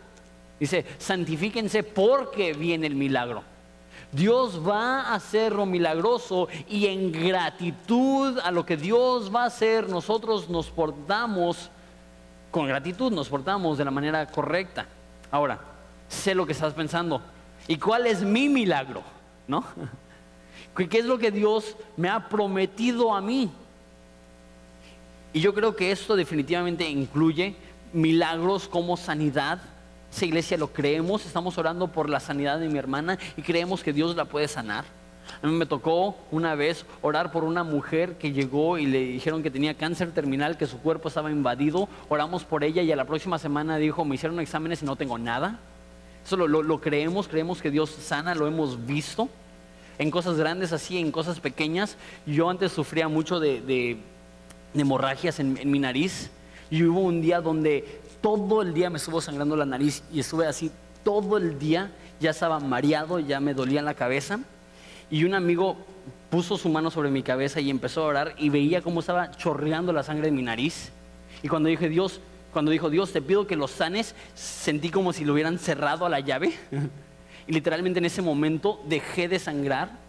Dice, 0.58 0.84
santifíquense 0.98 1.82
porque 1.82 2.54
viene 2.54 2.86
el 2.86 2.94
milagro. 2.94 3.44
Dios 4.12 4.66
va 4.66 5.02
a 5.02 5.14
hacer 5.14 5.52
lo 5.54 5.66
milagroso 5.66 6.48
y 6.68 6.86
en 6.86 7.12
gratitud 7.12 8.38
a 8.38 8.50
lo 8.50 8.64
que 8.64 8.76
Dios 8.76 9.34
va 9.34 9.42
a 9.42 9.46
hacer, 9.46 9.88
nosotros 9.88 10.48
nos 10.48 10.70
portamos 10.70 11.70
con 12.50 12.66
gratitud, 12.66 13.12
nos 13.12 13.28
portamos 13.28 13.76
de 13.76 13.84
la 13.84 13.90
manera 13.90 14.26
correcta. 14.26 14.86
Ahora, 15.30 15.60
sé 16.08 16.34
lo 16.34 16.46
que 16.46 16.52
estás 16.52 16.72
pensando. 16.72 17.20
¿Y 17.66 17.76
cuál 17.76 18.06
es 18.06 18.22
mi 18.22 18.48
milagro? 18.48 19.02
¿no? 19.48 19.64
¿Qué 20.76 20.98
es 20.98 21.06
lo 21.06 21.18
que 21.18 21.32
Dios 21.32 21.76
me 21.96 22.08
ha 22.08 22.28
prometido 22.28 23.12
a 23.12 23.20
mí? 23.20 23.50
Y 25.32 25.40
yo 25.40 25.52
creo 25.52 25.74
que 25.74 25.90
esto 25.90 26.14
definitivamente 26.14 26.88
incluye 26.88 27.56
milagros 27.92 28.68
como 28.68 28.96
sanidad. 28.96 29.58
Esa 30.12 30.24
iglesia 30.24 30.56
lo 30.56 30.72
creemos, 30.72 31.26
estamos 31.26 31.58
orando 31.58 31.88
por 31.88 32.08
la 32.08 32.20
sanidad 32.20 32.58
de 32.58 32.68
mi 32.68 32.78
hermana 32.78 33.18
y 33.36 33.42
creemos 33.42 33.82
que 33.82 33.92
Dios 33.92 34.16
la 34.16 34.24
puede 34.24 34.48
sanar. 34.48 34.84
A 35.42 35.46
mí 35.46 35.52
me 35.52 35.66
tocó 35.66 36.16
una 36.30 36.54
vez 36.54 36.84
orar 37.02 37.30
por 37.30 37.44
una 37.44 37.62
mujer 37.62 38.16
que 38.16 38.32
llegó 38.32 38.78
y 38.78 38.86
le 38.86 39.00
dijeron 39.00 39.42
que 39.42 39.50
tenía 39.50 39.74
cáncer 39.74 40.12
terminal, 40.12 40.56
que 40.56 40.66
su 40.66 40.78
cuerpo 40.78 41.08
estaba 41.08 41.30
invadido. 41.30 41.88
Oramos 42.08 42.44
por 42.44 42.64
ella 42.64 42.82
y 42.82 42.90
a 42.90 42.96
la 42.96 43.04
próxima 43.04 43.38
semana 43.38 43.76
dijo, 43.76 44.04
me 44.04 44.14
hicieron 44.14 44.40
exámenes 44.40 44.82
y 44.82 44.86
no 44.86 44.96
tengo 44.96 45.18
nada. 45.18 45.60
Eso 46.24 46.36
lo, 46.36 46.80
creemos, 46.80 47.28
creemos 47.28 47.62
que 47.62 47.70
Dios 47.70 47.90
sana, 47.90 48.34
lo 48.34 48.46
hemos 48.46 48.84
visto 48.86 49.28
en 49.98 50.10
cosas 50.10 50.36
grandes 50.36 50.72
así, 50.72 50.98
en 50.98 51.10
cosas 51.12 51.40
pequeñas. 51.40 51.96
Yo 52.26 52.50
antes 52.50 52.72
sufría 52.72 53.08
mucho 53.08 53.40
de, 53.40 53.98
hemorragias 54.74 55.40
en, 55.40 55.70
mi 55.70 55.78
nariz 55.78 56.30
y 56.70 56.82
hubo 56.84 57.00
un 57.00 57.22
día 57.22 57.40
donde 57.40 58.00
todo 58.20 58.62
el 58.62 58.74
día 58.74 58.90
me 58.90 58.98
estuvo 58.98 59.20
sangrando 59.20 59.56
la 59.56 59.64
nariz 59.64 60.02
y 60.12 60.20
estuve 60.20 60.46
así 60.46 60.70
todo 61.04 61.36
el 61.36 61.58
día, 61.58 61.90
ya 62.20 62.30
estaba 62.30 62.60
mareado, 62.60 63.20
ya 63.20 63.40
me 63.40 63.54
dolía 63.54 63.82
la 63.82 63.94
cabeza 63.94 64.40
y 65.10 65.24
un 65.24 65.34
amigo 65.34 65.76
puso 66.30 66.58
su 66.58 66.68
mano 66.68 66.90
sobre 66.90 67.10
mi 67.10 67.22
cabeza 67.22 67.60
y 67.60 67.70
empezó 67.70 68.02
a 68.02 68.06
orar 68.06 68.34
y 68.38 68.50
veía 68.50 68.82
cómo 68.82 69.00
estaba 69.00 69.30
chorreando 69.30 69.92
la 69.92 70.02
sangre 70.02 70.26
de 70.26 70.32
mi 70.32 70.42
nariz. 70.42 70.90
Y 71.42 71.48
cuando 71.48 71.68
dije, 71.68 71.88
Dios, 71.88 72.20
cuando 72.52 72.70
dijo, 72.70 72.90
Dios, 72.90 73.12
te 73.12 73.22
pido 73.22 73.46
que 73.46 73.56
los 73.56 73.70
sanes, 73.70 74.14
sentí 74.34 74.90
como 74.90 75.12
si 75.12 75.24
lo 75.24 75.32
hubieran 75.32 75.58
cerrado 75.58 76.04
a 76.04 76.08
la 76.08 76.20
llave. 76.20 76.52
y 77.46 77.52
literalmente 77.52 77.98
en 77.98 78.04
ese 78.04 78.22
momento 78.22 78.82
dejé 78.86 79.28
de 79.28 79.38
sangrar. 79.38 80.07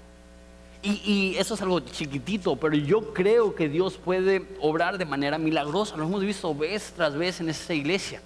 Y, 0.82 1.36
eso 1.38 1.56
es 1.56 1.62
algo 1.62 1.82
chiquitito, 1.82 2.56
pero 2.56 2.76
yo 2.76 3.14
creo 3.14 3.54
que 3.54 3.68
Dios 3.68 3.98
puede 3.98 4.46
obrar 4.62 4.98
de 4.98 5.06
manera 5.06 5.38
milagrosa. 5.38 5.98
Lo 5.98 6.06
hemos 6.06 6.22
visto 6.22 6.56
vez 6.56 6.94
tras 6.96 7.16
vez 7.16 7.42
en 7.42 7.50
esa 7.50 7.74
iglesia. 7.74 8.22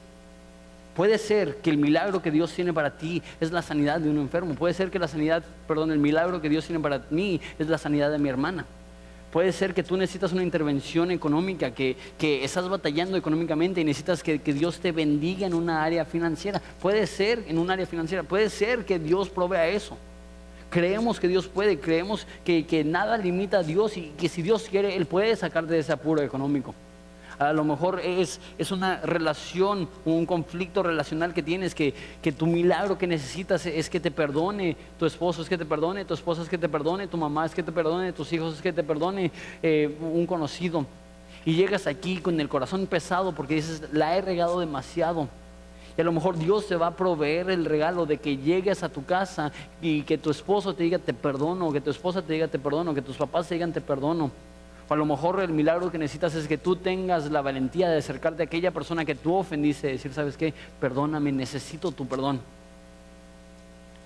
Puede 0.95 1.17
ser 1.17 1.57
que 1.57 1.71
el 1.71 1.77
milagro 1.77 2.21
que 2.21 2.29
Dios 2.29 2.53
tiene 2.53 2.71
para 2.71 2.95
ti 2.95 3.23
es 3.39 3.51
la 3.51 3.63
sanidad 3.63 3.99
de 3.99 4.09
un 4.09 4.19
enfermo. 4.19 4.53
Puede 4.53 4.75
ser 4.75 4.91
que 4.91 4.99
la 4.99 5.07
sanidad, 5.07 5.43
perdón, 5.67 5.91
el 5.91 5.97
milagro 5.97 6.39
que 6.39 6.49
Dios 6.49 6.67
tiene 6.67 6.79
para 6.79 7.03
mí 7.09 7.41
es 7.57 7.67
la 7.67 7.79
sanidad 7.79 8.11
de 8.11 8.19
mi 8.19 8.29
hermana. 8.29 8.67
Puede 9.31 9.51
ser 9.51 9.73
que 9.73 9.81
tú 9.81 9.97
necesitas 9.97 10.31
una 10.31 10.43
intervención 10.43 11.09
económica, 11.09 11.71
que, 11.71 11.97
estás 12.19 12.69
batallando 12.69 13.17
económicamente 13.17 13.81
y 13.81 13.83
necesitas 13.83 14.21
que, 14.21 14.37
Dios 14.37 14.77
te 14.79 14.91
bendiga 14.91 15.47
en 15.47 15.55
una 15.55 15.83
área 15.83 16.05
financiera. 16.05 16.61
Puede 16.79 17.07
ser 17.07 17.43
en 17.47 17.57
un 17.57 17.71
área 17.71 17.87
financiera, 17.87 18.21
puede 18.21 18.51
ser 18.51 18.85
que 18.85 18.99
Dios 18.99 19.29
provea 19.29 19.67
eso. 19.67 19.97
Creemos 20.73 21.19
que 21.19 21.27
Dios 21.27 21.47
puede, 21.47 21.79
creemos 21.79 22.25
que, 22.43 22.65
que 22.65 22.83
nada 22.83 23.15
limita 23.19 23.59
a 23.59 23.63
Dios 23.63 23.95
y 23.95 24.11
que 24.17 24.27
si 24.27 24.41
Dios 24.41 24.67
quiere, 24.71 24.95
Él 24.95 25.05
puede 25.05 25.35
sacarte 25.35 25.71
de 25.71 25.79
ese 25.79 25.93
apuro 25.93 26.23
económico. 26.23 26.73
A 27.37 27.53
lo 27.53 27.63
mejor 27.63 27.99
es, 28.03 28.39
es 28.57 28.71
una 28.71 28.99
relación, 29.01 29.87
un 30.03 30.25
conflicto 30.25 30.81
relacional 30.81 31.31
que 31.31 31.43
tienes, 31.43 31.75
que, 31.75 31.93
que, 32.23 32.31
tu 32.31 32.47
milagro 32.47 32.97
que 32.97 33.05
necesitas 33.05 33.67
es 33.67 33.87
que 33.87 33.99
te 33.99 34.09
perdone 34.09 34.75
tu 34.97 35.05
esposo, 35.05 35.43
es 35.43 35.49
que 35.49 35.59
te 35.59 35.65
perdone 35.65 36.05
tu 36.05 36.15
esposa, 36.15 36.41
es 36.41 36.49
que 36.49 36.57
te 36.57 36.67
perdone 36.67 37.05
tu 37.05 37.17
mamá, 37.17 37.45
es 37.45 37.53
que 37.53 37.61
te 37.61 37.71
perdone 37.71 38.11
tus 38.11 38.33
hijos, 38.33 38.55
es 38.55 38.61
que 38.63 38.73
te 38.73 38.83
perdone 38.83 39.31
eh, 39.61 39.95
un 40.01 40.25
conocido. 40.25 40.87
Y 41.45 41.53
llegas 41.53 41.85
aquí 41.85 42.17
con 42.17 42.39
el 42.39 42.49
corazón 42.49 42.87
pesado 42.87 43.35
porque 43.35 43.53
dices, 43.53 43.83
la 43.91 44.17
he 44.17 44.21
regado 44.21 44.59
demasiado. 44.59 45.29
Y 45.97 46.01
a 46.01 46.03
lo 46.03 46.11
mejor 46.11 46.37
Dios 46.37 46.67
te 46.67 46.75
va 46.75 46.87
a 46.87 46.95
proveer 46.95 47.49
el 47.51 47.65
regalo 47.65 48.05
de 48.05 48.17
que 48.17 48.37
llegues 48.37 48.81
a 48.81 48.89
tu 48.89 49.05
casa 49.05 49.51
y 49.81 50.01
que 50.03 50.17
tu 50.17 50.31
esposo 50.31 50.73
te 50.73 50.83
diga 50.83 50.97
te 50.97 51.13
perdono, 51.13 51.71
que 51.71 51.81
tu 51.81 51.91
esposa 51.91 52.21
te 52.21 52.33
diga 52.33 52.47
te 52.47 52.57
perdono, 52.57 52.93
que 52.93 53.01
tus 53.01 53.17
papás 53.17 53.47
te 53.47 53.55
digan 53.55 53.71
te 53.71 53.81
perdono. 53.81 54.31
O 54.89 54.93
a 54.93 54.97
lo 54.97 55.05
mejor 55.05 55.39
el 55.39 55.51
milagro 55.51 55.91
que 55.91 55.97
necesitas 55.97 56.33
es 56.35 56.47
que 56.47 56.57
tú 56.57 56.75
tengas 56.75 57.29
la 57.31 57.41
valentía 57.41 57.89
de 57.89 57.97
acercarte 57.97 58.43
a 58.43 58.45
aquella 58.45 58.71
persona 58.71 59.05
que 59.05 59.15
tú 59.15 59.35
ofendiste 59.35 59.89
y 59.89 59.93
decir, 59.93 60.13
¿sabes 60.13 60.35
qué? 60.35 60.53
Perdóname, 60.79 61.31
necesito 61.31 61.91
tu 61.91 62.07
perdón. 62.07 62.41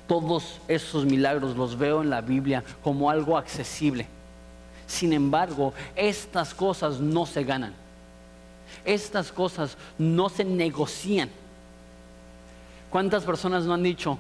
Todos 0.08 0.60
esos 0.68 1.06
milagros 1.06 1.56
los 1.56 1.78
veo 1.78 2.02
en 2.02 2.10
la 2.10 2.22
Biblia 2.22 2.64
como 2.84 3.10
algo 3.10 3.38
accesible. 3.38 4.08
Sin 4.86 5.14
embargo, 5.14 5.74
estas 5.96 6.54
cosas 6.54 7.00
no 7.00 7.26
se 7.26 7.44
ganan. 7.44 7.74
Estas 8.86 9.32
cosas 9.32 9.78
no 9.98 10.30
se 10.30 10.46
negocian. 10.46 11.30
¿Cuántas 12.90 13.24
personas 13.24 13.66
no 13.66 13.74
han 13.74 13.84
dicho, 13.84 14.18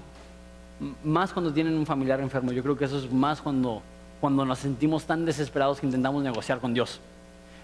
más 1.03 1.33
cuando 1.33 1.53
tienen 1.53 1.77
un 1.77 1.85
familiar 1.85 2.19
enfermo? 2.19 2.51
Yo 2.51 2.61
creo 2.63 2.77
que 2.77 2.85
eso 2.85 2.97
es 2.97 3.11
más 3.11 3.41
cuando, 3.41 3.81
cuando 4.19 4.45
nos 4.45 4.59
sentimos 4.59 5.05
tan 5.05 5.25
desesperados 5.25 5.79
que 5.79 5.85
intentamos 5.85 6.23
negociar 6.23 6.59
con 6.59 6.73
Dios. 6.73 6.99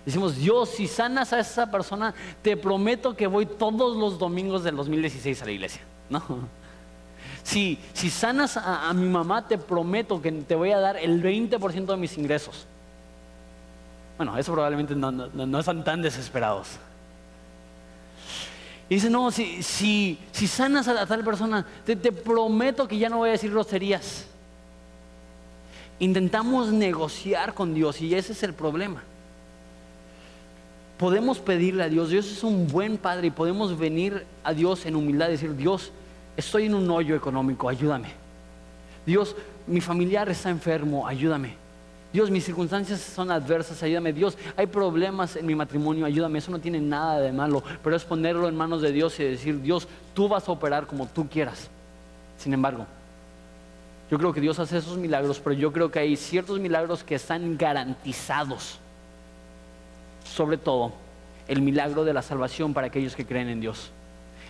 Decimos, 0.05 0.35
Dios, 0.35 0.69
si 0.69 0.87
sanas 0.87 1.31
a 1.31 1.39
esa 1.39 1.71
persona, 1.71 2.13
te 2.41 2.57
prometo 2.57 3.15
que 3.15 3.27
voy 3.27 3.45
todos 3.45 3.95
los 3.95 4.19
domingos 4.19 4.63
del 4.63 4.75
2016 4.75 5.41
a 5.41 5.45
la 5.45 5.51
iglesia. 5.51 5.81
No. 6.09 6.21
Si, 7.41 7.77
si 7.91 8.09
sanas 8.09 8.55
a, 8.55 8.91
mi 8.93 9.07
mamá, 9.07 9.45
te 9.45 9.57
prometo 9.57 10.21
que 10.21 10.31
te 10.31 10.55
voy 10.55 10.71
a 10.71 10.79
dar 10.79 10.95
el 10.95 11.21
20% 11.21 11.85
de 11.85 11.97
mis 11.97 12.17
ingresos. 12.17 12.65
Bueno, 14.17 14.37
eso 14.37 14.53
probablemente 14.53 14.95
no, 14.95 15.11
no, 15.11 15.59
están 15.59 15.83
tan 15.83 16.01
desesperados. 16.01 16.79
Y 18.89 18.95
dice, 18.95 19.09
no, 19.09 19.31
si, 19.31 19.63
si, 19.63 20.19
si 20.31 20.47
sanas 20.47 20.87
a, 20.87 21.05
tal 21.05 21.23
persona, 21.23 21.65
te, 21.85 21.95
te 21.95 22.11
prometo 22.11 22.87
que 22.87 22.97
ya 22.97 23.09
no 23.09 23.17
voy 23.17 23.29
a 23.29 23.33
decir 23.33 23.51
groserías. 23.51 24.25
Intentamos 25.99 26.71
negociar 26.71 27.53
con 27.53 27.73
Dios 27.73 28.01
y 28.01 28.13
ese 28.13 28.33
es 28.33 28.43
el 28.43 28.53
problema 28.53 29.03
podemos 31.03 31.39
pedirle 31.39 31.83
a 31.83 31.89
Dios, 31.89 32.09
Dios 32.09 32.31
es 32.31 32.45
un 32.45 32.65
buen 32.65 32.97
padre 32.97 33.27
y 33.27 33.29
podemos 33.29 33.77
venir 33.77 34.25
a 34.41 34.53
Dios 34.53 34.85
en 34.85 34.95
humildad 34.95 35.27
y 35.27 35.31
decir, 35.31 35.53
Dios, 35.53 35.91
estoy 36.37 36.67
en 36.67 36.75
un 36.75 36.89
hoyo 36.89 37.13
económico, 37.13 37.67
ayúdame. 37.67 38.07
Dios, 39.05 39.35
mi 39.67 39.81
familiar 39.81 40.29
está 40.29 40.49
enfermo, 40.49 41.05
ayúdame. 41.05 41.57
Dios, 42.13 42.29
mis 42.29 42.45
circunstancias 42.45 43.01
son 43.01 43.31
adversas, 43.31 43.81
ayúdame. 43.81 44.13
Dios, 44.13 44.37
hay 44.55 44.67
problemas 44.67 45.35
en 45.35 45.47
mi 45.47 45.55
matrimonio, 45.55 46.05
ayúdame. 46.05 46.37
Eso 46.37 46.51
no 46.51 46.59
tiene 46.59 46.79
nada 46.79 47.19
de 47.19 47.31
malo, 47.31 47.63
pero 47.83 47.95
es 47.95 48.03
ponerlo 48.03 48.47
en 48.47 48.55
manos 48.55 48.83
de 48.83 48.91
Dios 48.91 49.19
y 49.19 49.23
decir, 49.23 49.59
Dios, 49.61 49.87
tú 50.13 50.27
vas 50.27 50.47
a 50.47 50.51
operar 50.51 50.85
como 50.85 51.07
tú 51.07 51.27
quieras. 51.27 51.69
Sin 52.37 52.53
embargo, 52.53 52.85
yo 54.11 54.19
creo 54.19 54.31
que 54.31 54.41
Dios 54.41 54.59
hace 54.59 54.77
esos 54.77 54.95
milagros, 54.95 55.39
pero 55.39 55.55
yo 55.55 55.73
creo 55.73 55.89
que 55.89 55.97
hay 55.97 56.15
ciertos 56.15 56.59
milagros 56.59 57.03
que 57.03 57.15
están 57.15 57.57
garantizados. 57.57 58.77
Sobre 60.23 60.57
todo, 60.57 60.93
el 61.47 61.63
milagro 61.63 62.05
de 62.05 62.13
la 62.13 62.21
salvación 62.21 62.75
para 62.75 62.87
aquellos 62.87 63.15
que 63.15 63.25
creen 63.25 63.49
en 63.49 63.59
Dios. 63.59 63.89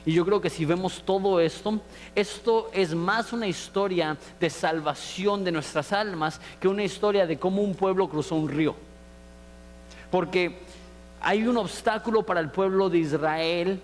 Y 0.06 0.14
yo 0.14 0.26
creo 0.26 0.42
que 0.42 0.50
si 0.50 0.66
vemos 0.66 1.04
todo 1.06 1.40
esto, 1.40 1.80
esto 2.14 2.70
es 2.74 2.94
más 2.94 3.32
una 3.32 3.48
historia 3.48 4.18
de 4.40 4.50
salvación 4.50 5.44
de 5.44 5.52
nuestras 5.52 5.94
almas 5.94 6.42
que 6.60 6.68
una 6.68 6.84
historia 6.84 7.26
de 7.26 7.40
cómo 7.40 7.62
un 7.62 7.74
pueblo 7.74 8.10
cruzó 8.10 8.36
un 8.36 8.50
río. 8.50 8.76
Porque 10.12 10.60
hay 11.22 11.48
un 11.48 11.58
obstáculo 11.58 12.24
para 12.24 12.42
el 12.42 12.50
pueblo 12.52 12.90
de 12.90 13.00
Israel 13.00 13.80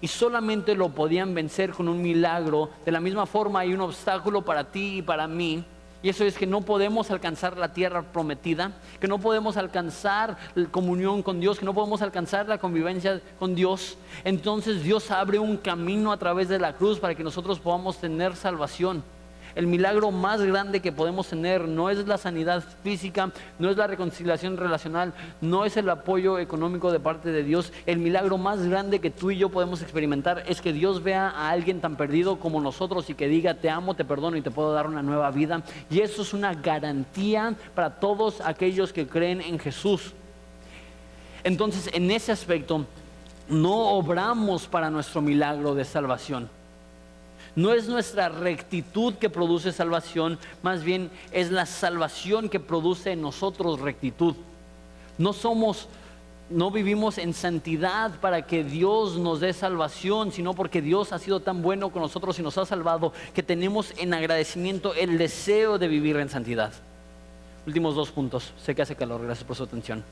y 0.00 0.06
solamente 0.06 0.76
lo 0.76 0.90
podían 0.90 1.34
vencer 1.34 1.72
con 1.72 1.88
un 1.88 2.00
milagro. 2.00 2.70
De 2.84 2.92
la 2.92 3.00
misma 3.00 3.26
forma 3.26 3.60
hay 3.60 3.74
un 3.74 3.80
obstáculo 3.80 4.42
para 4.42 4.64
ti 4.64 4.98
y 4.98 5.02
para 5.02 5.26
mí 5.26 5.64
y 6.04 6.10
eso 6.10 6.22
es 6.24 6.36
que 6.36 6.46
no 6.46 6.60
podemos 6.60 7.10
alcanzar 7.10 7.56
la 7.56 7.72
tierra 7.72 8.02
prometida, 8.02 8.72
que 9.00 9.08
no 9.08 9.18
podemos 9.18 9.56
alcanzar 9.56 10.36
la 10.54 10.66
comunión 10.66 11.22
con 11.22 11.40
Dios, 11.40 11.58
que 11.58 11.64
no 11.64 11.72
podemos 11.72 12.02
alcanzar 12.02 12.46
la 12.46 12.58
convivencia 12.58 13.22
con 13.38 13.54
Dios. 13.54 13.96
Entonces 14.22 14.82
Dios 14.82 15.10
abre 15.10 15.38
un 15.38 15.56
camino 15.56 16.12
a 16.12 16.18
través 16.18 16.50
de 16.50 16.58
la 16.58 16.74
cruz 16.74 16.98
para 17.00 17.14
que 17.14 17.24
nosotros 17.24 17.58
podamos 17.58 17.96
tener 17.96 18.36
salvación. 18.36 19.02
El 19.54 19.68
milagro 19.68 20.10
más 20.10 20.42
grande 20.42 20.80
que 20.80 20.90
podemos 20.90 21.28
tener 21.28 21.68
no 21.68 21.88
es 21.88 22.06
la 22.08 22.18
sanidad 22.18 22.64
física, 22.82 23.30
no 23.58 23.70
es 23.70 23.76
la 23.76 23.86
reconciliación 23.86 24.56
relacional, 24.56 25.12
no 25.40 25.64
es 25.64 25.76
el 25.76 25.88
apoyo 25.88 26.38
económico 26.38 26.90
de 26.90 26.98
parte 26.98 27.30
de 27.30 27.44
Dios. 27.44 27.72
El 27.86 27.98
milagro 27.98 28.36
más 28.36 28.66
grande 28.66 28.98
que 28.98 29.10
tú 29.10 29.30
y 29.30 29.38
yo 29.38 29.50
podemos 29.50 29.80
experimentar 29.80 30.42
es 30.48 30.60
que 30.60 30.72
Dios 30.72 31.02
vea 31.02 31.28
a 31.28 31.50
alguien 31.50 31.80
tan 31.80 31.96
perdido 31.96 32.40
como 32.40 32.60
nosotros 32.60 33.08
y 33.10 33.14
que 33.14 33.28
diga, 33.28 33.54
te 33.54 33.70
amo, 33.70 33.94
te 33.94 34.04
perdono 34.04 34.36
y 34.36 34.42
te 34.42 34.50
puedo 34.50 34.72
dar 34.72 34.88
una 34.88 35.02
nueva 35.02 35.30
vida. 35.30 35.62
Y 35.88 36.00
eso 36.00 36.22
es 36.22 36.34
una 36.34 36.54
garantía 36.54 37.54
para 37.74 37.90
todos 37.90 38.40
aquellos 38.40 38.92
que 38.92 39.06
creen 39.06 39.40
en 39.40 39.60
Jesús. 39.60 40.14
Entonces, 41.44 41.90
en 41.92 42.10
ese 42.10 42.32
aspecto, 42.32 42.86
no 43.48 43.90
obramos 43.90 44.66
para 44.66 44.90
nuestro 44.90 45.20
milagro 45.20 45.74
de 45.74 45.84
salvación. 45.84 46.48
No 47.56 47.72
es 47.72 47.88
nuestra 47.88 48.28
rectitud 48.28 49.14
que 49.14 49.30
produce 49.30 49.72
salvación, 49.72 50.38
más 50.62 50.82
bien 50.82 51.10
es 51.30 51.52
la 51.52 51.66
salvación 51.66 52.48
que 52.48 52.58
produce 52.58 53.12
en 53.12 53.22
nosotros 53.22 53.80
rectitud. 53.80 54.34
No 55.18 55.32
somos, 55.32 55.88
no 56.50 56.72
vivimos 56.72 57.16
en 57.18 57.32
santidad 57.32 58.18
para 58.20 58.42
que 58.42 58.64
Dios 58.64 59.18
nos 59.18 59.38
dé 59.38 59.52
salvación, 59.52 60.32
sino 60.32 60.54
porque 60.54 60.82
Dios 60.82 61.12
ha 61.12 61.20
sido 61.20 61.38
tan 61.38 61.62
bueno 61.62 61.90
con 61.90 62.02
nosotros 62.02 62.36
y 62.40 62.42
nos 62.42 62.58
ha 62.58 62.66
salvado 62.66 63.12
que 63.32 63.44
tenemos 63.44 63.94
en 63.98 64.14
agradecimiento 64.14 64.92
el 64.94 65.16
deseo 65.16 65.78
de 65.78 65.86
vivir 65.86 66.16
en 66.16 66.28
santidad. 66.28 66.72
Últimos 67.68 67.94
dos 67.94 68.10
puntos. 68.10 68.52
Sé 68.60 68.74
que 68.74 68.82
hace 68.82 68.96
calor, 68.96 69.22
gracias 69.22 69.46
por 69.46 69.56
su 69.56 69.62
atención. 69.62 70.02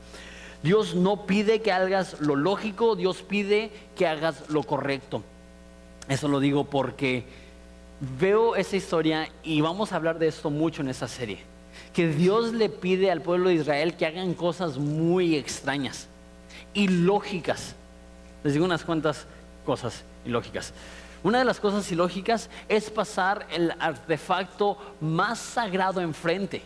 Dios 0.62 0.94
no 0.94 1.26
pide 1.26 1.60
que 1.60 1.72
hagas 1.72 2.20
lo 2.20 2.36
lógico, 2.36 2.94
Dios 2.94 3.22
pide 3.22 3.72
que 3.96 4.06
hagas 4.06 4.48
lo 4.48 4.62
correcto. 4.62 5.24
Eso 6.08 6.28
lo 6.28 6.40
digo 6.40 6.64
porque 6.64 7.24
veo 8.18 8.56
esa 8.56 8.76
historia 8.76 9.28
y 9.42 9.60
vamos 9.60 9.92
a 9.92 9.96
hablar 9.96 10.18
de 10.18 10.28
esto 10.28 10.50
mucho 10.50 10.82
en 10.82 10.88
esa 10.88 11.08
serie. 11.08 11.38
Que 11.92 12.08
Dios 12.08 12.52
le 12.52 12.68
pide 12.68 13.10
al 13.10 13.22
pueblo 13.22 13.48
de 13.48 13.56
Israel 13.56 13.94
que 13.94 14.06
hagan 14.06 14.34
cosas 14.34 14.78
muy 14.78 15.36
extrañas, 15.36 16.08
ilógicas. 16.74 17.74
Les 18.44 18.54
digo 18.54 18.64
unas 18.64 18.84
cuantas 18.84 19.26
cosas 19.64 20.02
ilógicas. 20.24 20.72
Una 21.22 21.38
de 21.38 21.44
las 21.44 21.60
cosas 21.60 21.90
ilógicas 21.92 22.50
es 22.68 22.90
pasar 22.90 23.46
el 23.52 23.72
artefacto 23.78 24.76
más 25.00 25.38
sagrado 25.38 26.00
enfrente. 26.00 26.62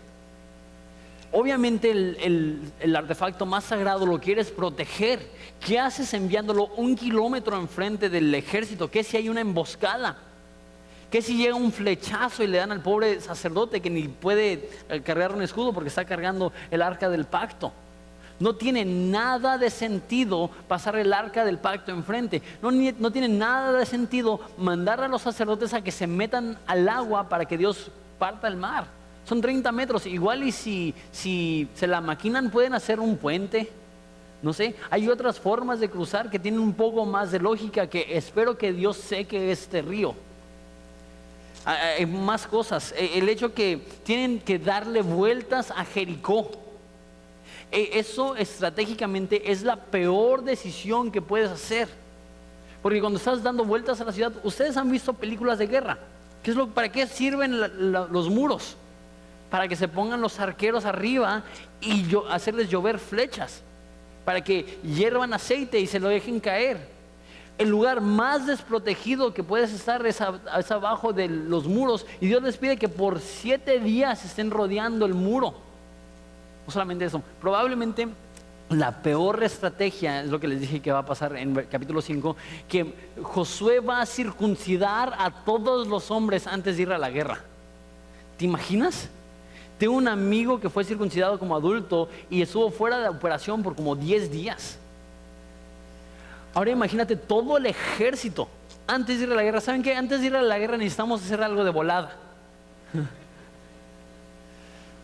Obviamente 1.38 1.90
el, 1.90 2.96
artefacto 2.96 3.44
más 3.44 3.64
sagrado 3.64 4.06
lo 4.06 4.18
quieres 4.18 4.50
proteger. 4.50 5.20
¿Qué 5.60 5.78
haces 5.78 6.14
enviándolo 6.14 6.68
un 6.78 6.96
kilómetro 6.96 7.58
enfrente 7.58 8.08
del 8.08 8.34
ejército? 8.34 8.90
¿Qué 8.90 9.04
si 9.04 9.18
hay 9.18 9.28
una 9.28 9.42
emboscada? 9.42 10.16
¿Qué 11.10 11.20
si 11.20 11.36
llega 11.36 11.54
un 11.54 11.72
flechazo 11.72 12.42
y 12.42 12.46
le 12.46 12.56
dan 12.56 12.72
al 12.72 12.80
pobre 12.80 13.20
sacerdote 13.20 13.82
que 13.82 13.90
ni 13.90 14.08
puede 14.08 14.70
eh, 14.88 15.02
cargar 15.02 15.34
un 15.34 15.42
escudo 15.42 15.74
porque 15.74 15.90
está 15.90 16.06
cargando 16.06 16.54
el 16.70 16.80
arca 16.80 17.10
del 17.10 17.26
pacto? 17.26 17.70
No 18.40 18.56
tiene 18.56 18.86
nada 18.86 19.58
de 19.58 19.68
sentido 19.68 20.50
pasar 20.68 20.96
el 20.96 21.12
arca 21.12 21.44
del 21.44 21.58
pacto 21.58 21.92
enfrente. 21.92 22.40
No, 22.62 22.70
no 22.70 23.10
tiene 23.10 23.28
nada 23.28 23.74
de 23.74 23.84
sentido 23.84 24.40
mandar 24.56 25.02
a 25.02 25.08
los 25.08 25.20
sacerdotes 25.20 25.74
a 25.74 25.82
que 25.82 25.92
se 25.92 26.06
metan 26.06 26.56
al 26.66 26.88
agua 26.88 27.28
para 27.28 27.44
que 27.44 27.58
Dios 27.58 27.90
parta 28.18 28.48
el 28.48 28.56
mar. 28.56 28.96
Son 29.26 29.40
30 29.40 29.72
metros. 29.72 30.06
Igual 30.06 30.44
y 30.44 30.52
si, 30.52 30.94
si 31.10 31.68
se 31.74 31.86
la 31.86 32.00
maquinan 32.00 32.50
pueden 32.50 32.74
hacer 32.74 33.00
un 33.00 33.16
puente. 33.16 33.68
No 34.42 34.52
sé, 34.52 34.76
hay 34.90 35.08
otras 35.08 35.40
formas 35.40 35.80
de 35.80 35.90
cruzar 35.90 36.30
que 36.30 36.38
tienen 36.38 36.60
un 36.60 36.74
poco 36.74 37.04
más 37.04 37.32
de 37.32 37.40
lógica 37.40 37.88
que 37.88 38.16
espero 38.16 38.56
que 38.56 38.72
Dios 38.72 38.96
seque 38.96 39.50
este 39.50 39.82
río. 39.82 40.14
Ah, 41.64 41.76
ah, 41.76 41.86
hay 41.98 42.06
más 42.06 42.46
cosas. 42.46 42.94
E, 42.96 43.18
el 43.18 43.28
hecho 43.28 43.52
que 43.52 43.80
tienen 44.04 44.38
que 44.38 44.58
darle 44.58 45.02
vueltas 45.02 45.72
a 45.72 45.84
Jericó. 45.84 46.52
E, 47.72 47.98
eso 47.98 48.36
estratégicamente 48.36 49.50
es 49.50 49.62
la 49.62 49.74
peor 49.76 50.44
decisión 50.44 51.10
que 51.10 51.20
puedes 51.20 51.50
hacer. 51.50 51.88
Porque 52.82 53.00
cuando 53.00 53.18
estás 53.18 53.42
dando 53.42 53.64
vueltas 53.64 54.00
a 54.00 54.04
la 54.04 54.12
ciudad, 54.12 54.32
ustedes 54.44 54.76
han 54.76 54.88
visto 54.92 55.12
películas 55.14 55.58
de 55.58 55.66
guerra. 55.66 55.98
¿Qué 56.44 56.52
es 56.52 56.56
lo, 56.56 56.68
¿Para 56.68 56.92
qué 56.92 57.08
sirven 57.08 57.58
los 57.90 58.30
muros? 58.30 58.76
Para 59.50 59.68
que 59.68 59.76
se 59.76 59.88
pongan 59.88 60.20
los 60.20 60.40
arqueros 60.40 60.84
arriba 60.84 61.42
y 61.80 62.06
hacerles 62.30 62.68
llover 62.68 62.98
flechas, 62.98 63.62
para 64.24 64.42
que 64.42 64.78
hiervan 64.82 65.32
aceite 65.32 65.78
y 65.78 65.86
se 65.86 66.00
lo 66.00 66.08
dejen 66.08 66.40
caer. 66.40 66.96
El 67.58 67.70
lugar 67.70 68.02
más 68.02 68.46
desprotegido 68.46 69.32
que 69.32 69.42
puedes 69.42 69.72
estar 69.72 70.04
es, 70.06 70.20
abajo 70.20 71.12
de 71.12 71.28
los 71.28 71.66
muros 71.66 72.04
y 72.20 72.26
Dios 72.26 72.42
les 72.42 72.58
pide 72.58 72.76
que 72.76 72.88
por 72.88 73.20
siete 73.20 73.80
días 73.80 74.24
estén 74.24 74.50
rodeando 74.50 75.06
el 75.06 75.14
muro. 75.14 75.54
No 76.66 76.72
solamente 76.72 77.06
eso, 77.06 77.22
probablemente 77.40 78.08
la 78.68 78.90
peor 79.00 79.42
estrategia 79.44 80.22
es 80.22 80.28
lo 80.28 80.40
que 80.40 80.48
les 80.48 80.60
dije 80.60 80.80
que 80.80 80.90
va 80.90 80.98
a 80.98 81.06
pasar 81.06 81.36
en 81.36 81.54
capítulo 81.70 82.02
5, 82.02 82.36
que 82.68 82.92
Josué 83.22 83.80
va 83.80 84.00
a 84.00 84.06
circuncidar 84.06 85.14
a 85.18 85.30
todos 85.30 85.86
los 85.86 86.10
hombres 86.10 86.46
antes 86.46 86.76
de 86.76 86.82
ir 86.82 86.92
a 86.92 86.98
la 86.98 87.08
guerra. 87.08 87.40
¿Te 88.36 88.44
imaginas? 88.44 89.08
Tengo 89.78 89.94
un 89.94 90.08
amigo 90.08 90.58
que 90.58 90.70
fue 90.70 90.84
circuncidado 90.84 91.38
como 91.38 91.54
adulto 91.54 92.08
y 92.30 92.40
estuvo 92.40 92.70
fuera 92.70 92.98
de 92.98 93.08
operación 93.08 93.62
por 93.62 93.76
como 93.76 93.94
10 93.94 94.30
días. 94.30 94.78
Ahora 96.54 96.70
imagínate 96.70 97.16
todo 97.16 97.58
el 97.58 97.66
ejército 97.66 98.48
antes 98.86 99.18
de 99.18 99.26
ir 99.26 99.32
a 99.32 99.34
la 99.34 99.42
guerra. 99.42 99.60
¿Saben 99.60 99.82
qué? 99.82 99.94
Antes 99.94 100.20
de 100.20 100.28
ir 100.28 100.36
a 100.36 100.40
la 100.40 100.58
guerra 100.58 100.78
necesitamos 100.78 101.22
hacer 101.22 101.42
algo 101.42 101.64
de 101.64 101.70
volada. 101.70 102.16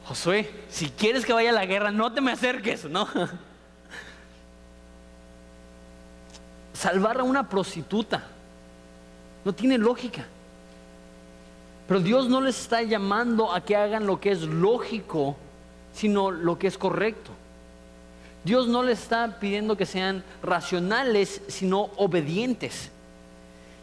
Josué, 0.06 0.50
si 0.70 0.88
quieres 0.88 1.26
que 1.26 1.32
vaya 1.34 1.50
a 1.50 1.52
la 1.52 1.66
guerra, 1.66 1.90
no 1.90 2.12
te 2.12 2.22
me 2.22 2.32
acerques, 2.32 2.86
¿no? 2.86 3.06
Salvar 6.72 7.20
a 7.20 7.22
una 7.22 7.48
prostituta. 7.48 8.24
No 9.44 9.52
tiene 9.52 9.76
lógica. 9.76 10.24
Pero 11.87 12.01
Dios 12.01 12.28
no 12.28 12.41
les 12.41 12.61
está 12.61 12.83
llamando 12.83 13.53
a 13.53 13.61
que 13.61 13.76
hagan 13.76 14.07
lo 14.07 14.20
que 14.20 14.30
es 14.30 14.43
lógico, 14.43 15.37
sino 15.93 16.30
lo 16.30 16.59
que 16.59 16.66
es 16.68 16.78
correcto. 16.78 17.30
Dios 18.45 18.66
no 18.66 18.83
les 18.83 19.01
está 19.01 19.39
pidiendo 19.39 19.76
que 19.76 19.87
sean 19.87 20.24
racionales, 20.43 21.43
sino 21.49 21.91
obedientes. 21.97 22.91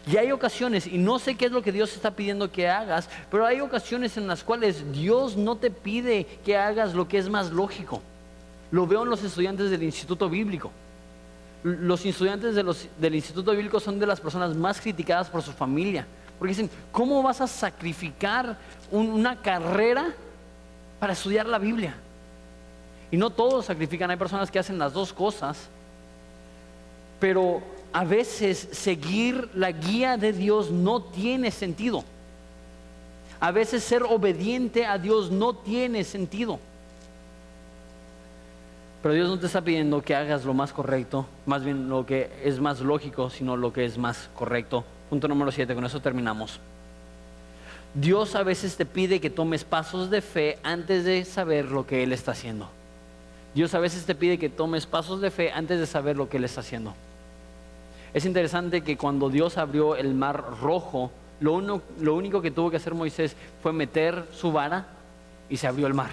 Y 0.08 0.18
hay 0.18 0.32
ocasiones, 0.32 0.88
y 0.88 0.98
no 0.98 1.20
sé 1.20 1.36
qué 1.36 1.46
es 1.46 1.52
lo 1.52 1.62
que 1.62 1.72
Dios 1.72 1.94
está 1.94 2.12
pidiendo 2.12 2.52
que 2.52 2.68
hagas, 2.68 3.10
pero 3.30 3.46
hay 3.46 3.62
ocasiones 3.62 4.18
en 4.18 4.28
las 4.28 4.44
cuales 4.44 4.92
Dios 4.92 5.38
no 5.38 5.56
te 5.58 5.70
pide 5.70 6.26
que 6.44 6.58
hagas 6.58 6.96
lo 6.96 7.08
que 7.08 7.20
es 7.20 7.30
más 7.30 7.52
lógico. 7.52 8.02
Lo 8.72 8.88
veo 8.88 9.04
en 9.04 9.10
los 9.10 9.24
estudiantes 9.24 9.70
del 9.70 9.84
Instituto 9.84 10.30
Bíblico. 10.30 10.72
Los 11.64 12.06
estudiantes 12.06 12.56
del 12.56 13.16
Instituto 13.16 13.52
Bíblico 13.52 13.80
son 13.80 14.00
de 14.00 14.08
las 14.08 14.20
personas 14.20 14.56
más 14.56 14.80
criticadas 14.80 15.30
por 15.30 15.42
su 15.42 15.52
familia. 15.52 16.08
Porque 16.40 16.54
dicen, 16.54 16.70
¿cómo 16.94 17.22
vas 17.22 17.42
a 17.42 17.48
sacrificar 17.48 18.58
una 18.90 19.36
carrera 19.36 20.14
para 20.98 21.12
estudiar 21.14 21.46
la 21.46 21.60
Biblia? 21.60 21.96
Y 23.12 23.18
no 23.18 23.30
todos 23.30 23.66
sacrifican, 23.66 24.10
hay 24.10 24.18
personas 24.18 24.50
que 24.50 24.58
hacen 24.58 24.80
las 24.80 24.94
dos 24.94 25.12
cosas. 25.12 25.68
Pero 27.20 27.62
a 27.92 28.06
veces 28.06 28.70
seguir 28.72 29.50
la 29.54 29.72
guía 29.72 30.16
de 30.16 30.32
Dios 30.32 30.72
no 30.72 31.02
tiene 31.02 31.52
sentido. 31.52 32.06
A 33.42 33.52
veces 33.52 33.84
ser 33.84 34.04
obediente 34.04 34.86
a 34.86 34.98
Dios 34.98 35.32
no 35.32 35.54
tiene 35.54 36.06
sentido. 36.06 36.60
Pero 39.02 39.14
Dios 39.14 39.30
no 39.30 39.40
te 39.40 39.48
está 39.48 39.62
pidiendo 39.62 40.02
que 40.02 40.16
hagas 40.16 40.44
lo 40.44 40.54
más 40.54 40.74
correcto, 40.74 41.26
más 41.46 41.64
bien 41.64 41.90
lo 41.90 42.06
que 42.06 42.30
es 42.44 42.60
más 42.60 42.82
lógico, 42.82 43.30
sino 43.30 43.56
lo 43.56 43.72
que 43.72 43.86
es 43.86 43.98
más 43.98 44.30
correcto. 44.36 44.84
Punto 45.10 45.28
número 45.28 45.52
7, 45.52 45.74
con 45.74 45.86
eso 45.86 46.00
terminamos. 46.00 46.60
Dios 47.94 48.36
a 48.36 48.44
veces 48.44 48.78
te 48.78 48.86
pide 48.86 49.20
que 49.20 49.30
tomes 49.30 49.64
pasos 49.64 50.10
de 50.10 50.22
fe 50.22 50.60
antes 50.64 51.04
de 51.04 51.26
saber 51.26 51.66
lo 51.72 51.88
que 51.88 52.04
Él 52.04 52.14
está 52.14 52.32
haciendo. 52.32 52.70
Dios 53.56 53.74
a 53.74 53.80
veces 53.80 54.06
te 54.06 54.14
pide 54.14 54.38
que 54.38 54.50
tomes 54.50 54.86
pasos 54.86 55.22
de 55.22 55.32
fe 55.32 55.52
antes 55.52 55.80
de 55.80 55.88
saber 55.88 56.16
lo 56.16 56.30
que 56.30 56.38
Él 56.38 56.44
está 56.44 56.62
haciendo. 56.62 56.94
Es 58.14 58.26
interesante 58.26 58.82
que 58.82 58.98
cuando 58.98 59.30
Dios 59.30 59.58
abrió 59.58 59.96
el 59.96 60.14
mar 60.14 60.44
rojo, 60.62 61.12
lo, 61.40 61.82
lo 62.00 62.16
único 62.16 62.42
que 62.42 62.52
tuvo 62.52 62.70
que 62.70 62.78
hacer 62.78 62.94
Moisés 62.94 63.36
fue 63.64 63.74
meter 63.74 64.26
su 64.32 64.52
vara 64.52 64.86
y 65.50 65.58
se 65.58 65.68
abrió 65.68 65.88
el 65.88 65.96
mar. 65.96 66.12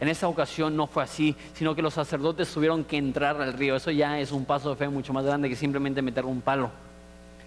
En 0.00 0.08
esa 0.08 0.28
ocasión 0.28 0.76
no 0.76 0.86
fue 0.86 1.02
así, 1.02 1.36
sino 1.54 1.74
que 1.74 1.82
los 1.82 1.94
sacerdotes 1.94 2.52
tuvieron 2.52 2.84
que 2.84 2.96
entrar 2.96 3.40
al 3.42 3.52
río. 3.52 3.76
Eso 3.76 3.90
ya 3.90 4.18
es 4.20 4.32
un 4.32 4.44
paso 4.44 4.70
de 4.70 4.76
fe 4.76 4.88
mucho 4.88 5.12
más 5.12 5.24
grande 5.24 5.48
que 5.48 5.56
simplemente 5.56 6.00
meter 6.00 6.24
un 6.24 6.40
palo. 6.40 6.70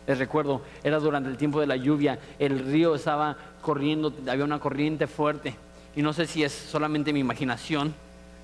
Les 0.07 0.17
recuerdo, 0.17 0.61
era 0.83 0.99
durante 0.99 1.29
el 1.29 1.37
tiempo 1.37 1.59
de 1.59 1.67
la 1.67 1.75
lluvia, 1.75 2.19
el 2.39 2.59
río 2.59 2.95
estaba 2.95 3.37
corriendo, 3.61 4.13
había 4.27 4.43
una 4.43 4.59
corriente 4.59 5.07
fuerte. 5.07 5.55
Y 5.95 6.01
no 6.01 6.13
sé 6.13 6.25
si 6.25 6.43
es 6.43 6.51
solamente 6.51 7.13
mi 7.13 7.19
imaginación, 7.19 7.93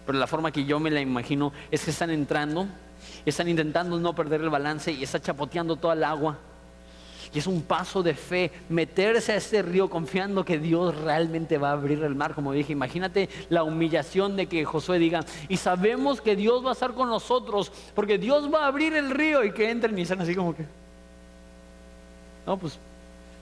pero 0.06 0.20
la 0.20 0.28
forma 0.28 0.52
que 0.52 0.66
yo 0.66 0.80
me 0.80 0.92
la 0.92 1.02
imagino 1.02 1.52
es 1.72 1.84
que 1.84 1.92
están 1.92 2.12
entrando, 2.12 2.68
están 3.26 3.48
intentando 3.48 4.00
no 4.00 4.14
perder 4.14 4.42
el 4.42 4.50
balance 4.50 4.92
y 4.92 5.04
está 5.04 5.20
chapoteando 5.20 5.76
toda 5.76 5.94
el 5.94 6.04
agua. 6.04 6.38
Y 7.34 7.40
es 7.40 7.48
un 7.48 7.62
paso 7.62 8.04
de 8.04 8.14
fe 8.14 8.52
meterse 8.70 9.34
a 9.34 9.36
este 9.36 9.62
río 9.62 9.90
confiando 9.90 10.46
que 10.46 10.60
Dios 10.60 10.96
realmente 10.96 11.58
va 11.58 11.70
a 11.70 11.74
abrir 11.74 12.02
el 12.04 12.16
mar, 12.16 12.34
como 12.34 12.54
dije. 12.54 12.72
Imagínate 12.72 13.30
la 13.50 13.64
humillación 13.64 14.36
de 14.38 14.48
que 14.48 14.64
Josué 14.64 14.98
diga, 14.98 15.26
y 15.50 15.58
sabemos 15.58 16.22
que 16.22 16.36
Dios 16.36 16.64
va 16.66 16.70
a 16.70 16.74
estar 16.74 16.94
con 16.94 17.10
nosotros, 17.10 17.72
porque 17.94 18.18
Dios 18.18 18.52
va 18.54 18.64
a 18.64 18.68
abrir 18.68 18.96
el 18.96 19.12
río 19.12 19.44
y 19.44 19.52
que 19.52 19.70
entren 19.70 19.98
y 19.98 20.06
sean 20.06 20.22
así 20.22 20.36
como 20.36 20.56
que... 20.56 20.66
No, 22.48 22.58
pues 22.58 22.80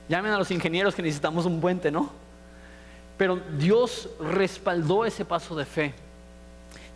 llamen 0.09 0.33
a 0.33 0.37
los 0.37 0.51
ingenieros 0.51 0.93
que 0.93 1.01
necesitamos 1.01 1.45
un 1.45 1.61
puente, 1.61 1.89
¿no? 1.91 2.09
Pero 3.17 3.39
Dios 3.57 4.09
respaldó 4.19 5.05
ese 5.05 5.23
paso 5.23 5.55
de 5.55 5.63
fe. 5.63 5.93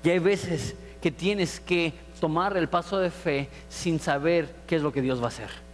Y 0.04 0.10
hay 0.10 0.20
veces 0.20 0.76
que 1.02 1.12
tienes 1.12 1.62
que 1.62 1.94
tomar 2.20 2.58
el 2.58 2.68
paso 2.68 3.00
de 3.00 3.10
fe 3.10 3.48
sin 3.70 4.02
saber 4.02 4.54
qué 4.68 4.76
es 4.76 4.82
lo 4.82 4.92
que 4.92 5.02
Dios 5.02 5.22
va 5.22 5.26
a 5.26 5.30
hacer 5.30 5.70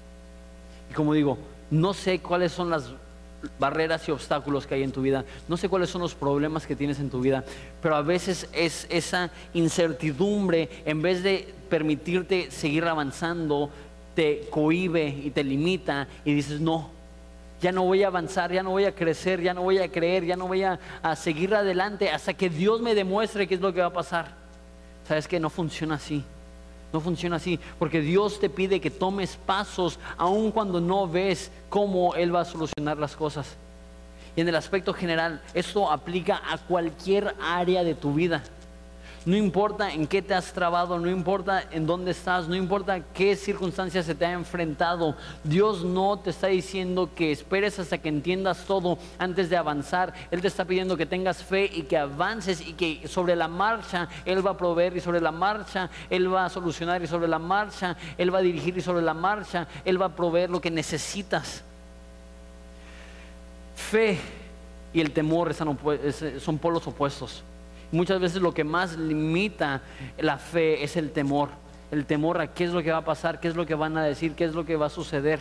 como 0.95 1.13
digo, 1.13 1.37
no 1.69 1.93
sé 1.93 2.19
cuáles 2.19 2.51
son 2.51 2.69
las 2.71 2.91
barreras 3.59 4.07
y 4.07 4.11
obstáculos 4.11 4.65
que 4.65 4.73
hay 4.73 4.83
en 4.83 4.91
tu 4.91 5.01
vida, 5.01 5.23
no 5.47 5.57
sé 5.57 5.69
cuáles 5.69 5.89
son 5.89 6.01
los 6.01 6.15
problemas 6.15 6.65
que 6.65 6.75
tienes 6.75 6.99
en 6.99 7.11
tu 7.11 7.21
vida, 7.21 7.43
pero 7.81 7.95
a 7.95 8.01
veces 8.01 8.49
es 8.53 8.87
esa 8.89 9.29
incertidumbre, 9.53 10.69
en 10.85 11.01
vez 11.03 11.21
de 11.21 11.53
permitirte 11.69 12.49
seguir 12.49 12.85
avanzando, 12.85 13.69
te 14.15 14.47
cohibe 14.49 15.07
y 15.07 15.29
te 15.29 15.43
limita 15.43 16.07
y 16.23 16.33
dices, 16.33 16.59
no, 16.59 16.89
ya 17.61 17.71
no 17.71 17.83
voy 17.83 18.03
a 18.03 18.07
avanzar, 18.07 18.51
ya 18.51 18.63
no 18.63 18.71
voy 18.71 18.85
a 18.85 18.93
crecer, 18.93 19.41
ya 19.41 19.53
no 19.53 19.63
voy 19.63 19.79
a 19.79 19.91
creer, 19.91 20.25
ya 20.25 20.35
no 20.35 20.47
voy 20.47 20.63
a, 20.63 20.79
seguir 21.15 21.53
adelante 21.53 22.09
hasta 22.09 22.33
que 22.33 22.49
Dios 22.49 22.81
me 22.81 22.95
demuestre 22.95 23.47
qué 23.47 23.55
es 23.55 23.61
lo 23.61 23.73
que 23.73 23.81
va 23.81 23.87
a 23.87 23.93
pasar. 23.93 24.33
Sabes 25.07 25.27
que 25.27 25.39
no 25.39 25.49
funciona 25.49 25.95
así. 25.95 26.23
No 26.93 27.01
funciona 27.01 27.35
así, 27.35 27.59
porque 27.77 27.99
Dios 27.99 28.39
te 28.39 28.49
pide 28.49 28.79
que 28.79 28.89
tomes 28.89 29.37
pasos 29.45 29.99
aun 30.17 30.51
cuando 30.51 30.79
no 30.79 31.09
ves 31.09 31.51
cómo 31.67 32.15
Él 32.15 32.33
va 32.33 32.41
a 32.41 32.45
solucionar 32.45 32.97
las 32.97 33.15
cosas. 33.15 33.57
Y 34.35 34.41
en 34.41 34.47
el 34.47 34.55
aspecto 34.55 34.93
general, 34.93 35.41
esto 35.53 35.91
aplica 35.91 36.41
a 36.49 36.57
cualquier 36.57 37.35
área 37.41 37.83
de 37.83 37.95
tu 37.95 38.13
vida. 38.13 38.43
No 39.25 39.35
importa 39.35 39.91
en 39.91 40.05
qué 40.05 40.21
te 40.21 40.35
has 40.35 40.53
trabado, 40.53 40.99
no 40.99 41.09
importa 41.09 41.63
en 41.71 41.87
dónde 41.87 42.11
estás, 42.11 42.47
no 42.47 42.55
importa 42.55 42.99
qué 42.99 43.35
circunstancias 43.35 44.05
se 44.05 44.13
te 44.13 44.23
ha 44.23 44.33
enfrentado. 44.33 45.15
Dios 45.43 45.83
no 45.83 46.19
te 46.19 46.29
está 46.29 46.45
diciendo 46.47 47.09
que 47.15 47.31
esperes 47.31 47.79
hasta 47.79 47.97
que 47.97 48.09
entiendas 48.09 48.65
todo 48.65 48.99
antes 49.17 49.49
de 49.49 49.57
avanzar. 49.57 50.13
Él 50.29 50.41
te 50.41 50.47
está 50.47 50.63
pidiendo 50.63 50.95
que 50.95 51.07
tengas 51.07 51.43
fe 51.43 51.71
y 51.73 51.83
que 51.83 51.97
avances 51.97 52.61
y 52.61 52.73
que 52.73 53.07
sobre 53.07 53.35
la 53.35 53.47
marcha 53.47 54.09
Él 54.25 54.45
va 54.45 54.51
a 54.51 54.57
proveer 54.57 54.95
y 54.95 55.01
sobre 55.01 55.19
la 55.19 55.31
marcha 55.31 55.89
Él 56.11 56.31
va 56.31 56.45
a 56.45 56.49
solucionar 56.49 57.01
y 57.01 57.07
sobre 57.07 57.27
la 57.27 57.39
marcha 57.39 57.97
Él 58.19 58.31
va 58.31 58.37
a 58.37 58.43
dirigir 58.43 58.77
y 58.77 58.81
sobre 58.81 59.01
la 59.01 59.15
marcha 59.15 59.67
Él 59.85 59.99
va 59.99 60.05
a 60.05 60.15
proveer 60.15 60.51
lo 60.51 60.61
que 60.61 60.69
necesitas. 60.69 61.63
Fe 63.75 64.19
y 64.93 65.01
el 65.01 65.11
temor 65.11 65.51
son 65.55 66.57
polos 66.59 66.85
opuestos. 66.85 67.43
Muchas 67.95 68.19
veces 68.19 68.41
lo 68.41 68.53
que 68.53 68.65
más 68.65 68.97
limita 68.97 69.81
la 70.17 70.37
fe 70.37 70.83
es 70.83 70.97
el 70.97 71.11
temor. 71.11 71.49
El 71.91 72.05
temor 72.05 72.41
a 72.41 72.53
qué 72.53 72.65
es 72.65 72.71
lo 72.71 72.83
que 72.83 72.91
va 72.91 72.97
a 72.97 73.05
pasar, 73.05 73.39
qué 73.39 73.47
es 73.47 73.55
lo 73.55 73.65
que 73.65 73.73
van 73.73 73.97
a 73.97 74.03
decir, 74.03 74.33
qué 74.33 74.43
es 74.43 74.53
lo 74.53 74.65
que 74.65 74.75
va 74.75 74.87
a 74.87 74.89
suceder. 74.89 75.39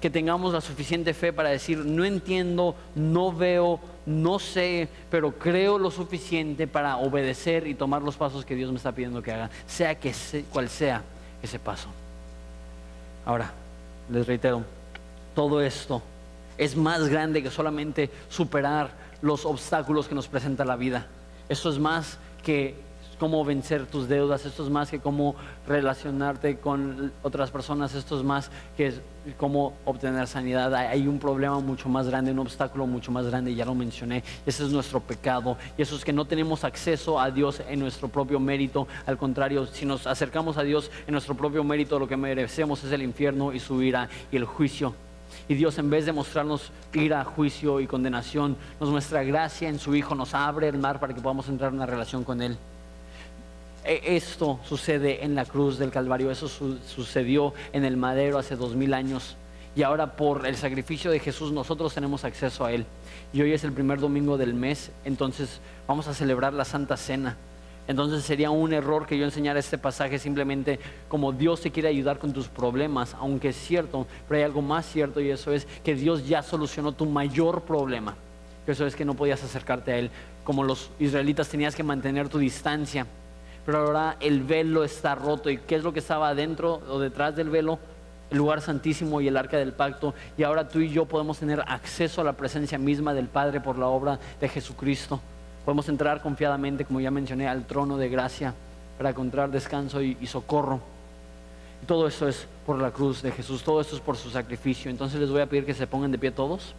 Que 0.00 0.10
tengamos 0.10 0.52
la 0.52 0.60
suficiente 0.60 1.12
fe 1.14 1.32
para 1.32 1.48
decir, 1.48 1.78
no 1.78 2.04
entiendo, 2.04 2.76
no 2.94 3.32
veo, 3.32 3.80
no 4.06 4.38
sé, 4.38 4.88
pero 5.10 5.32
creo 5.32 5.76
lo 5.76 5.90
suficiente 5.90 6.68
para 6.68 6.98
obedecer 6.98 7.66
y 7.66 7.74
tomar 7.74 8.02
los 8.02 8.16
pasos 8.16 8.44
que 8.44 8.54
Dios 8.54 8.70
me 8.70 8.76
está 8.76 8.92
pidiendo 8.92 9.20
que 9.20 9.32
haga, 9.32 9.50
sea 9.66 9.96
que 9.96 10.14
cual 10.52 10.68
sea 10.68 11.02
ese 11.42 11.58
paso. 11.58 11.88
Ahora, 13.26 13.50
les 14.08 14.24
reitero, 14.24 14.62
todo 15.34 15.60
esto 15.60 16.00
es 16.56 16.76
más 16.76 17.08
grande 17.08 17.42
que 17.42 17.50
solamente 17.50 18.08
superar 18.28 19.07
los 19.22 19.44
obstáculos 19.44 20.08
que 20.08 20.14
nos 20.14 20.28
presenta 20.28 20.64
la 20.64 20.76
vida. 20.76 21.06
Esto 21.48 21.70
es 21.70 21.78
más 21.78 22.18
que 22.42 22.74
cómo 23.18 23.44
vencer 23.44 23.86
tus 23.86 24.08
deudas, 24.08 24.46
esto 24.46 24.64
es 24.64 24.70
más 24.70 24.90
que 24.90 25.00
cómo 25.00 25.34
relacionarte 25.66 26.58
con 26.58 27.12
otras 27.22 27.50
personas, 27.50 27.94
esto 27.94 28.16
es 28.16 28.24
más 28.24 28.50
que 28.76 28.94
cómo 29.36 29.74
obtener 29.84 30.26
sanidad. 30.26 30.74
Hay 30.74 31.06
un 31.06 31.18
problema 31.18 31.58
mucho 31.60 31.88
más 31.88 32.08
grande, 32.08 32.30
un 32.30 32.38
obstáculo 32.38 32.86
mucho 32.86 33.10
más 33.10 33.26
grande, 33.26 33.54
ya 33.54 33.64
lo 33.64 33.74
mencioné, 33.74 34.22
ese 34.46 34.64
es 34.64 34.70
nuestro 34.70 35.00
pecado 35.00 35.56
y 35.76 35.82
eso 35.82 35.96
es 35.96 36.04
que 36.04 36.12
no 36.12 36.24
tenemos 36.24 36.64
acceso 36.64 37.20
a 37.20 37.30
Dios 37.30 37.60
en 37.68 37.80
nuestro 37.80 38.08
propio 38.08 38.38
mérito, 38.40 38.86
al 39.06 39.18
contrario, 39.18 39.66
si 39.66 39.84
nos 39.84 40.06
acercamos 40.06 40.56
a 40.56 40.62
Dios 40.62 40.90
en 41.06 41.12
nuestro 41.12 41.34
propio 41.34 41.64
mérito, 41.64 41.98
lo 41.98 42.08
que 42.08 42.16
merecemos 42.16 42.84
es 42.84 42.92
el 42.92 43.02
infierno 43.02 43.52
y 43.52 43.60
su 43.60 43.82
ira 43.82 44.08
y 44.30 44.36
el 44.36 44.44
juicio. 44.44 44.94
Y 45.48 45.54
Dios 45.54 45.78
en 45.78 45.88
vez 45.88 46.04
de 46.04 46.12
mostrarnos 46.12 46.70
ira, 46.92 47.24
juicio 47.24 47.80
y 47.80 47.86
condenación, 47.86 48.56
nos 48.78 48.90
muestra 48.90 49.22
gracia 49.24 49.68
en 49.68 49.78
su 49.78 49.94
Hijo, 49.94 50.14
nos 50.14 50.34
abre 50.34 50.68
el 50.68 50.78
mar 50.78 51.00
para 51.00 51.14
que 51.14 51.22
podamos 51.22 51.48
entrar 51.48 51.70
en 51.70 51.76
una 51.76 51.86
relación 51.86 52.22
con 52.22 52.42
Él. 52.42 52.58
E, 53.84 54.16
esto 54.16 54.60
sucede 54.64 55.24
en 55.24 55.34
la 55.34 55.46
cruz 55.46 55.78
del 55.78 55.90
Calvario, 55.90 56.30
eso 56.30 56.48
sucedió 56.48 57.54
en 57.72 57.86
el 57.86 57.96
madero 57.96 58.38
hace 58.38 58.56
dos 58.56 58.76
mil 58.76 58.92
años. 58.92 59.36
Y 59.74 59.82
ahora 59.82 60.16
por 60.16 60.46
el 60.46 60.56
sacrificio 60.56 61.10
de 61.10 61.20
Jesús 61.20 61.52
nosotros 61.52 61.94
tenemos 61.94 62.24
acceso 62.24 62.66
a 62.66 62.72
Él. 62.72 62.84
Y 63.32 63.40
hoy 63.40 63.52
es 63.52 63.64
el 63.64 63.72
primer 63.72 64.00
domingo 64.00 64.36
del 64.36 64.52
mes, 64.52 64.90
entonces 65.06 65.60
vamos 65.86 66.08
a 66.08 66.14
celebrar 66.14 66.52
la 66.52 66.66
Santa 66.66 66.98
Cena. 66.98 67.36
Entonces 67.88 68.22
sería 68.22 68.50
un 68.50 68.72
error 68.74 69.06
que 69.06 69.18
yo 69.18 69.24
enseñara 69.24 69.58
este 69.58 69.78
pasaje 69.78 70.18
simplemente 70.18 70.78
como 71.08 71.32
Dios 71.32 71.62
te 71.62 71.72
quiere 71.72 71.88
ayudar 71.88 72.18
con 72.18 72.34
tus 72.34 72.46
problemas, 72.46 73.16
aunque 73.18 73.48
es 73.48 73.56
cierto, 73.56 74.06
pero 74.28 74.38
hay 74.38 74.44
algo 74.44 74.60
más 74.60 74.86
cierto 74.86 75.20
y 75.20 75.30
eso 75.30 75.52
es 75.52 75.66
que 75.82 75.94
Dios 75.94 76.28
ya 76.28 76.42
solucionó 76.42 76.92
tu 76.92 77.06
mayor 77.06 77.62
problema. 77.62 78.14
Eso 78.66 78.86
es 78.86 78.94
que 78.94 79.06
no 79.06 79.14
podías 79.14 79.42
acercarte 79.42 79.92
a 79.92 79.98
Él. 79.98 80.10
Como 80.44 80.62
los 80.62 80.90
israelitas 80.98 81.48
tenías 81.48 81.74
que 81.74 81.82
mantener 81.82 82.28
tu 82.28 82.38
distancia. 82.38 83.06
Pero 83.64 83.78
ahora 83.78 84.16
el 84.20 84.42
velo 84.42 84.84
está 84.84 85.14
roto. 85.14 85.48
¿Y 85.48 85.56
qué 85.56 85.76
es 85.76 85.82
lo 85.82 85.94
que 85.94 86.00
estaba 86.00 86.28
adentro 86.28 86.82
o 86.90 86.98
detrás 86.98 87.34
del 87.34 87.48
velo? 87.48 87.78
el 88.30 88.36
lugar 88.36 88.60
santísimo 88.60 89.22
y 89.22 89.28
el 89.28 89.38
arca 89.38 89.56
del 89.56 89.72
pacto, 89.72 90.12
y 90.36 90.42
ahora 90.42 90.68
tú 90.68 90.80
y 90.80 90.90
yo 90.90 91.06
podemos 91.06 91.38
tener 91.38 91.64
acceso 91.66 92.20
a 92.20 92.24
la 92.24 92.34
presencia 92.34 92.76
misma 92.76 93.14
del 93.14 93.26
Padre 93.26 93.58
por 93.58 93.78
la 93.78 93.86
obra 93.86 94.18
de 94.38 94.48
Jesucristo. 94.50 95.18
Podemos 95.68 95.90
entrar 95.90 96.22
confiadamente, 96.22 96.86
como 96.86 96.98
ya 96.98 97.10
mencioné, 97.10 97.46
al 97.46 97.66
trono 97.66 97.98
de 97.98 98.08
gracia 98.08 98.54
para 98.96 99.10
encontrar 99.10 99.50
descanso 99.50 100.00
y, 100.00 100.26
socorro. 100.26 100.80
Y 101.82 101.84
todo 101.84 102.08
eso 102.08 102.26
es 102.26 102.46
por 102.64 102.80
la 102.80 102.90
cruz 102.90 103.20
de 103.20 103.30
Jesús, 103.32 103.62
todo 103.62 103.82
esto 103.82 103.94
es 103.94 104.00
por 104.00 104.16
su 104.16 104.30
sacrificio. 104.30 104.90
Entonces 104.90 105.20
les 105.20 105.28
voy 105.28 105.42
a 105.42 105.46
pedir 105.46 105.66
que 105.66 105.74
se 105.74 105.86
pongan 105.86 106.10
de 106.10 106.16
pie 106.16 106.30
todos. 106.30 106.74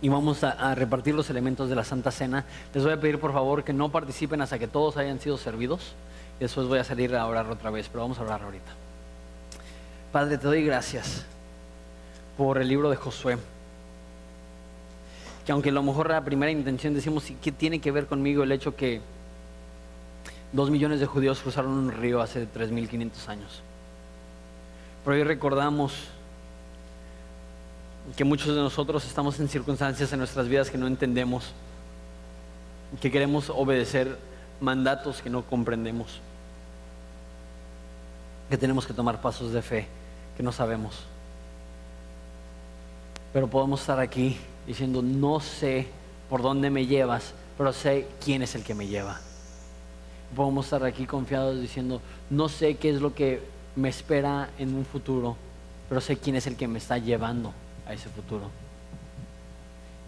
y 0.00 0.08
vamos 0.08 0.44
a, 0.44 0.76
repartir 0.76 1.12
los 1.12 1.28
elementos 1.28 1.68
de 1.68 1.74
la 1.74 1.82
Santa 1.82 2.12
Cena. 2.12 2.44
Les 2.72 2.84
voy 2.84 2.92
a 2.92 3.00
pedir 3.00 3.18
por 3.18 3.32
favor 3.32 3.64
que 3.64 3.72
no 3.72 3.88
participen 3.88 4.40
hasta 4.42 4.60
que 4.60 4.68
todos 4.68 4.96
hayan 4.96 5.18
sido 5.18 5.38
servidos. 5.38 5.96
Después 6.38 6.68
voy 6.68 6.78
a 6.78 6.84
salir 6.84 7.16
a 7.16 7.26
orar 7.26 7.50
otra 7.50 7.70
vez, 7.70 7.88
pero 7.88 8.02
vamos 8.02 8.20
a 8.20 8.22
orar 8.22 8.42
ahorita. 8.42 8.70
Padre, 10.12 10.38
te 10.38 10.46
doy 10.46 10.64
gracias 10.64 11.26
por 12.36 12.58
el 12.58 12.68
libro 12.68 12.90
de 12.90 12.96
Josué. 12.96 13.38
Que 15.44 15.52
aunque 15.52 15.70
a 15.70 15.72
lo 15.72 15.82
mejor 15.82 16.10
la 16.10 16.24
primera 16.24 16.50
intención 16.50 16.94
decimos, 16.94 17.24
¿qué 17.42 17.52
tiene 17.52 17.80
que 17.80 17.92
ver 17.92 18.06
conmigo 18.06 18.42
el 18.42 18.52
hecho 18.52 18.74
que 18.74 19.00
dos 20.52 20.70
millones 20.70 21.00
de 21.00 21.06
judíos 21.06 21.40
cruzaron 21.40 21.72
un 21.72 21.92
río 21.92 22.20
hace 22.20 22.46
3.500 22.46 23.28
años? 23.28 23.62
Pero 25.04 25.16
hoy 25.16 25.22
recordamos 25.22 25.94
que 28.16 28.24
muchos 28.24 28.48
de 28.48 28.60
nosotros 28.60 29.04
estamos 29.04 29.38
en 29.40 29.48
circunstancias 29.48 30.12
en 30.12 30.18
nuestras 30.18 30.48
vidas 30.48 30.70
que 30.70 30.78
no 30.78 30.86
entendemos, 30.86 31.52
que 33.00 33.10
queremos 33.10 33.50
obedecer 33.50 34.18
mandatos 34.60 35.22
que 35.22 35.30
no 35.30 35.42
comprendemos, 35.42 36.20
que 38.48 38.56
tenemos 38.56 38.86
que 38.86 38.94
tomar 38.94 39.20
pasos 39.20 39.52
de 39.52 39.62
fe 39.62 39.86
que 40.36 40.42
no 40.42 40.52
sabemos. 40.52 41.04
Pero 43.36 43.48
podemos 43.48 43.82
estar 43.82 44.00
aquí 44.00 44.38
diciendo, 44.66 45.02
no 45.02 45.40
sé 45.40 45.86
por 46.30 46.40
dónde 46.40 46.70
me 46.70 46.86
llevas, 46.86 47.34
pero 47.58 47.70
sé 47.74 48.08
quién 48.24 48.40
es 48.40 48.54
el 48.54 48.64
que 48.64 48.74
me 48.74 48.86
lleva. 48.86 49.20
Podemos 50.34 50.64
estar 50.64 50.82
aquí 50.84 51.04
confiados 51.04 51.60
diciendo, 51.60 52.00
no 52.30 52.48
sé 52.48 52.76
qué 52.76 52.88
es 52.88 53.02
lo 53.02 53.14
que 53.14 53.42
me 53.74 53.90
espera 53.90 54.48
en 54.58 54.74
un 54.74 54.86
futuro, 54.86 55.36
pero 55.86 56.00
sé 56.00 56.16
quién 56.16 56.36
es 56.36 56.46
el 56.46 56.56
que 56.56 56.66
me 56.66 56.78
está 56.78 56.96
llevando 56.96 57.52
a 57.86 57.92
ese 57.92 58.08
futuro. 58.08 58.48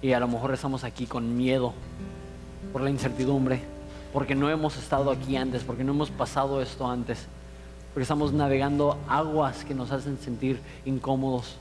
Y 0.00 0.14
a 0.14 0.20
lo 0.20 0.26
mejor 0.26 0.54
estamos 0.54 0.82
aquí 0.82 1.04
con 1.04 1.36
miedo 1.36 1.74
por 2.72 2.80
la 2.80 2.88
incertidumbre, 2.88 3.60
porque 4.14 4.34
no 4.34 4.48
hemos 4.48 4.78
estado 4.78 5.10
aquí 5.10 5.36
antes, 5.36 5.64
porque 5.64 5.84
no 5.84 5.92
hemos 5.92 6.08
pasado 6.08 6.62
esto 6.62 6.86
antes, 6.86 7.26
porque 7.92 8.04
estamos 8.04 8.32
navegando 8.32 8.96
aguas 9.06 9.66
que 9.66 9.74
nos 9.74 9.92
hacen 9.92 10.16
sentir 10.18 10.58
incómodos. 10.86 11.58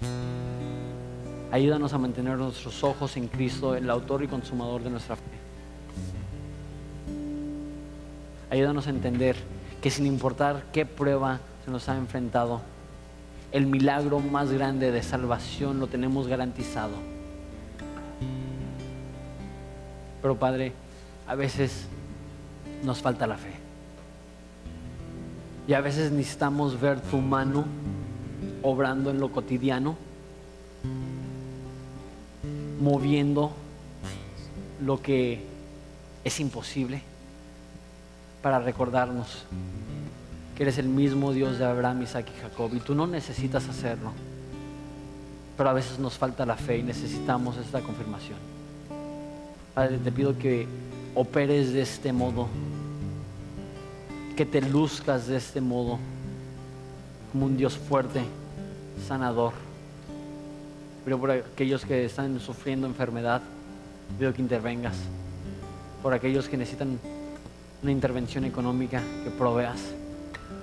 Ayúdanos 1.52 1.94
a 1.94 1.98
mantener 1.98 2.38
nuestros 2.38 2.84
ojos 2.84 3.16
en 3.16 3.28
Cristo, 3.28 3.76
el 3.76 3.90
autor 3.90 4.24
y 4.24 4.28
consumador 4.28 4.84
de 4.84 4.90
nuestra 4.90 5.16
fe. 5.16 5.22
Ayúdanos 8.50 8.88
a 8.88 8.90
entender 8.90 9.36
que 9.82 9.90
sin 9.90 10.06
importar 10.06 10.64
qué 10.74 10.86
prueba 10.86 11.40
se 11.64 11.72
nos 11.72 11.88
ha 11.88 11.98
enfrentado, 11.98 12.62
el 13.52 13.66
milagro 13.66 14.20
más 14.20 14.52
grande 14.52 14.92
de 14.92 15.02
salvación 15.02 15.80
lo 15.80 15.88
tenemos 15.88 16.28
garantizado. 16.28 16.96
Pero 20.22 20.38
Padre, 20.38 20.74
a 21.28 21.36
veces 21.36 21.86
nos 22.84 23.02
falta 23.02 23.26
la 23.26 23.38
fe. 23.38 23.54
Y 25.68 25.74
a 25.74 25.82
veces 25.82 26.12
necesitamos 26.12 26.80
ver 26.80 27.00
tu 27.02 27.18
mano 27.18 27.66
obrando 28.64 29.12
en 29.12 29.20
lo 29.20 29.32
cotidiano, 29.32 29.96
moviendo 32.80 33.52
lo 34.84 35.02
que 35.02 35.44
es 36.24 36.40
imposible 36.40 37.02
para 38.42 38.60
recordarnos 38.60 39.46
que 40.56 40.64
eres 40.64 40.80
el 40.80 40.90
mismo 40.90 41.34
Dios 41.34 41.60
de 41.60 41.66
Abraham, 41.66 42.02
Isaac 42.02 42.28
y 42.36 42.42
Jacob, 42.42 42.72
y 42.74 42.80
tú 42.80 42.96
no 42.96 43.06
necesitas 43.06 43.70
hacerlo. 43.70 44.12
Pero 45.56 45.70
a 45.70 45.74
veces 45.74 46.00
nos 46.00 46.18
falta 46.18 46.46
la 46.48 46.56
fe 46.56 46.80
y 46.80 46.84
necesitamos 46.84 47.58
esta 47.58 47.82
confirmación. 47.82 48.40
Padre, 49.76 50.00
te 50.00 50.12
pido 50.12 50.36
que 50.38 50.68
operes 51.14 51.74
de 51.74 51.82
este 51.82 52.12
modo, 52.12 52.48
que 54.36 54.48
te 54.48 54.62
luzcas 54.62 55.28
de 55.28 55.38
este 55.38 55.62
modo, 55.62 56.00
como 57.32 57.46
un 57.46 57.58
Dios 57.58 57.78
fuerte, 57.78 58.24
sanador. 59.08 59.54
Pero 61.08 61.22
por 61.22 61.32
aquellos 61.32 61.86
que 61.86 62.04
están 62.04 62.38
sufriendo 62.42 62.86
enfermedad, 62.86 63.42
pido 64.20 64.34
que 64.34 64.42
intervengas. 64.42 64.98
Por 66.04 66.14
aquellos 66.14 66.50
que 66.50 66.58
necesitan 66.58 67.00
una 67.82 67.94
intervención 67.94 68.44
económica, 68.44 69.02
que 69.24 69.30
proveas 69.30 69.80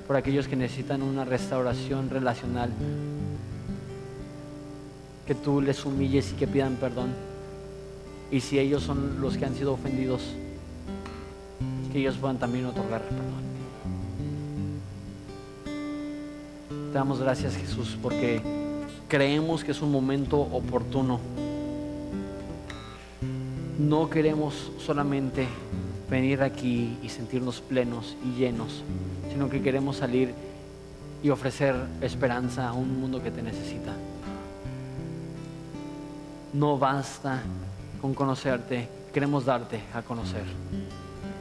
por 0.07 0.16
aquellos 0.16 0.47
que 0.47 0.55
necesitan 0.55 1.01
una 1.01 1.24
restauración 1.24 2.11
relacional. 2.11 2.68
Que 5.26 5.34
tú 5.34 5.62
les 5.62 5.82
humilles 5.86 6.32
y 6.32 6.34
que 6.34 6.47
pidan 6.47 6.76
perdón. 6.76 7.14
Y 8.30 8.40
si 8.40 8.59
ellos 8.59 8.82
son 8.82 9.22
los 9.22 9.38
que 9.38 9.47
han 9.47 9.55
sido 9.55 9.72
ofendidos, 9.72 10.20
que 11.90 12.01
ellos 12.01 12.18
puedan 12.18 12.38
también 12.38 12.66
otorgar 12.66 13.01
perdón. 13.01 13.45
Te 16.92 16.99
damos 16.99 17.18
gracias 17.18 17.57
Jesús 17.57 17.97
porque 18.03 18.63
creemos 19.14 19.62
que 19.62 19.70
es 19.70 19.80
un 19.80 19.92
momento 19.92 20.40
oportuno. 20.40 21.20
No 23.78 24.10
queremos 24.10 24.72
solamente 24.84 25.46
venir 26.10 26.42
aquí 26.42 26.98
y 27.00 27.08
sentirnos 27.08 27.60
plenos 27.60 28.16
y 28.24 28.40
llenos, 28.40 28.82
sino 29.30 29.48
que 29.48 29.62
queremos 29.62 29.98
salir 29.98 30.34
y 31.22 31.30
ofrecer 31.30 31.76
esperanza 32.00 32.68
a 32.68 32.72
un 32.72 33.00
mundo 33.00 33.22
que 33.22 33.30
te 33.30 33.40
necesita. 33.40 33.92
No 36.52 36.76
basta 36.76 37.40
con 38.00 38.14
conocerte, 38.14 38.88
queremos 39.12 39.44
darte 39.44 39.80
a 39.94 40.02
conocer. 40.02 40.42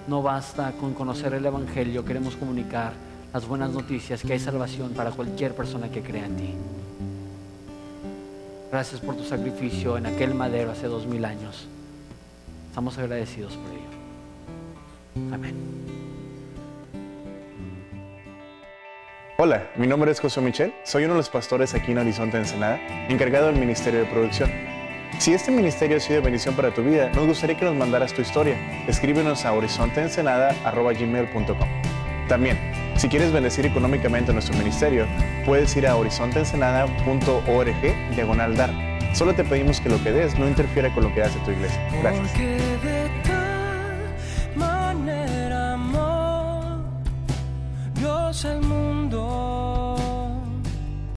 No 0.08 0.22
basta 0.22 0.74
con 0.74 0.94
conocer 0.94 1.34
el 1.34 1.44
Evangelio, 1.48 2.06
queremos 2.06 2.36
comunicar 2.36 2.94
las 3.34 3.48
buenas 3.48 3.72
noticias, 3.72 4.22
que 4.22 4.34
hay 4.34 4.40
salvación 4.40 4.92
para 4.92 5.10
cualquier 5.10 5.56
persona 5.56 5.90
que 5.90 6.04
crea 6.04 6.28
en 6.28 6.36
ti. 6.38 6.54
Gracias 8.74 9.00
por 9.02 9.16
tu 9.16 9.24
sacrificio 9.24 9.98
en 10.00 10.08
aquel 10.08 10.34
madero 10.34 10.72
hace 10.72 10.88
dos 10.88 11.06
mil 11.06 11.26
años. 11.26 11.68
Estamos 12.70 12.98
agradecidos 12.98 13.54
por 13.54 13.70
ello. 13.70 13.84
Amén. 15.32 15.54
Hola, 19.38 19.70
mi 19.76 19.86
nombre 19.86 20.10
es 20.10 20.20
José 20.20 20.42
Michel, 20.42 20.74
soy 20.86 21.04
uno 21.04 21.14
de 21.14 21.20
los 21.20 21.30
pastores 21.30 21.76
aquí 21.76 21.92
en 21.92 22.00
Horizonte 22.00 22.38
Ensenada, 22.38 22.80
encargado 23.10 23.46
del 23.46 23.58
Ministerio 23.58 24.00
de 24.00 24.08
Producción. 24.08 24.50
Si 25.20 25.36
este 25.36 25.52
ministerio 25.52 25.98
ha 25.98 26.00
sido 26.00 26.24
bendición 26.24 26.56
para 26.56 26.74
tu 26.74 26.82
vida, 26.82 27.12
nos 27.14 27.28
gustaría 27.28 27.56
que 27.56 27.66
nos 27.66 27.76
mandaras 27.76 28.12
tu 28.12 28.24
historia. 28.24 28.58
Escríbenos 28.88 29.46
a 29.46 29.54
horizonteensenada.gmail.com 29.54 31.70
También, 32.28 32.58
si 32.98 33.10
quieres 33.10 33.32
bendecir 33.32 33.66
económicamente 33.66 34.32
a 34.32 34.34
nuestro 34.34 34.58
ministerio, 34.58 35.06
puedes 35.46 35.76
ir 35.76 35.88
a 35.88 35.96
horizonteensenada.org 35.96 38.16
diagonal 38.16 38.56
dar. 38.56 38.72
Solo 39.14 39.36
te 39.36 39.44
pedimos 39.44 39.80
que 39.80 39.90
lo 39.90 40.02
que 40.04 40.12
des 40.12 40.38
no 40.40 40.48
interfiera 40.48 40.94
con 40.94 41.04
lo 41.04 41.14
que 41.14 41.22
hace 41.22 41.38
tu 41.40 41.52
iglesia. 41.52 41.80
Gracias. 42.02 42.32